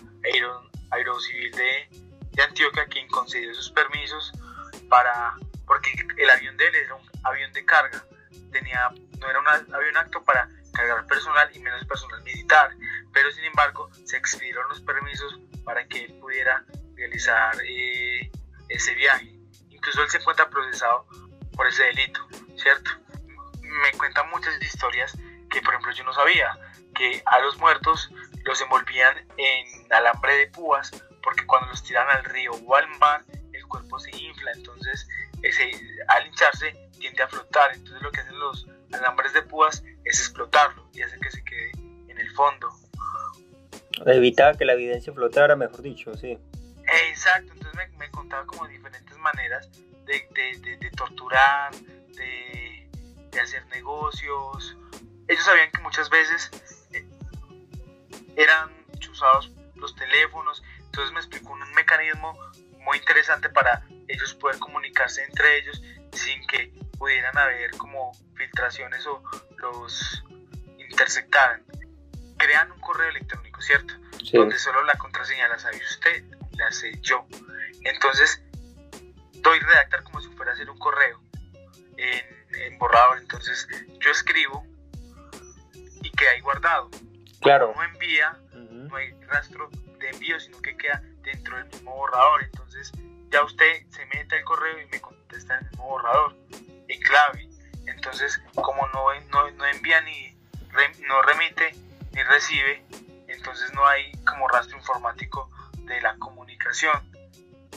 Aerocivil 0.90 1.50
de, 1.52 1.88
de 2.32 2.42
Antioquia 2.42 2.86
quien 2.86 3.08
concedió 3.08 3.54
sus 3.54 3.70
permisos 3.70 4.32
para 4.88 5.34
porque 5.66 5.94
el 6.18 6.28
avión 6.28 6.56
de 6.56 6.66
él 6.66 6.74
era 6.74 6.94
un 6.96 7.08
avión 7.22 7.52
de 7.52 7.64
carga 7.64 8.04
tenía 8.50 8.90
no 9.20 9.30
era 9.30 9.38
un 9.38 9.46
avión 9.48 9.96
acto 9.96 10.22
para 10.24 10.48
cargar 10.80 11.06
personal 11.06 11.48
y 11.54 11.58
menos 11.58 11.84
personal 11.84 12.22
militar 12.22 12.70
pero 13.12 13.30
sin 13.32 13.44
embargo 13.44 13.90
se 14.04 14.16
expidieron 14.16 14.68
los 14.68 14.80
permisos 14.80 15.38
para 15.64 15.86
que 15.86 16.04
él 16.04 16.14
pudiera 16.20 16.64
realizar 16.94 17.56
eh, 17.64 18.30
ese 18.68 18.94
viaje. 18.94 19.34
Incluso 19.70 20.02
él 20.02 20.10
se 20.10 20.18
encuentra 20.18 20.48
procesado 20.48 21.06
por 21.56 21.66
ese 21.66 21.84
delito 21.84 22.26
cierto 22.56 22.90
me 23.62 23.92
cuentan 23.92 24.28
muchas 24.30 24.60
historias 24.62 25.16
que 25.50 25.60
por 25.62 25.74
ejemplo 25.74 25.92
yo 25.92 26.04
no 26.04 26.12
sabía 26.12 26.56
que 26.94 27.22
a 27.26 27.38
los 27.40 27.56
muertos 27.58 28.10
los 28.44 28.60
envolvían 28.60 29.16
en 29.36 29.92
alambre 29.92 30.34
de 30.34 30.46
púas 30.48 30.90
porque 31.22 31.46
cuando 31.46 31.68
los 31.68 31.82
tiran 31.82 32.08
al 32.08 32.24
río 32.24 32.52
o 32.52 32.76
al 32.76 32.88
mar 32.98 33.24
el 33.52 33.66
cuerpo 33.66 33.98
se 33.98 34.10
infla, 34.16 34.52
entonces 34.52 35.08
al 36.08 36.26
hincharse 36.26 36.72
tiende 36.98 37.22
a 37.22 37.28
flotar, 37.28 37.72
entonces 37.74 38.02
lo 38.02 38.10
que 38.10 38.20
hacen 38.20 38.38
los 38.38 38.66
alambres 38.92 39.32
de 39.32 39.42
púas 39.42 39.82
es 40.04 40.20
explotarlo 40.20 40.88
y 40.92 41.02
hacer 41.02 41.18
que 41.20 41.30
se 41.30 41.44
quede 41.44 41.72
en 42.08 42.18
el 42.18 42.30
fondo. 42.32 42.68
Evitaba 44.06 44.54
que 44.54 44.64
la 44.64 44.72
evidencia 44.72 45.12
flotara, 45.12 45.56
mejor 45.56 45.82
dicho, 45.82 46.16
sí. 46.16 46.38
Exacto, 47.10 47.52
entonces 47.52 47.74
me, 47.74 47.98
me 47.98 48.10
contaba 48.10 48.46
como 48.46 48.66
diferentes 48.66 49.16
maneras 49.18 49.68
de, 50.06 50.26
de, 50.34 50.76
de, 50.76 50.90
torturar, 50.90 51.72
de, 51.74 52.88
de 53.30 53.40
hacer 53.40 53.64
negocios. 53.66 54.76
Ellos 55.28 55.44
sabían 55.44 55.70
que 55.70 55.80
muchas 55.82 56.10
veces 56.10 56.50
eran 58.36 58.70
usados 59.10 59.52
los 59.76 59.94
teléfonos, 59.94 60.62
entonces 60.78 61.12
me 61.12 61.20
explicó 61.20 61.52
un 61.52 61.72
mecanismo 61.72 62.32
muy 62.78 62.98
interesante 62.98 63.48
para 63.48 63.84
ellos 64.08 64.34
poder 64.34 64.58
comunicarse 64.58 65.22
entre 65.24 65.58
ellos 65.58 65.82
sin 66.12 66.44
que 66.46 66.72
pudieran 67.00 67.36
haber 67.36 67.70
como 67.78 68.12
filtraciones 68.36 69.04
o 69.06 69.22
los 69.56 70.22
interceptaran. 70.78 71.64
Crean 72.36 72.70
un 72.70 72.80
correo 72.80 73.08
electrónico, 73.08 73.60
¿cierto? 73.60 73.94
Donde 74.32 74.58
solo 74.58 74.84
la 74.84 74.94
contraseña 74.94 75.48
la 75.48 75.58
sabe 75.58 75.78
usted, 75.78 76.24
la 76.52 76.70
sé 76.70 76.92
yo. 77.00 77.26
Entonces, 77.84 78.42
doy 79.32 79.58
redactar 79.58 80.04
como 80.04 80.20
si 80.20 80.28
fuera 80.28 80.52
a 80.52 80.54
hacer 80.54 80.70
un 80.70 80.78
correo 80.78 81.20
en, 81.96 82.62
en 82.62 82.78
borrador. 82.78 83.18
Entonces, 83.18 83.66
yo 83.98 84.10
escribo 84.10 84.64
y 86.02 86.10
queda 86.12 86.30
ahí 86.30 86.40
guardado 86.40 86.90
Claro. 87.40 87.72
No 87.74 87.82
envía, 87.82 88.38
no 88.52 88.94
hay 88.96 89.12
rastro 89.26 89.70
de 89.98 90.10
envío, 90.10 90.38
sino 90.38 90.60
que 90.60 90.76
queda 90.76 91.02
dentro 91.22 91.56
del 91.56 91.66
mismo 91.66 91.96
borrador. 91.96 92.44
Entonces, 92.44 92.92
ya 93.30 93.42
usted 93.42 93.86
se 93.88 94.04
mete 94.06 94.36
al 94.36 94.44
correo 94.44 94.80
y 94.82 94.86
me 94.90 95.00
contesta 95.00 95.54
en 95.54 95.64
el 95.64 95.70
mismo 95.70 95.88
borrador, 95.88 96.36
en 96.90 97.00
clave. 97.00 97.48
Entonces, 97.86 98.40
como 98.54 98.86
no, 98.88 99.06
no, 99.30 99.66
envía 99.66 100.00
ni 100.02 100.36
no 101.08 101.22
remite 101.22 101.74
ni 102.12 102.22
recibe, 102.22 102.84
entonces 103.28 103.72
no 103.74 103.86
hay 103.86 104.12
como 104.24 104.48
rastro 104.48 104.76
informático 104.76 105.50
de 105.84 106.00
la 106.00 106.16
comunicación. 106.16 107.10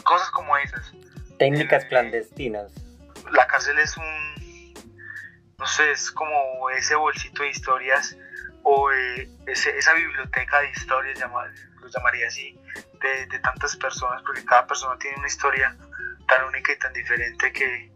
Cosas 0.03 0.29
como 0.31 0.57
esas. 0.57 0.93
Técnicas 1.39 1.85
clandestinas. 1.85 2.71
La 3.31 3.47
cárcel 3.47 3.79
es 3.79 3.97
un, 3.97 4.73
no 5.57 5.65
sé, 5.65 5.91
es 5.91 6.11
como 6.11 6.69
ese 6.69 6.95
bolsito 6.95 7.43
de 7.43 7.49
historias 7.49 8.17
o 8.63 8.91
eh, 8.91 9.29
esa 9.47 9.93
biblioteca 9.93 10.61
de 10.61 10.69
historias, 10.71 11.19
lo 11.19 11.87
llamaría 11.87 12.27
así, 12.27 12.57
de, 13.01 13.39
tantas 13.39 13.75
personas, 13.75 14.21
porque 14.23 14.43
cada 14.45 14.65
persona 14.65 14.97
tiene 14.97 15.17
una 15.17 15.27
historia 15.27 15.75
tan 16.27 16.45
única 16.45 16.71
y 16.71 16.79
tan 16.79 16.93
diferente 16.93 17.51
que, 17.51 17.91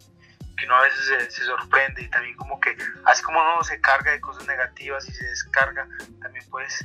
que 0.58 0.66
uno 0.66 0.76
a 0.76 0.82
veces 0.82 1.34
se, 1.34 1.46
sorprende 1.46 2.02
y 2.02 2.10
también 2.10 2.36
como 2.36 2.60
que, 2.60 2.76
así 3.06 3.24
como 3.24 3.40
uno 3.40 3.64
se 3.64 3.80
carga 3.80 4.12
de 4.12 4.20
cosas 4.20 4.46
negativas 4.48 5.08
y 5.08 5.14
se 5.14 5.26
descarga, 5.26 5.88
también 6.20 6.44
pues 6.50 6.84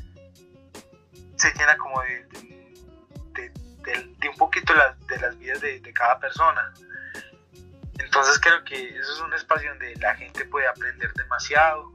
se 1.36 1.52
llena 1.54 1.76
como 1.78 2.00
de, 2.02 2.26
de, 3.32 4.28
un 4.28 4.36
poquito 4.36 4.72
de 5.08 5.18
las 5.18 5.38
vidas 5.38 5.60
de, 5.60 5.92
cada 5.94 6.20
persona. 6.20 6.72
Entonces 7.98 8.38
creo 8.38 8.62
que 8.64 8.98
eso 8.98 9.12
es 9.12 9.20
un 9.20 9.32
espacio 9.34 9.70
donde 9.70 9.94
la 9.96 10.14
gente 10.14 10.44
puede 10.44 10.66
aprender 10.66 11.12
demasiado, 11.14 11.92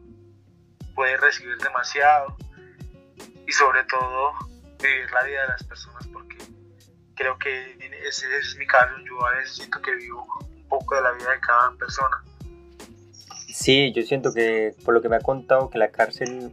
puede 0.95 1.15
recibir 1.17 1.57
demasiado 1.57 2.35
y 3.45 3.51
sobre 3.51 3.83
todo 3.85 4.33
vivir 4.81 5.11
la 5.11 5.23
vida 5.23 5.41
de 5.43 5.47
las 5.47 5.63
personas 5.63 6.05
porque 6.07 6.37
creo 7.15 7.37
que 7.37 7.77
ese 8.07 8.37
es 8.37 8.55
mi 8.57 8.65
caso, 8.65 8.95
yo 9.05 9.25
a 9.25 9.31
veces 9.31 9.55
siento 9.55 9.81
que 9.81 9.93
vivo 9.95 10.46
un 10.67 10.79
poco 10.79 10.95
de 10.95 11.01
la 11.01 11.11
vida 11.13 11.31
de 11.31 11.39
cada 11.39 11.71
persona. 11.77 12.23
Sí, 13.47 13.91
yo 13.93 14.03
siento 14.03 14.33
que 14.33 14.75
por 14.85 14.93
lo 14.93 15.01
que 15.01 15.09
me 15.09 15.15
ha 15.15 15.21
contado 15.21 15.69
que 15.69 15.77
la 15.77 15.89
cárcel 15.89 16.51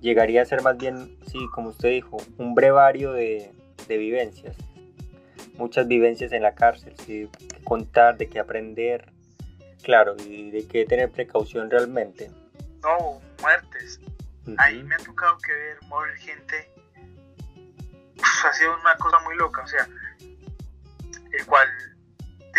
llegaría 0.00 0.42
a 0.42 0.44
ser 0.44 0.62
más 0.62 0.76
bien, 0.76 1.18
sí, 1.26 1.38
como 1.52 1.70
usted 1.70 1.90
dijo, 1.90 2.16
un 2.38 2.54
brevario 2.54 3.12
de, 3.12 3.52
de 3.88 3.96
vivencias. 3.96 4.56
Muchas 5.58 5.88
vivencias 5.88 6.32
en 6.32 6.42
la 6.42 6.54
cárcel, 6.54 6.94
sí, 7.04 7.28
contar, 7.64 8.16
de 8.16 8.28
qué 8.28 8.38
aprender, 8.38 9.12
claro, 9.82 10.16
y 10.18 10.50
de 10.50 10.66
qué 10.66 10.84
tener 10.84 11.10
precaución 11.10 11.70
realmente. 11.70 12.30
No, 12.82 13.20
muertes. 13.40 14.00
Ahí 14.58 14.82
me 14.82 14.94
ha 14.94 14.98
tocado 14.98 15.36
que 15.38 15.52
ver 15.52 15.78
morir 15.88 16.16
gente. 16.16 16.70
ha 18.44 18.52
sido 18.52 18.78
una 18.80 18.96
cosa 18.96 19.18
muy 19.20 19.36
loca, 19.36 19.62
o 19.62 19.66
sea, 19.66 19.88
el 21.32 21.46
cual 21.46 21.68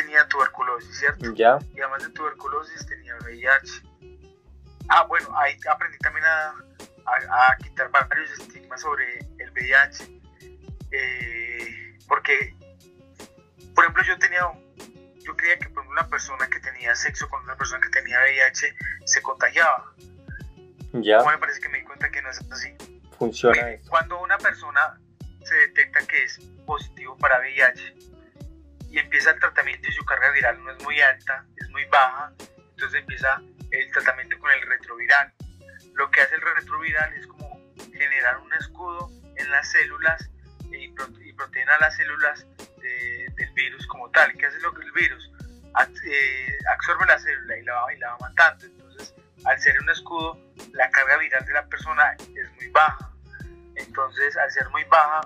tenía 0.08 0.28
tuberculosis, 0.30 0.99
¿cierto? 0.99 1.34
Ya. 1.34 1.60
Y 1.76 1.82
además 1.82 2.03
de 2.03 2.10
tuberculosis 2.12 2.86
tenía 2.86 3.14
VIH. 3.26 3.84
Ah, 4.88 5.03
bueno, 5.03 5.38
ahí 5.38 5.58
aprendí 5.70 5.97
también 5.97 6.26
a, 6.26 6.53
a, 7.05 7.58
quitar 7.58 7.91
varios 7.91 8.32
estigmas 8.39 8.82
sobre 8.82 9.20
el 9.38 9.51
VIH. 9.51 10.22
Eh, 10.91 11.97
porque, 12.08 12.55
por 13.76 13.84
ejemplo, 13.84 14.03
yo 14.03 14.18
tenía, 14.18 14.49
yo 15.20 15.36
creía 15.36 15.60
que 15.60 15.68
por 15.70 15.86
una 15.88 16.08
persona 16.08 16.47
que 16.47 16.62
tenía 16.62 16.95
sexo 16.95 17.28
con 17.28 17.43
una 17.43 17.58
persona 17.58 17.82
que 17.82 17.89
tenía 17.89 18.18
VIH 18.22 18.76
se 19.03 19.22
contagiaba. 19.22 19.93
Ya. 20.93 21.22
me 21.22 21.38
parece 21.38 21.60
que 21.60 21.68
me 21.68 21.80
di 21.80 21.84
cuenta 21.84 22.10
que 22.10 22.22
no 22.22 22.30
es 22.30 22.39
así. 22.49 22.74
Funciona 23.18 23.62
Cuando 23.89 24.22
una 24.22 24.38
persona 24.38 24.97
se 25.43 25.53
detecta 25.55 25.99
que 26.08 26.24
es 26.24 26.39
positivo 26.66 27.18
para 27.18 27.39
VIH 27.39 28.16
y 28.90 29.00
empieza 29.00 29.32
el 29.32 29.40
tratamiento 29.40 29.88
y 29.90 29.92
su 29.92 30.06
carga 30.06 30.32
viral 30.32 30.64
no 30.64 30.72
es 30.72 30.84
muy 30.84 31.00
alta, 31.02 31.46
es 31.58 31.70
muy 31.70 31.86
baja, 31.86 32.32
entonces 32.72 33.02
empieza 33.02 33.42
el 33.72 33.92
tratamiento 33.92 34.38
con 34.40 34.52
el 34.52 34.62
retroviral. 34.62 35.34
Lo 35.94 36.10
que 36.12 36.22
hace 36.22 36.36
el 36.36 36.42
retroviral 36.42 37.14
es 37.14 37.28
como 37.28 37.60
generar 37.92 38.38
un 38.38 38.54
escudo 38.54 39.10
en 39.36 39.50
las 39.52 39.72
células 39.72 40.30
y, 40.72 40.88
proteína 41.34 41.76
a 41.76 41.80
las 41.80 41.96
células 41.96 42.46
del 42.78 43.50
virus 43.54 43.86
como 43.88 44.10
tal. 44.12 44.34
¿Qué 44.34 44.46
hace 44.46 44.60
lo 44.60 44.74
que 44.74 44.84
el 44.84 44.92
virus? 44.92 45.32
Eh, 46.06 46.58
absorbe 46.74 47.06
la 47.06 47.20
célula 47.20 47.58
y 47.58 47.64
la, 47.64 47.86
y 47.96 48.00
la 48.00 48.12
va 48.12 48.18
matando. 48.20 48.66
Entonces, 48.66 49.14
al 49.46 49.60
ser 49.60 49.80
un 49.82 49.90
escudo, 49.90 50.40
la 50.74 50.90
carga 50.90 51.18
viral 51.18 51.46
de 51.46 51.54
la 51.54 51.66
persona 51.68 52.16
es 52.36 52.52
muy 52.56 52.68
baja. 52.70 53.12
Entonces, 53.76 54.36
al 54.38 54.52
ser 54.52 54.68
muy 54.70 54.84
baja 54.86 55.22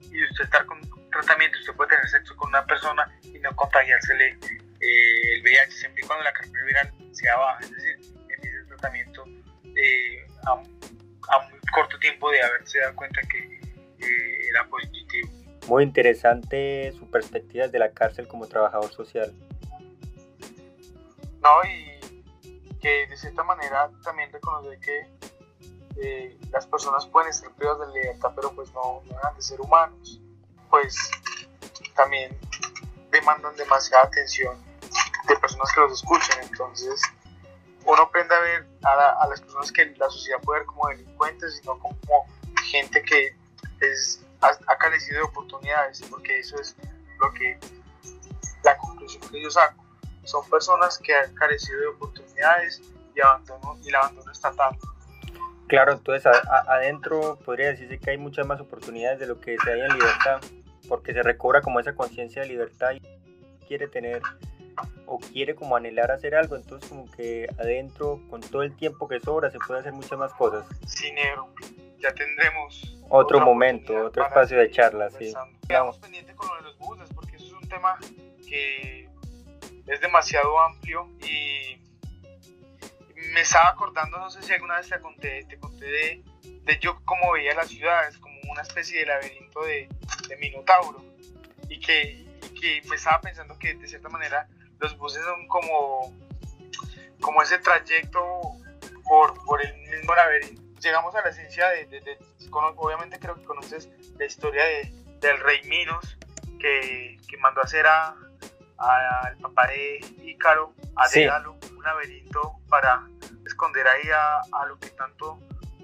y 0.00 0.24
usted 0.24 0.44
estar 0.44 0.64
con 0.66 0.80
tratamiento, 1.20 1.58
usted 1.58 1.74
puede 1.74 1.90
tener 1.90 2.08
sexo 2.08 2.36
con 2.36 2.48
una 2.48 2.64
persona 2.64 3.10
y 3.22 3.38
no 3.38 3.54
contagiársele 3.54 4.38
eh, 4.80 5.34
el 5.34 5.42
VIH 5.42 5.70
siempre 5.72 6.02
y 6.02 6.06
cuando 6.06 6.24
la 6.24 6.32
carga 6.32 6.64
viral 6.64 6.92
sea 7.12 7.36
baja. 7.36 7.60
Es 7.60 7.70
decir, 7.70 7.98
empieza 8.28 8.58
el 8.58 8.66
tratamiento 8.66 9.24
eh, 9.64 10.26
a, 10.46 10.56
muy 10.56 11.58
corto 11.72 11.98
tiempo 11.98 12.30
de 12.30 12.42
haberse 12.42 12.80
dado 12.80 12.96
cuenta 12.96 13.20
que 13.22 13.38
eh, 13.38 14.48
era 14.48 14.66
positivo. 14.68 15.28
Muy 15.68 15.84
interesante 15.84 16.92
su 16.98 17.08
perspectiva 17.10 17.68
de 17.68 17.78
la 17.78 17.90
cárcel 17.92 18.26
como 18.26 18.46
trabajador 18.46 18.90
social. 18.90 19.32
No, 21.42 21.64
y 21.64 22.00
que 22.80 23.06
de 23.06 23.16
cierta 23.16 23.44
manera 23.44 23.90
también 24.02 24.32
reconocer 24.32 24.78
que 24.80 25.06
eh, 25.96 26.38
las 26.50 26.66
personas 26.66 27.06
pueden 27.06 27.30
estar 27.30 27.52
privadas 27.52 27.92
de 27.92 28.00
libertad, 28.00 28.32
pero 28.34 28.52
pues 28.52 28.72
no, 28.72 29.02
no 29.04 29.16
dejan 29.16 29.36
de 29.36 29.42
ser 29.42 29.60
humanos, 29.60 30.20
pues 30.70 30.96
también 31.94 32.36
demandan 33.10 33.54
demasiada 33.56 34.04
atención 34.04 34.56
de 35.28 35.36
personas 35.36 35.72
que 35.74 35.80
los 35.80 35.92
escuchen, 35.92 36.36
entonces 36.42 37.02
uno 37.84 38.02
aprende 38.02 38.34
a 38.34 38.40
ver 38.40 38.66
a, 38.84 39.26
las 39.28 39.40
personas 39.40 39.72
que 39.72 39.86
la 39.96 40.08
sociedad 40.10 40.40
puede 40.42 40.60
ver 40.60 40.66
como 40.66 40.88
delincuentes, 40.88 41.56
sino 41.56 41.78
como 41.78 41.96
gente 42.70 43.02
que 43.02 43.34
es, 43.80 44.24
ha, 44.40 44.76
carecido 44.76 45.18
de 45.18 45.24
oportunidades, 45.24 46.02
porque 46.10 46.38
eso 46.38 46.58
es 46.60 46.76
lo 47.18 47.32
que 47.32 47.58
la 48.64 48.76
conclusión 48.76 49.22
que 49.30 49.42
yo 49.42 49.50
saco. 49.50 49.84
Son 50.24 50.48
personas 50.48 50.98
que 50.98 51.14
han 51.14 51.34
carecido 51.34 51.80
de 51.80 51.86
oportunidades 51.88 52.82
y, 53.14 53.20
abandono, 53.20 53.78
y 53.82 53.88
el 53.88 53.94
abandono 53.96 54.30
estatal. 54.30 54.76
Claro, 55.66 55.92
entonces 55.92 56.30
adentro 56.68 57.38
podría 57.44 57.68
decirse 57.68 57.98
que 57.98 58.10
hay 58.10 58.18
muchas 58.18 58.46
más 58.46 58.60
oportunidades 58.60 59.20
de 59.20 59.26
lo 59.26 59.40
que 59.40 59.56
se 59.62 59.72
hay 59.72 59.80
en 59.80 59.92
libertad, 59.92 60.40
porque 60.90 61.12
se 61.12 61.22
recobra 61.22 61.62
como 61.62 61.78
esa 61.78 61.94
conciencia 61.94 62.42
de 62.42 62.48
libertad 62.48 62.90
y 62.90 63.00
quiere 63.68 63.86
tener 63.86 64.20
o 65.06 65.20
quiere 65.20 65.54
como 65.54 65.76
anhelar 65.76 66.10
hacer 66.10 66.34
algo, 66.34 66.56
entonces 66.56 66.88
como 66.88 67.08
que 67.12 67.46
adentro 67.60 68.20
con 68.28 68.40
todo 68.40 68.64
el 68.64 68.74
tiempo 68.74 69.06
que 69.06 69.20
sobra 69.20 69.52
se 69.52 69.58
puede 69.60 69.80
hacer 69.80 69.92
muchas 69.92 70.18
más 70.18 70.34
cosas. 70.34 70.66
Sí, 70.86 71.12
negro, 71.12 71.48
ya 71.98 72.12
tendremos 72.12 72.98
otro 73.08 73.40
momento, 73.40 74.06
otro 74.06 74.26
espacio 74.26 74.58
de 74.58 74.68
charla, 74.72 75.10
sí. 75.10 75.32
Quedamos 75.68 75.96
pendientes 75.98 76.34
con 76.34 76.48
lo 76.48 76.56
de 76.56 76.62
los 76.62 76.78
buses 76.78 77.08
porque 77.14 77.36
eso 77.36 77.46
es 77.46 77.52
un 77.52 77.68
tema 77.68 77.96
que 78.48 79.08
es 79.86 80.00
demasiado 80.00 80.58
amplio 80.60 81.08
y 81.20 81.80
me 83.32 83.42
estaba 83.42 83.68
acordando, 83.68 84.18
no 84.18 84.28
sé 84.28 84.42
si 84.42 84.52
alguna 84.52 84.78
vez 84.78 84.88
te 84.88 84.98
conté, 84.98 85.44
te 85.44 85.56
conté 85.56 85.84
de, 85.84 86.22
de 86.64 86.78
yo 86.80 87.00
cómo 87.04 87.30
veía 87.32 87.54
las 87.54 87.68
ciudades, 87.68 88.18
como 88.18 88.34
una 88.50 88.62
especie 88.62 88.98
de 88.98 89.06
laberinto 89.06 89.62
de, 89.62 89.88
de 90.30 90.36
Minotauro 90.36 91.04
y 91.68 91.78
que, 91.78 92.26
y 92.42 92.60
que 92.60 92.88
me 92.88 92.96
estaba 92.96 93.20
pensando 93.20 93.58
que 93.58 93.74
de 93.74 93.86
cierta 93.86 94.08
manera 94.08 94.48
los 94.78 94.96
buses 94.96 95.22
son 95.22 95.46
como, 95.48 96.16
como 97.20 97.42
ese 97.42 97.58
trayecto 97.58 98.20
por, 99.04 99.44
por 99.44 99.60
el 99.64 99.76
mismo 99.76 100.14
laberinto. 100.14 100.62
Llegamos 100.80 101.14
a 101.14 101.20
la 101.20 101.28
esencia 101.28 101.68
de, 101.68 102.18
obviamente 102.50 103.18
creo 103.18 103.34
que 103.34 103.44
conoces 103.44 103.90
la 104.16 104.24
historia 104.24 104.64
de, 104.64 104.94
del 105.20 105.38
rey 105.40 105.62
Minos, 105.64 106.16
que, 106.58 107.18
que 107.28 107.36
mandó 107.36 107.60
a 107.60 107.64
hacer 107.64 107.86
a, 107.86 108.16
al 108.78 109.36
papá 109.38 109.66
de 109.66 109.98
Ícaro, 110.24 110.72
a 110.96 111.06
sí. 111.08 111.26
un 111.26 111.82
laberinto 111.82 112.56
para 112.68 113.06
esconder 113.44 113.86
ahí 113.86 114.08
a, 114.10 114.40
a 114.52 114.66
lo 114.66 114.78
que 114.78 114.88
tanto 114.90 115.38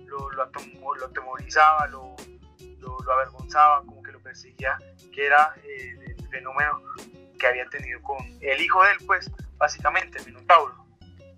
lo, 0.06 0.30
lo, 0.30 0.94
lo 0.94 1.06
atemorizaba, 1.06 1.86
lo, 1.88 2.16
lo, 2.78 3.12
avergonzaba, 3.12 3.82
perseguía, 4.36 4.78
que 5.12 5.26
era 5.26 5.54
eh, 5.64 6.14
el 6.18 6.28
fenómeno 6.28 6.82
que 7.38 7.46
había 7.46 7.66
tenido 7.66 8.02
con 8.02 8.18
el 8.40 8.60
hijo 8.60 8.82
de 8.82 8.92
él, 8.92 8.98
pues, 9.06 9.30
básicamente, 9.56 10.18
el 10.18 10.26
Minotauro. 10.26 10.74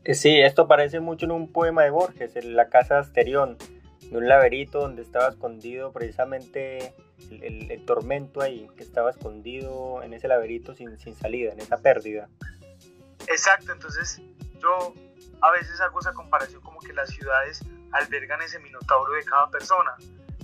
Eh, 0.05 0.15
sí, 0.15 0.41
esto 0.41 0.67
parece 0.67 1.01
mucho 1.01 1.27
en 1.27 1.33
un 1.33 1.53
poema 1.53 1.85
de 1.85 1.91
Borges, 1.91 2.37
en 2.37 2.57
La 2.57 2.69
Casa 2.69 2.95
de 2.95 3.01
Asterión, 3.01 3.59
de 4.03 4.17
un 4.17 4.29
laberinto 4.29 4.81
donde 4.81 5.03
estaba 5.03 5.29
escondido 5.29 5.93
precisamente 5.93 6.95
el, 7.31 7.85
tormento 7.85 8.41
ahí, 8.41 8.69
que 8.77 8.83
estaba 8.83 9.11
escondido 9.11 10.03
en 10.03 10.15
ese 10.15 10.29
laberinto 10.29 10.75
sin, 10.75 10.99
sin 10.99 11.15
salida, 11.15 11.53
en 11.53 11.61
esa 11.61 11.79
pérdida. 11.79 12.29
Exacto, 13.27 13.73
entonces 13.73 14.23
yo 14.61 14.95
a 15.41 15.51
veces 15.53 15.81
hago 15.81 16.01
esa 16.01 16.13
comparación 16.13 16.63
como 16.63 16.81
que 16.81 16.93
las 16.93 17.11
ciudades 17.11 17.63
albergan 17.93 18.41
ese 18.43 18.59
minotauro 18.61 19.13
de 19.13 19.25
cada 19.25 19.51
persona, 19.51 19.95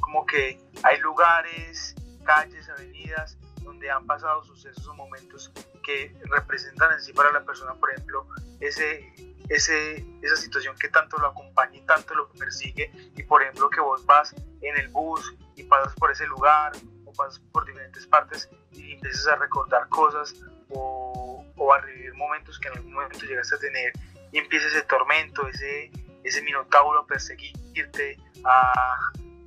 como 0.01 0.27
que 0.27 0.61
hay 0.83 1.01
lugares, 1.01 1.95
calles, 2.25 2.68
avenidas 2.68 3.39
donde 3.62 3.91
han 3.91 4.07
pasado 4.07 4.43
sucesos 4.45 4.87
o 4.87 4.95
momentos 4.95 5.53
que 5.83 6.14
representan 6.25 6.93
en 6.93 7.01
sí 7.01 7.12
para 7.12 7.33
la 7.33 7.45
persona, 7.45 7.75
por 7.75 7.91
ejemplo, 7.91 8.27
ese, 8.61 9.12
ese, 9.49 10.05
esa 10.22 10.37
situación 10.37 10.77
que 10.79 10.89
tanto 10.89 11.18
lo 11.18 11.29
acompaña 11.29 11.77
y 11.77 11.83
tanto 11.83 12.14
lo 12.14 12.29
persigue, 12.31 12.91
y 13.16 13.22
por 13.22 13.43
ejemplo 13.43 13.70
que 13.70 13.81
vos 13.81 14.05
vas 14.07 14.35
en 14.61 14.77
el 14.79 14.89
bus 14.89 15.35
y 15.57 15.64
pasas 15.64 15.95
por 15.95 16.11
ese 16.11 16.27
lugar 16.27 16.72
o 17.05 17.12
pasas 17.12 17.41
por 17.53 17.64
diferentes 17.66 18.07
partes 18.07 18.49
y 18.72 18.93
empiezas 18.93 19.27
a 19.29 19.37
recordar 19.37 19.89
cosas 19.89 20.35
o, 20.70 21.45
a 21.72 21.79
revivir 21.79 22.14
momentos 22.14 22.59
que 22.59 22.68
en 22.68 22.77
algún 22.77 22.93
momento 22.93 23.25
llegaste 23.25 23.55
a 23.55 23.59
tener 23.59 23.93
y 24.33 24.39
empieza 24.39 24.66
ese 24.66 24.83
tormento, 24.83 25.47
ese, 25.49 25.91
ese 26.22 26.43
minotauro 26.43 27.01
a 27.01 27.07
perseguirte, 27.07 28.18
a, 28.45 28.99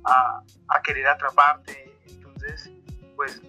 a, 0.04 0.42
a 0.68 0.82
querer 0.82 1.06
atraparte. 1.06 1.87
Entonces, 2.48 2.72
pues 3.14 3.42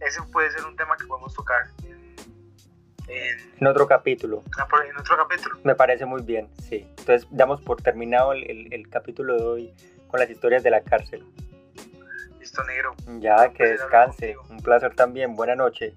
ese 0.00 0.22
puede 0.32 0.50
ser 0.50 0.64
un 0.64 0.76
tema 0.76 0.96
que 0.96 1.06
podemos 1.06 1.32
tocar 1.34 1.68
en, 3.06 3.66
otro 3.66 3.86
capítulo. 3.86 4.42
En 4.86 4.96
otro 4.98 5.16
capítulo. 5.16 5.58
Me 5.64 5.74
parece 5.74 6.04
muy 6.04 6.22
bien, 6.22 6.50
sí. 6.60 6.86
Entonces 6.98 7.26
damos 7.30 7.62
por 7.62 7.80
terminado 7.80 8.32
el, 8.32 8.72
el, 8.72 8.88
capítulo 8.90 9.36
de 9.36 9.42
hoy 9.44 9.74
con 10.08 10.20
las 10.20 10.28
historias 10.28 10.62
de 10.62 10.70
la 10.70 10.82
cárcel. 10.82 11.24
Listo, 12.38 12.62
negro. 12.64 12.94
Ya, 13.18 13.50
que 13.52 13.64
descanse. 13.64 14.36
Un 14.50 14.58
placer 14.58 14.94
también. 14.94 15.34
Buena 15.34 15.54
noche. 15.54 15.94